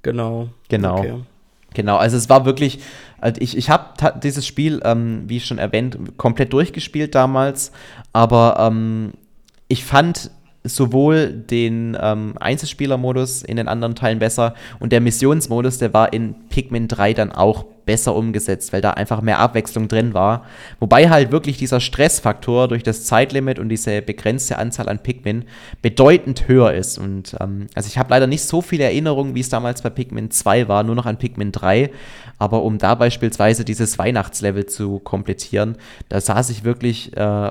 Genau. 0.00 0.48
Genau. 0.70 0.98
Okay. 1.00 1.14
Genau, 1.74 1.96
also 1.96 2.16
es 2.16 2.28
war 2.28 2.44
wirklich, 2.44 2.80
also 3.20 3.40
ich, 3.40 3.56
ich 3.56 3.70
habe 3.70 4.18
dieses 4.20 4.46
Spiel, 4.46 4.80
ähm, 4.84 5.24
wie 5.26 5.40
schon 5.40 5.58
erwähnt, 5.58 5.96
komplett 6.16 6.52
durchgespielt 6.52 7.14
damals, 7.14 7.72
aber 8.12 8.56
ähm, 8.58 9.12
ich 9.68 9.84
fand 9.84 10.30
sowohl 10.64 11.32
den 11.32 11.96
ähm, 12.00 12.34
Einzelspielermodus 12.38 13.42
in 13.42 13.56
den 13.56 13.68
anderen 13.68 13.94
Teilen 13.94 14.18
besser 14.18 14.54
und 14.78 14.92
der 14.92 15.00
Missionsmodus, 15.00 15.78
der 15.78 15.94
war 15.94 16.12
in 16.12 16.34
Pikmin 16.48 16.88
3 16.88 17.14
dann 17.14 17.32
auch 17.32 17.64
besser 17.90 18.14
umgesetzt, 18.14 18.72
weil 18.72 18.80
da 18.80 18.92
einfach 18.92 19.20
mehr 19.20 19.40
Abwechslung 19.40 19.88
drin 19.88 20.14
war. 20.14 20.44
Wobei 20.78 21.10
halt 21.10 21.32
wirklich 21.32 21.58
dieser 21.58 21.80
Stressfaktor 21.80 22.68
durch 22.68 22.84
das 22.84 23.02
Zeitlimit 23.02 23.58
und 23.58 23.68
diese 23.68 24.00
begrenzte 24.00 24.58
Anzahl 24.58 24.88
an 24.88 25.00
Pikmin 25.00 25.44
bedeutend 25.82 26.46
höher 26.46 26.72
ist. 26.72 26.98
Und 26.98 27.36
ähm, 27.40 27.66
also 27.74 27.88
ich 27.88 27.98
habe 27.98 28.10
leider 28.10 28.28
nicht 28.28 28.44
so 28.44 28.62
viele 28.62 28.84
Erinnerungen, 28.84 29.34
wie 29.34 29.40
es 29.40 29.48
damals 29.48 29.82
bei 29.82 29.90
Pikmin 29.90 30.30
2 30.30 30.68
war, 30.68 30.84
nur 30.84 30.94
noch 30.94 31.04
an 31.04 31.16
Pikmin 31.16 31.50
3. 31.50 31.90
Aber 32.38 32.62
um 32.62 32.78
da 32.78 32.94
beispielsweise 32.94 33.64
dieses 33.64 33.98
Weihnachtslevel 33.98 34.66
zu 34.66 35.00
komplettieren, 35.00 35.74
da 36.08 36.20
saß 36.20 36.50
ich 36.50 36.62
wirklich 36.62 37.16
äh, 37.16 37.50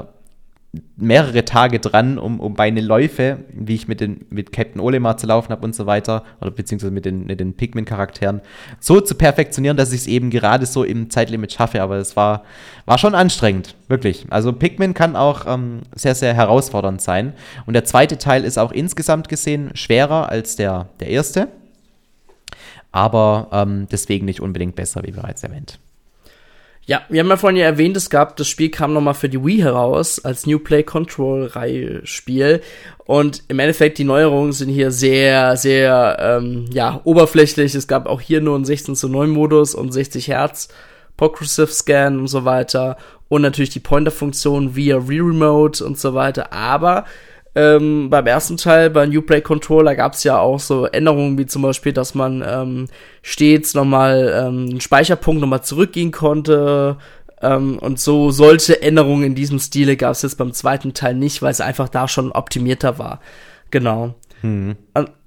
mehrere 0.98 1.46
Tage 1.46 1.80
dran, 1.80 2.20
um, 2.20 2.40
um 2.40 2.54
meine 2.54 2.82
Läufe, 2.82 3.40
wie 3.52 3.74
ich 3.74 3.88
mit, 3.88 4.02
den, 4.02 4.26
mit 4.30 4.52
Captain 4.52 4.80
Olemar 4.80 5.18
zu 5.18 5.26
laufen 5.26 5.50
habe 5.50 5.66
und 5.66 5.74
so 5.74 5.88
weiter, 5.88 6.24
oder 6.42 6.52
beziehungsweise 6.52 6.92
mit 6.92 7.06
den, 7.06 7.26
mit 7.26 7.40
den 7.40 7.56
Pikmin-Charakteren, 7.56 8.42
so 8.80 9.02
zu 9.02 9.16
perfektionieren, 9.16 9.78
dass 9.78 9.92
ich 9.94 10.02
es 10.02 10.08
eben 10.08 10.30
gerade 10.30 10.68
so 10.68 10.84
im 10.84 11.10
Zeitlimit 11.10 11.54
schaffe. 11.54 11.82
Aber 11.82 11.96
es 11.98 12.16
war, 12.16 12.44
war 12.86 13.00
schon 13.00 13.16
anstrengend, 13.16 13.76
wirklich. 13.88 14.28
Also 14.30 14.54
Pikmin 14.54 14.94
kann 14.94 15.16
auch 15.16 15.46
ähm, 15.48 15.82
sehr, 15.96 16.14
sehr 16.14 16.36
herausfordernd 16.36 17.02
sein. 17.02 17.34
Und 17.66 17.74
der 17.74 17.86
zweite 17.86 18.20
Teil 18.20 18.44
ist 18.44 18.60
auch 18.60 18.72
insgesamt 18.72 19.28
gesehen 19.28 19.72
schwerer 19.74 20.30
als 20.30 20.56
der, 20.56 20.90
der 21.00 21.08
erste. 21.08 21.48
Aber 22.92 23.48
ähm, 23.52 23.88
deswegen 23.92 24.26
nicht 24.26 24.42
unbedingt 24.42 24.76
besser, 24.76 25.02
wie 25.04 25.12
bereits 25.12 25.44
erwähnt. 25.44 25.80
Ja, 26.90 27.04
wir 27.08 27.20
haben 27.20 27.30
ja 27.30 27.38
vorhin 27.38 27.58
ja 27.58 27.68
erwähnt, 27.68 27.96
es 27.98 28.10
gab, 28.10 28.36
das 28.38 28.48
Spiel 28.48 28.72
kam 28.72 28.94
nochmal 28.94 29.14
für 29.14 29.30
die 29.30 29.46
Wii 29.46 29.60
heraus 29.60 30.26
als 30.26 30.48
New 30.48 30.58
Play 30.58 30.82
Control 30.82 31.46
Reihe 31.46 32.02
Spiel. 32.04 32.62
Und 33.06 33.44
im 33.48 33.60
Endeffekt, 33.60 34.00
die 34.00 34.04
Neuerungen 34.04 34.54
sind 34.54 34.70
hier 34.70 34.90
sehr, 34.90 35.56
sehr, 35.56 36.18
ähm, 36.20 36.66
ja, 36.74 37.00
oberflächlich. 37.04 37.76
Es 37.76 37.88
gab 37.88 38.08
auch 38.08 38.22
hier 38.22 38.42
nur 38.42 38.56
einen 38.56 38.66
16 38.66 38.96
zu 38.96 39.08
9 39.08 39.30
Modus 39.30 39.76
und 39.76 39.92
60 39.92 40.30
Hertz 40.30 40.70
Progressive 41.16 41.68
Scan 41.68 42.18
und 42.18 42.28
so 42.28 42.44
weiter. 42.44 42.98
Und 43.28 43.44
natürlich 43.44 43.70
die 43.70 43.80
Pointer-Funktion 43.80 44.76
via 44.76 44.98
Re-Remote 44.98 45.86
und 45.86 46.00
so 46.00 46.16
weiter. 46.16 46.52
Aber 46.54 47.06
ähm, 47.60 48.10
beim 48.10 48.26
ersten 48.26 48.56
Teil, 48.56 48.90
bei 48.90 49.06
New 49.06 49.22
Play 49.22 49.42
Controller, 49.42 49.96
gab 49.96 50.14
es 50.14 50.24
ja 50.24 50.40
auch 50.40 50.60
so 50.60 50.86
Änderungen, 50.86 51.38
wie 51.38 51.46
zum 51.46 51.62
Beispiel, 51.62 51.92
dass 51.92 52.16
man 52.16 52.42
ähm, 52.48 52.86
stets 53.22 53.74
nochmal 53.74 54.34
ähm, 54.34 54.70
einen 54.70 54.82
Speicherpunkt 54.82 55.42
nochmal 55.42 55.64
zurückgehen 55.64 56.12
konnte. 56.12 56.98
Ähm, 57.42 57.78
und 57.80 58.00
so 58.00 58.32
solche 58.32 58.82
Änderungen 58.82 59.24
in 59.24 59.36
diesem 59.36 59.60
Stile 59.60 59.98
gab 59.98 60.12
es 60.12 60.22
jetzt 60.22 60.38
beim 60.38 60.54
zweiten 60.54 60.94
Teil 60.94 61.16
nicht, 61.16 61.42
weil 61.42 61.52
es 61.52 61.62
einfach 61.62 61.90
da 61.90 62.08
schon 62.08 62.32
optimierter 62.32 62.98
war. 62.98 63.20
Genau. 63.72 64.16
Hm. 64.42 64.78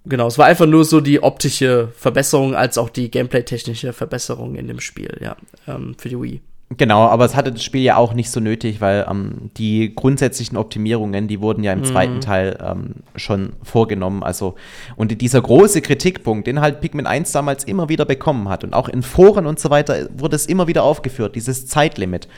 Genau, 0.05 0.27
es 0.27 0.39
war 0.39 0.47
einfach 0.47 0.67
nur 0.67 0.85
so 0.85 1.01
die 1.01 1.23
optische 1.23 1.89
Verbesserung 1.97 2.57
als 2.57 2.79
auch 2.79 2.89
die 2.89 3.11
gameplay-technische 3.11 3.93
Verbesserung 3.93 4.57
in 4.57 4.69
dem 4.69 4.81
Spiel, 4.81 5.17
ja, 5.21 5.37
ähm, 5.69 5.95
für 5.99 6.09
die 6.09 6.21
Wii. 6.21 6.41
Genau, 6.77 7.07
aber 7.07 7.25
es 7.25 7.35
hatte 7.35 7.53
das 7.53 7.63
Spiel 7.63 7.83
ja 7.83 7.97
auch 7.97 8.15
nicht 8.15 8.31
so 8.31 8.41
nötig, 8.41 8.81
weil 8.81 9.07
ähm, 9.11 9.51
die 9.57 9.95
grundsätzlichen 9.95 10.57
Optimierungen, 10.57 11.29
die 11.29 11.41
wurden 11.41 11.65
ja 11.65 11.73
im 11.73 11.81
mhm. 11.81 11.85
zweiten 11.85 12.21
Teil 12.21 12.59
ähm, 12.63 12.95
schon 13.17 13.55
vorgenommen. 13.63 14.23
Also, 14.23 14.55
und 14.97 15.21
dieser 15.21 15.43
große 15.43 15.83
Kritikpunkt, 15.83 16.47
den 16.47 16.61
halt 16.61 16.81
Pikmin 16.81 17.07
1 17.07 17.33
damals 17.33 17.65
immer 17.65 17.89
wieder 17.89 18.05
bekommen 18.05 18.49
hat 18.49 18.65
und 18.65 18.75
auch 18.75 18.89
in 18.89 19.03
Foren 19.03 19.47
und 19.47 19.59
so 19.59 19.71
weiter 19.71 20.09
wurde 20.17 20.37
es 20.37 20.47
immer 20.47 20.67
wieder 20.67 20.85
aufgeführt, 20.85 21.35
dieses 21.35 21.67
Zeitlimit. 21.67 22.29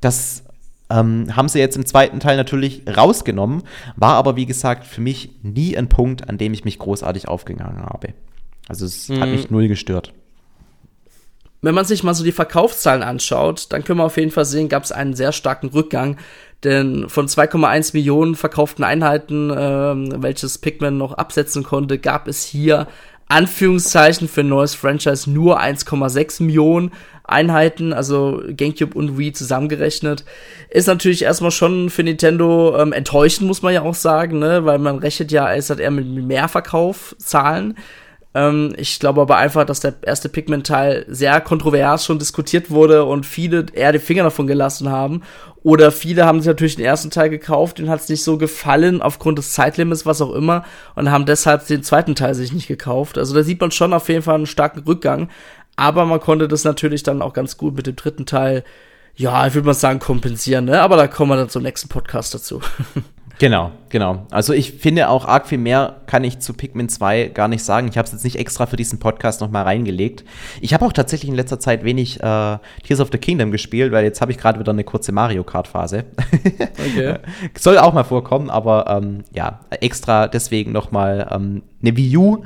Das 0.00 0.44
ähm, 0.90 1.34
haben 1.34 1.48
sie 1.48 1.60
jetzt 1.60 1.76
im 1.76 1.86
zweiten 1.86 2.20
Teil 2.20 2.36
natürlich 2.36 2.82
rausgenommen, 2.88 3.62
war 3.96 4.14
aber 4.14 4.36
wie 4.36 4.46
gesagt 4.46 4.84
für 4.84 5.00
mich 5.00 5.30
nie 5.42 5.76
ein 5.76 5.88
Punkt, 5.88 6.28
an 6.28 6.36
dem 6.36 6.52
ich 6.52 6.64
mich 6.64 6.78
großartig 6.78 7.28
aufgegangen 7.28 7.82
habe. 7.82 8.08
Also 8.68 8.84
es 8.86 9.08
mhm. 9.08 9.20
hat 9.20 9.28
mich 9.28 9.50
null 9.50 9.68
gestört 9.68 10.12
wenn 11.62 11.74
man 11.74 11.84
sich 11.84 12.02
mal 12.02 12.14
so 12.14 12.24
die 12.24 12.32
Verkaufszahlen 12.32 13.02
anschaut, 13.02 13.66
dann 13.70 13.84
können 13.84 14.00
wir 14.00 14.04
auf 14.04 14.16
jeden 14.16 14.32
Fall 14.32 14.44
sehen, 14.44 14.68
gab 14.68 14.82
es 14.82 14.92
einen 14.92 15.14
sehr 15.14 15.32
starken 15.32 15.68
Rückgang. 15.68 16.18
Denn 16.64 17.08
von 17.08 17.26
2,1 17.26 17.90
Millionen 17.94 18.34
verkauften 18.34 18.84
Einheiten, 18.84 19.52
ähm, 19.56 20.22
welches 20.22 20.58
Pikmin 20.58 20.96
noch 20.96 21.14
absetzen 21.14 21.62
konnte, 21.64 21.98
gab 21.98 22.28
es 22.28 22.44
hier 22.44 22.86
Anführungszeichen 23.28 24.28
für 24.28 24.42
ein 24.42 24.48
neues 24.48 24.74
Franchise 24.74 25.30
nur 25.30 25.60
1,6 25.60 26.42
Millionen 26.42 26.92
Einheiten, 27.24 27.92
also 27.92 28.42
GameCube 28.48 28.96
und 28.96 29.16
Wii 29.16 29.32
zusammengerechnet. 29.32 30.24
Ist 30.68 30.86
natürlich 30.86 31.22
erstmal 31.22 31.50
schon 31.50 31.88
für 31.88 32.02
Nintendo 32.02 32.76
ähm, 32.78 32.92
enttäuschend, 32.92 33.46
muss 33.46 33.62
man 33.62 33.72
ja 33.72 33.82
auch 33.82 33.94
sagen, 33.94 34.38
ne? 34.38 34.64
weil 34.64 34.78
man 34.78 34.98
rechnet 34.98 35.32
ja, 35.32 35.52
es 35.54 35.70
hat 35.70 35.80
eher 35.80 35.90
mit 35.90 36.06
mehr 36.06 36.48
Verkaufszahlen. 36.48 37.76
Ähm, 38.34 38.74
ich 38.76 38.98
glaube 38.98 39.20
aber 39.20 39.36
einfach, 39.36 39.64
dass 39.64 39.80
der 39.80 39.94
erste 40.02 40.28
Pikmin-Teil 40.28 41.04
sehr 41.08 41.40
kontrovers 41.40 42.04
schon 42.04 42.18
diskutiert 42.18 42.70
wurde 42.70 43.04
und 43.04 43.26
viele 43.26 43.66
eher 43.72 43.92
die 43.92 43.98
Finger 43.98 44.24
davon 44.24 44.46
gelassen 44.46 44.90
haben. 44.90 45.22
Oder 45.62 45.92
viele 45.92 46.24
haben 46.26 46.40
sich 46.40 46.48
natürlich 46.48 46.76
den 46.76 46.84
ersten 46.84 47.10
Teil 47.10 47.30
gekauft, 47.30 47.78
den 47.78 47.88
hat 47.88 48.00
es 48.00 48.08
nicht 48.08 48.24
so 48.24 48.36
gefallen, 48.36 49.00
aufgrund 49.00 49.38
des 49.38 49.52
Zeitlimits, 49.52 50.06
was 50.06 50.20
auch 50.20 50.32
immer, 50.32 50.64
und 50.96 51.10
haben 51.10 51.26
deshalb 51.26 51.66
den 51.66 51.84
zweiten 51.84 52.16
Teil 52.16 52.34
sich 52.34 52.52
nicht 52.52 52.66
gekauft. 52.66 53.16
Also 53.16 53.34
da 53.34 53.44
sieht 53.44 53.60
man 53.60 53.70
schon 53.70 53.92
auf 53.92 54.08
jeden 54.08 54.22
Fall 54.22 54.36
einen 54.36 54.46
starken 54.46 54.80
Rückgang. 54.80 55.28
Aber 55.76 56.04
man 56.04 56.20
konnte 56.20 56.48
das 56.48 56.64
natürlich 56.64 57.02
dann 57.02 57.22
auch 57.22 57.32
ganz 57.32 57.56
gut 57.56 57.74
mit 57.76 57.86
dem 57.86 57.96
dritten 57.96 58.26
Teil, 58.26 58.64
ja, 59.14 59.46
ich 59.46 59.54
würde 59.54 59.66
mal 59.66 59.74
sagen, 59.74 60.00
kompensieren, 60.00 60.64
ne? 60.66 60.80
Aber 60.80 60.96
da 60.96 61.06
kommen 61.06 61.30
wir 61.30 61.36
dann 61.36 61.48
zum 61.48 61.62
nächsten 61.62 61.88
Podcast 61.88 62.34
dazu. 62.34 62.60
Genau, 63.42 63.72
genau. 63.88 64.24
Also 64.30 64.52
ich 64.52 64.70
finde 64.70 65.08
auch 65.08 65.24
arg 65.24 65.48
viel 65.48 65.58
mehr 65.58 65.96
kann 66.06 66.22
ich 66.22 66.38
zu 66.38 66.54
Pikmin 66.54 66.88
2 66.88 67.32
gar 67.34 67.48
nicht 67.48 67.64
sagen. 67.64 67.88
Ich 67.88 67.98
habe 67.98 68.06
es 68.06 68.12
jetzt 68.12 68.22
nicht 68.22 68.36
extra 68.36 68.66
für 68.66 68.76
diesen 68.76 69.00
Podcast 69.00 69.40
nochmal 69.40 69.64
reingelegt. 69.64 70.22
Ich 70.60 70.72
habe 70.72 70.86
auch 70.86 70.92
tatsächlich 70.92 71.28
in 71.28 71.34
letzter 71.34 71.58
Zeit 71.58 71.82
wenig 71.82 72.22
äh, 72.22 72.58
Tears 72.84 73.00
of 73.00 73.08
the 73.10 73.18
Kingdom 73.18 73.50
gespielt, 73.50 73.90
weil 73.90 74.04
jetzt 74.04 74.20
habe 74.20 74.30
ich 74.30 74.38
gerade 74.38 74.60
wieder 74.60 74.70
eine 74.70 74.84
kurze 74.84 75.10
Mario 75.10 75.42
Kart 75.42 75.66
Phase. 75.66 76.04
Okay. 76.92 77.16
Soll 77.58 77.78
auch 77.78 77.92
mal 77.92 78.04
vorkommen, 78.04 78.48
aber 78.48 78.86
ähm, 78.88 79.24
ja, 79.32 79.58
extra 79.70 80.28
deswegen 80.28 80.70
nochmal 80.70 81.26
ähm, 81.32 81.62
eine 81.82 81.96
Wii 81.96 82.16
U 82.16 82.44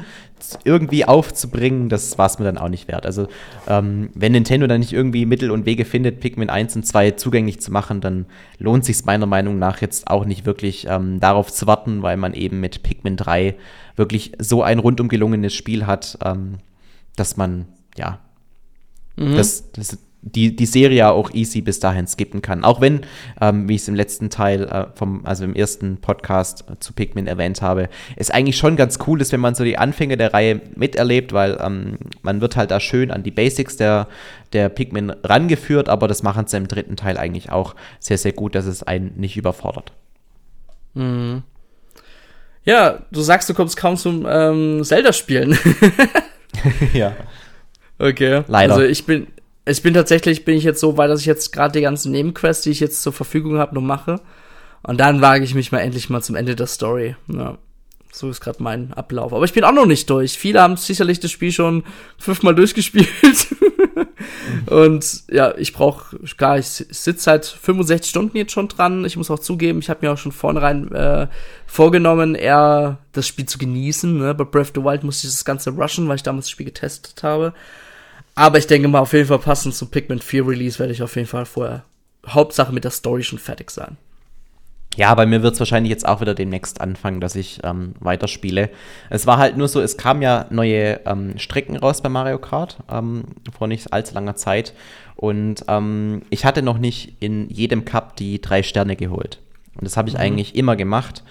irgendwie 0.65 1.05
aufzubringen, 1.05 1.89
das 1.89 2.19
war 2.19 2.27
es 2.27 2.39
mir 2.39 2.45
dann 2.45 2.59
auch 2.59 2.69
nicht 2.69 2.89
wert. 2.89 3.07
Also, 3.07 3.29
ähm, 3.69 4.11
wenn 4.15 4.33
Nintendo 4.33 4.67
dann 4.67 4.81
nicht 4.81 4.93
irgendwie 4.93 5.27
Mittel 5.27 5.51
und 5.51 5.67
Wege 5.67 5.85
findet, 5.85 6.21
Pikmin 6.21 6.51
1 6.51 6.77
und 6.77 6.87
2 6.87 7.13
zugänglich 7.13 7.61
zu 7.61 7.73
machen, 7.73 8.01
dann 8.01 8.27
lohnt 8.59 8.85
sich 8.85 9.05
meiner 9.05 9.27
Meinung 9.27 9.59
nach 9.59 9.81
jetzt 9.81 10.09
auch 10.09 10.25
nicht 10.25 10.45
wirklich 10.47 10.87
ähm, 10.89 11.21
darauf 11.21 11.53
zu 11.53 11.67
warten, 11.67 12.03
weil 12.03 12.17
man 12.17 12.35
eben 12.35 12.61
mit 12.61 12.83
Pikmin 12.83 13.17
3 13.17 13.55
wirklich 13.97 14.33
so 14.39 14.63
ein 14.63 14.79
rundum 14.79 15.09
gelungenes 15.09 15.55
Spiel 15.55 15.87
hat, 15.87 16.19
ähm, 16.25 16.59
dass 17.17 17.37
man, 17.37 17.67
ja, 17.97 18.21
mhm. 19.17 19.37
das, 19.37 19.73
das 19.73 19.99
die, 20.35 20.57
die 20.57 20.67
Serie 20.67 21.09
auch 21.09 21.31
easy 21.33 21.61
bis 21.61 21.79
dahin 21.79 22.07
skippen 22.07 22.43
kann. 22.43 22.65
Auch 22.65 22.81
wenn, 22.81 23.03
ähm, 23.41 23.69
wie 23.69 23.77
ich 23.77 23.83
es 23.83 23.89
im 23.89 23.95
letzten 23.95 24.29
Teil 24.29 24.65
äh, 24.65 24.87
vom, 24.95 25.25
also 25.25 25.45
im 25.45 25.55
ersten 25.55 25.99
Podcast 25.99 26.65
äh, 26.69 26.79
zu 26.81 26.93
Pikmin 26.93 27.29
erwähnt 27.29 27.63
habe, 27.63 27.89
es 28.17 28.31
eigentlich 28.31 28.57
schon 28.57 28.77
ganz 28.77 28.99
cool 29.07 29.21
ist, 29.21 29.31
wenn 29.33 29.41
man 29.41 29.55
so 29.55 29.63
die 29.63 29.79
Anfänge 29.79 30.17
der 30.17 30.35
Reihe 30.35 30.61
miterlebt, 30.75 31.33
weil 31.33 31.59
ähm, 31.63 31.99
man 32.23 32.41
wird 32.41 32.57
halt 32.57 32.73
da 32.73 32.81
schön 32.81 33.13
an 33.13 33.23
die 33.23 33.31
Basics 33.31 33.77
der, 33.77 34.09
der 34.53 34.69
Pikmin 34.69 35.11
rangeführt, 35.11 35.89
aber 35.89 36.09
das 36.09 36.25
machen 36.25 36.47
sie 36.49 36.57
im 36.57 36.67
dritten 36.67 36.97
Teil 36.97 37.19
eigentlich 37.19 37.53
auch 37.53 37.77
sehr, 38.01 38.19
sehr 38.19 38.33
gut, 38.33 38.57
dass 38.57 38.67
es 38.67 38.83
einen 38.83 39.13
nicht 39.17 39.37
überfordert. 39.37 39.93
Mhm. 40.95 41.45
Ja, 42.65 42.99
du 43.13 43.21
sagst, 43.21 43.49
du 43.49 43.55
kommst 43.55 43.77
kaum 43.77 43.97
zum 43.97 44.27
ähm, 44.29 44.83
Zelda-Spielen. 44.83 45.57
ja. 46.93 47.15
Okay. 47.99 48.43
Leider. 48.49 48.75
Also 48.75 48.85
ich 48.85 49.07
bin, 49.07 49.29
ich 49.67 49.83
bin 49.83 49.95
tatsächlich, 49.95 50.45
bin 50.45 50.57
ich 50.57 50.65
jetzt 50.65 50.81
so 50.81 50.97
weit, 50.97 51.11
dass 51.11 51.21
ich 51.21 51.27
jetzt 51.27 51.53
gerade 51.53 51.73
die 51.73 51.83
ganzen 51.83 52.13
Nebenquests, 52.13 52.63
die 52.63 52.71
ich 52.71 52.81
jetzt 52.81 53.03
zur 53.03 53.13
Verfügung 53.13 53.59
habe, 53.59 53.75
noch 53.75 53.83
mache. 53.83 54.21
Und 54.83 54.99
dann 54.99 55.21
wage 55.21 55.45
ich 55.45 55.55
mich 55.55 55.73
mal 55.73 55.81
endlich 55.81 56.09
mal 56.09 56.23
zum 56.23 56.37
Ende 56.37 56.55
der 56.55 56.69
Story. 56.69 57.17
Ja. 57.27 57.59
So 58.13 58.31
ist 58.31 58.41
gerade 58.41 58.63
mein 58.63 58.95
Ablauf. 58.95 59.35
Aber 59.35 59.45
ich 59.45 59.53
bin 59.53 59.65
auch 59.65 59.73
noch 59.73 59.85
nicht 59.85 60.09
durch. 60.09 60.39
Viele 60.39 60.63
haben 60.63 60.77
sicherlich 60.77 61.21
das 61.21 61.33
Spiel 61.33 61.53
schon 61.53 61.83
fünfmal 62.17 62.55
durchgespielt. 62.57 63.09
Und 64.67 65.25
ja, 65.31 65.55
ich 65.59 65.73
brauche 65.73 66.17
gar, 66.39 66.59
ich 66.59 66.67
sitze 66.67 67.25
seit 67.25 67.45
65 67.45 68.09
Stunden 68.09 68.37
jetzt 68.37 68.53
schon 68.53 68.69
dran. 68.69 69.05
Ich 69.05 69.17
muss 69.17 69.31
auch 69.31 69.39
zugeben, 69.39 69.81
ich 69.81 69.91
habe 69.91 70.07
mir 70.07 70.13
auch 70.13 70.19
schon 70.19 70.33
vornherein 70.33 70.91
äh, 70.93 71.27
vorgenommen, 71.67 72.35
eher 72.35 72.99
das 73.13 73.27
Spiel 73.27 73.47
zu 73.47 73.59
genießen. 73.59 74.17
Ne? 74.17 74.35
Bei 74.35 74.45
Breath 74.45 74.69
of 74.69 74.73
the 74.77 74.85
Wild 74.85 75.05
musste 75.05 75.27
ich 75.27 75.35
das 75.35 75.45
Ganze 75.45 75.71
rushen, 75.71 76.09
weil 76.09 76.17
ich 76.17 76.23
damals 76.23 76.47
das 76.47 76.51
Spiel 76.51 76.67
getestet 76.67 77.23
habe. 77.23 77.53
Aber 78.37 78.59
ich 78.59 78.67
denke 78.67 78.87
mal, 78.87 79.01
auf 79.01 79.15
jeden 79.15 79.27
Fall 79.27 79.39
passend 79.39 79.75
zum 79.75 79.91
Pikmin 79.91 80.21
4 80.21 80.47
Release 80.47 80.79
werde 80.79 80.93
ich 80.93 81.03
auf 81.03 81.17
jeden 81.17 81.27
Fall 81.27 81.47
vorher 81.47 81.85
Hauptsache 82.29 82.73
mit 82.73 82.85
der 82.85 82.91
Story 82.91 83.23
schon 83.23 83.39
fertig 83.39 83.71
sein. 83.71 83.97
Ja, 84.97 85.15
bei 85.15 85.27
mir 85.27 85.43
wird 85.43 85.55
es 85.55 85.61
wahrscheinlich 85.61 85.91
jetzt 85.91 86.07
auch 86.07 86.21
wieder 86.21 86.35
demnächst 86.35 86.81
anfangen, 86.81 87.21
dass 87.21 87.35
ich 87.35 87.61
ähm, 87.65 87.95
weiterspiele. 88.01 88.71
Es 89.11 89.27
war 89.27 89.39
halt 89.39 89.57
nur 89.57 89.69
so, 89.69 89.81
es 89.81 89.97
kamen 89.97 90.23
ja 90.23 90.47
neue 90.51 91.01
ähm, 91.07 91.39
Strecken 91.39 91.77
raus 91.77 92.01
bei 92.01 92.09
Mario 92.09 92.39
Kart 92.39 92.79
ähm, 92.91 93.25
vor 93.57 93.69
nicht 93.69 93.93
allzu 93.93 94.15
langer 94.15 94.37
Zeit. 94.37 94.75
Und 95.17 95.65
ähm, 95.69 96.23
ich 96.31 96.45
hatte 96.45 96.63
noch 96.63 96.79
nicht 96.79 97.15
in 97.21 97.49
jedem 97.51 97.85
Cup 97.85 98.17
die 98.17 98.41
drei 98.41 98.63
Sterne 98.63 98.97
geholt. 98.97 99.41
Und 99.75 99.85
das 99.85 99.97
habe 99.97 100.09
ich 100.09 100.15
mhm. 100.15 100.21
eigentlich 100.21 100.55
immer 100.55 100.77
gemacht. 100.77 101.23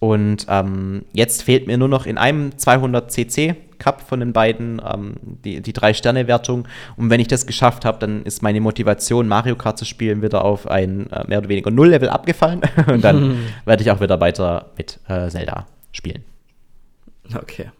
Und 0.00 0.46
ähm, 0.48 1.04
jetzt 1.12 1.42
fehlt 1.42 1.68
mir 1.68 1.78
nur 1.78 1.88
noch 1.88 2.06
in 2.06 2.18
einem 2.18 2.58
200 2.58 3.10
cc 3.12 3.54
Cup 3.82 4.00
von 4.00 4.20
den 4.20 4.32
beiden 4.32 4.80
ähm, 4.80 5.14
die, 5.22 5.60
die 5.60 5.72
Drei-Sterne-Wertung. 5.72 6.68
Und 6.96 7.10
wenn 7.10 7.20
ich 7.20 7.26
das 7.26 7.46
geschafft 7.46 7.84
habe, 7.84 7.98
dann 7.98 8.22
ist 8.22 8.42
meine 8.42 8.60
Motivation, 8.60 9.26
Mario 9.26 9.56
Kart 9.56 9.76
zu 9.76 9.84
spielen, 9.84 10.22
wieder 10.22 10.44
auf 10.44 10.68
ein 10.68 11.10
äh, 11.10 11.26
mehr 11.26 11.38
oder 11.38 11.48
weniger 11.48 11.70
Null-Level 11.70 12.08
abgefallen. 12.08 12.60
Und 12.86 13.02
dann 13.02 13.38
werde 13.64 13.82
ich 13.82 13.90
auch 13.90 14.00
wieder 14.00 14.20
weiter 14.20 14.70
mit 14.76 15.00
äh, 15.08 15.28
Zelda 15.28 15.66
spielen. 15.90 16.22
Okay. 17.34 17.70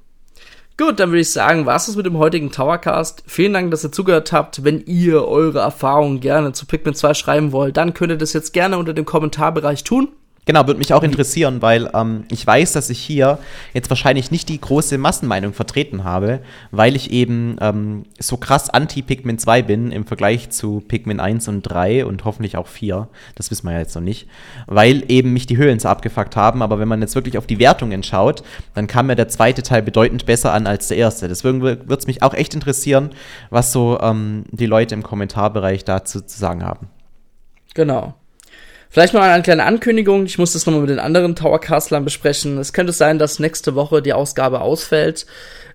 Gut, 0.77 0.99
dann 0.99 1.11
würde 1.11 1.21
ich 1.21 1.31
sagen, 1.31 1.67
war 1.67 1.77
es 1.77 1.95
mit 1.95 2.07
dem 2.07 2.19
heutigen 2.19 2.51
Towercast. 2.51 3.23
Vielen 3.27 3.53
Dank, 3.53 3.71
dass 3.71 3.85
ihr 3.85 3.93
zugehört 3.93 4.33
habt. 4.33 4.65
Wenn 4.65 4.81
ihr 4.81 5.29
eure 5.29 5.61
Erfahrungen 5.61 6.21
gerne 6.21 6.53
zu 6.53 6.67
Pikmin 6.67 6.95
2 6.95 7.15
schreiben 7.15 7.53
wollt, 7.53 7.77
dann 7.77 7.95
könnt 7.95 8.11
ihr 8.11 8.19
das 8.19 8.33
jetzt 8.33 8.53
gerne 8.53 8.79
unter 8.79 8.95
dem 8.95 9.05
Kommentarbereich 9.05 9.85
tun. 9.85 10.09
Genau, 10.45 10.67
würde 10.67 10.79
mich 10.79 10.93
auch 10.93 11.05
interessieren, 11.05 11.63
weil 11.63 11.89
ähm, 11.95 12.25
ich 12.29 12.45
weiß, 12.45 12.73
dass 12.73 12.91
ich 12.91 12.99
hier 12.99 13.39
jetzt 13.75 13.91
wahrscheinlich 13.91 14.33
nicht 14.33 14.49
die 14.49 14.61
große 14.61 14.99
Massenmeinung 14.99 15.53
vertreten 15.53 16.03
habe, 16.03 16.41
weil 16.73 16.97
ich 16.97 17.13
eben 17.13 17.57
ähm, 17.61 18.03
so 18.19 18.37
krass 18.37 18.69
anti-Pikmin 18.69 19.39
2 19.39 19.63
bin 19.63 19.93
im 19.93 20.05
Vergleich 20.05 20.51
zu 20.51 20.83
Pikmin 20.89 21.21
1 21.21 21.47
und 21.47 21.63
3 21.63 22.07
und 22.07 22.25
hoffentlich 22.25 22.57
auch 22.57 22.67
4. 22.67 23.09
Das 23.37 23.53
wissen 23.53 23.69
wir 23.69 23.75
ja 23.75 23.79
jetzt 23.79 23.95
noch 23.95 24.03
nicht. 24.03 24.29
Weil 24.67 25.05
eben 25.07 25.33
mich 25.33 25.47
die 25.47 25.59
Höhlen 25.59 25.79
so 25.79 25.89
abgefuckt 25.89 26.35
haben. 26.35 26.61
Aber 26.61 26.81
wenn 26.81 26.89
man 26.89 27.03
jetzt 27.03 27.15
wirklich 27.15 27.39
auf 27.39 27.47
die 27.47 27.61
Wertungen 27.61 28.03
schaut, 28.03 28.43
dann 28.75 28.89
kam 28.89 29.07
mir 29.07 29.15
der 29.15 29.29
zweite 29.29 29.63
Teil 29.63 29.83
bedeutend 29.83 30.27
besser 30.27 30.53
an 30.53 30.67
als 30.67 30.89
der 30.89 30.97
erste. 30.97 31.29
Deswegen 31.29 31.63
würde 31.63 31.95
es 31.95 32.09
mich 32.09 32.25
auch 32.25 32.35
echt 32.35 32.53
interessieren, 32.55 33.11
was 33.51 33.71
so 33.71 34.01
ähm, 34.01 34.43
die 34.51 34.67
Leute 34.67 34.97
im 34.97 35.05
Kommentarbereich 35.05 35.85
dazu 35.85 36.21
zu 36.21 36.37
sagen 36.37 36.65
haben. 36.65 36.89
Genau. 37.75 38.15
Vielleicht 38.93 39.15
noch 39.15 39.23
eine 39.23 39.43
kleine 39.43 39.65
Ankündigung. 39.65 40.27
Ich 40.27 40.37
muss 40.37 40.53
das 40.53 40.67
nochmal 40.67 40.83
mit 40.83 40.91
den 40.91 40.99
anderen 40.99 41.35
Towercastlern 41.35 42.05
besprechen. 42.05 42.59
Es 42.59 42.75
könnte 42.75 42.93
sein, 42.93 43.19
dass 43.19 43.39
nächste 43.39 43.75
Woche 43.75 44.03
die 44.03 44.13
Ausgabe 44.13 44.61
ausfällt. 44.61 45.25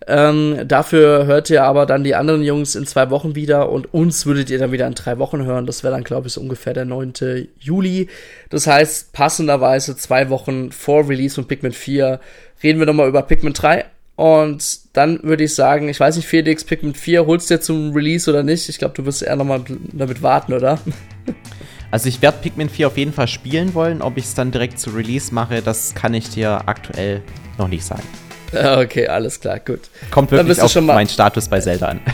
Ähm, 0.06 0.60
dafür 0.68 1.26
hört 1.26 1.50
ihr 1.50 1.64
aber 1.64 1.88
dann 1.88 2.04
die 2.04 2.14
anderen 2.14 2.44
Jungs 2.44 2.76
in 2.76 2.86
zwei 2.86 3.10
Wochen 3.10 3.34
wieder 3.34 3.70
und 3.72 3.92
uns 3.92 4.28
würdet 4.28 4.52
ihr 4.52 4.60
dann 4.60 4.72
wieder 4.72 4.86
in 4.86 4.94
drei 4.94 5.18
Wochen 5.18 5.44
hören. 5.44 5.66
Das 5.66 5.84
wäre 5.84 5.96
dann, 5.96 6.04
glaube 6.04 6.28
ich, 6.28 6.34
so 6.34 6.42
ungefähr 6.42 6.76
der 6.76 6.86
9. 6.86 7.14
Juli. 7.60 8.08
Das 8.52 8.68
heißt, 8.68 9.14
passenderweise 9.14 9.98
zwei 9.98 10.30
Wochen 10.30 10.72
vor 10.72 11.10
Release 11.10 11.34
von 11.34 11.48
Pikmin 11.48 11.72
4 11.72 12.20
reden 12.62 12.78
wir 12.78 12.86
nochmal 12.86 13.08
über 13.08 13.24
Pikmin 13.24 13.54
3. 13.54 13.86
Und 14.16 14.80
dann 14.94 15.24
würde 15.24 15.44
ich 15.44 15.56
sagen, 15.56 15.90
ich 15.90 16.00
weiß 16.00 16.18
nicht, 16.18 16.28
Felix, 16.28 16.64
Pikmin 16.64 16.94
4, 16.94 17.26
holst 17.26 17.50
du 17.50 17.56
dir 17.56 17.62
zum 17.62 17.94
Release 17.94 18.30
oder 18.30 18.44
nicht? 18.44 18.70
Ich 18.70 18.78
glaube, 18.78 18.94
du 18.94 19.06
wirst 19.06 19.24
eher 19.24 19.36
nochmal 19.36 19.64
damit 19.92 20.22
warten, 20.22 20.54
oder? 20.54 20.78
Also 21.92 22.10
ich 22.10 22.22
werde 22.22 22.40
Pikmin 22.42 22.70
4 22.70 22.88
auf 22.88 22.98
jeden 22.98 23.14
Fall 23.14 23.28
spielen 23.28 23.74
wollen. 23.74 24.02
Ob 24.02 24.18
ich 24.18 24.26
es 24.26 24.34
dann 24.34 24.52
direkt 24.52 24.80
zu 24.80 24.90
Release 24.90 25.34
mache, 25.34 25.62
das 25.62 25.96
kann 25.96 26.14
ich 26.14 26.30
dir 26.30 26.62
aktuell 26.66 27.22
noch 27.58 27.68
nicht 27.68 27.86
sagen. 27.86 28.04
Okay, 28.54 29.08
alles 29.08 29.40
klar, 29.40 29.60
gut. 29.60 29.82
Kommt 30.10 30.32
wirklich 30.32 30.62
auf 30.62 30.74
meinen 30.82 31.10
Status 31.10 31.48
bei 31.48 31.60
Zelda 31.60 31.88
an. 31.88 32.00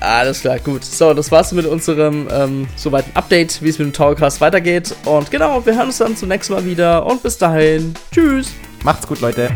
Alles 0.00 0.40
klar, 0.40 0.58
gut. 0.58 0.82
So, 0.82 1.12
das 1.12 1.30
war's 1.30 1.52
mit 1.52 1.66
unserem 1.66 2.26
ähm, 2.32 2.66
soweit 2.74 3.04
Update, 3.12 3.60
wie 3.60 3.68
es 3.68 3.78
mit 3.78 3.88
dem 3.88 3.92
Towercast 3.92 4.40
weitergeht. 4.40 4.94
Und 5.04 5.30
genau, 5.30 5.64
wir 5.66 5.76
hören 5.76 5.88
uns 5.88 5.98
dann 5.98 6.16
zum 6.16 6.30
nächsten 6.30 6.54
Mal 6.54 6.64
wieder. 6.64 7.04
Und 7.04 7.22
bis 7.22 7.36
dahin, 7.36 7.92
tschüss. 8.10 8.50
Macht's 8.82 9.06
gut, 9.06 9.20
Leute. 9.20 9.50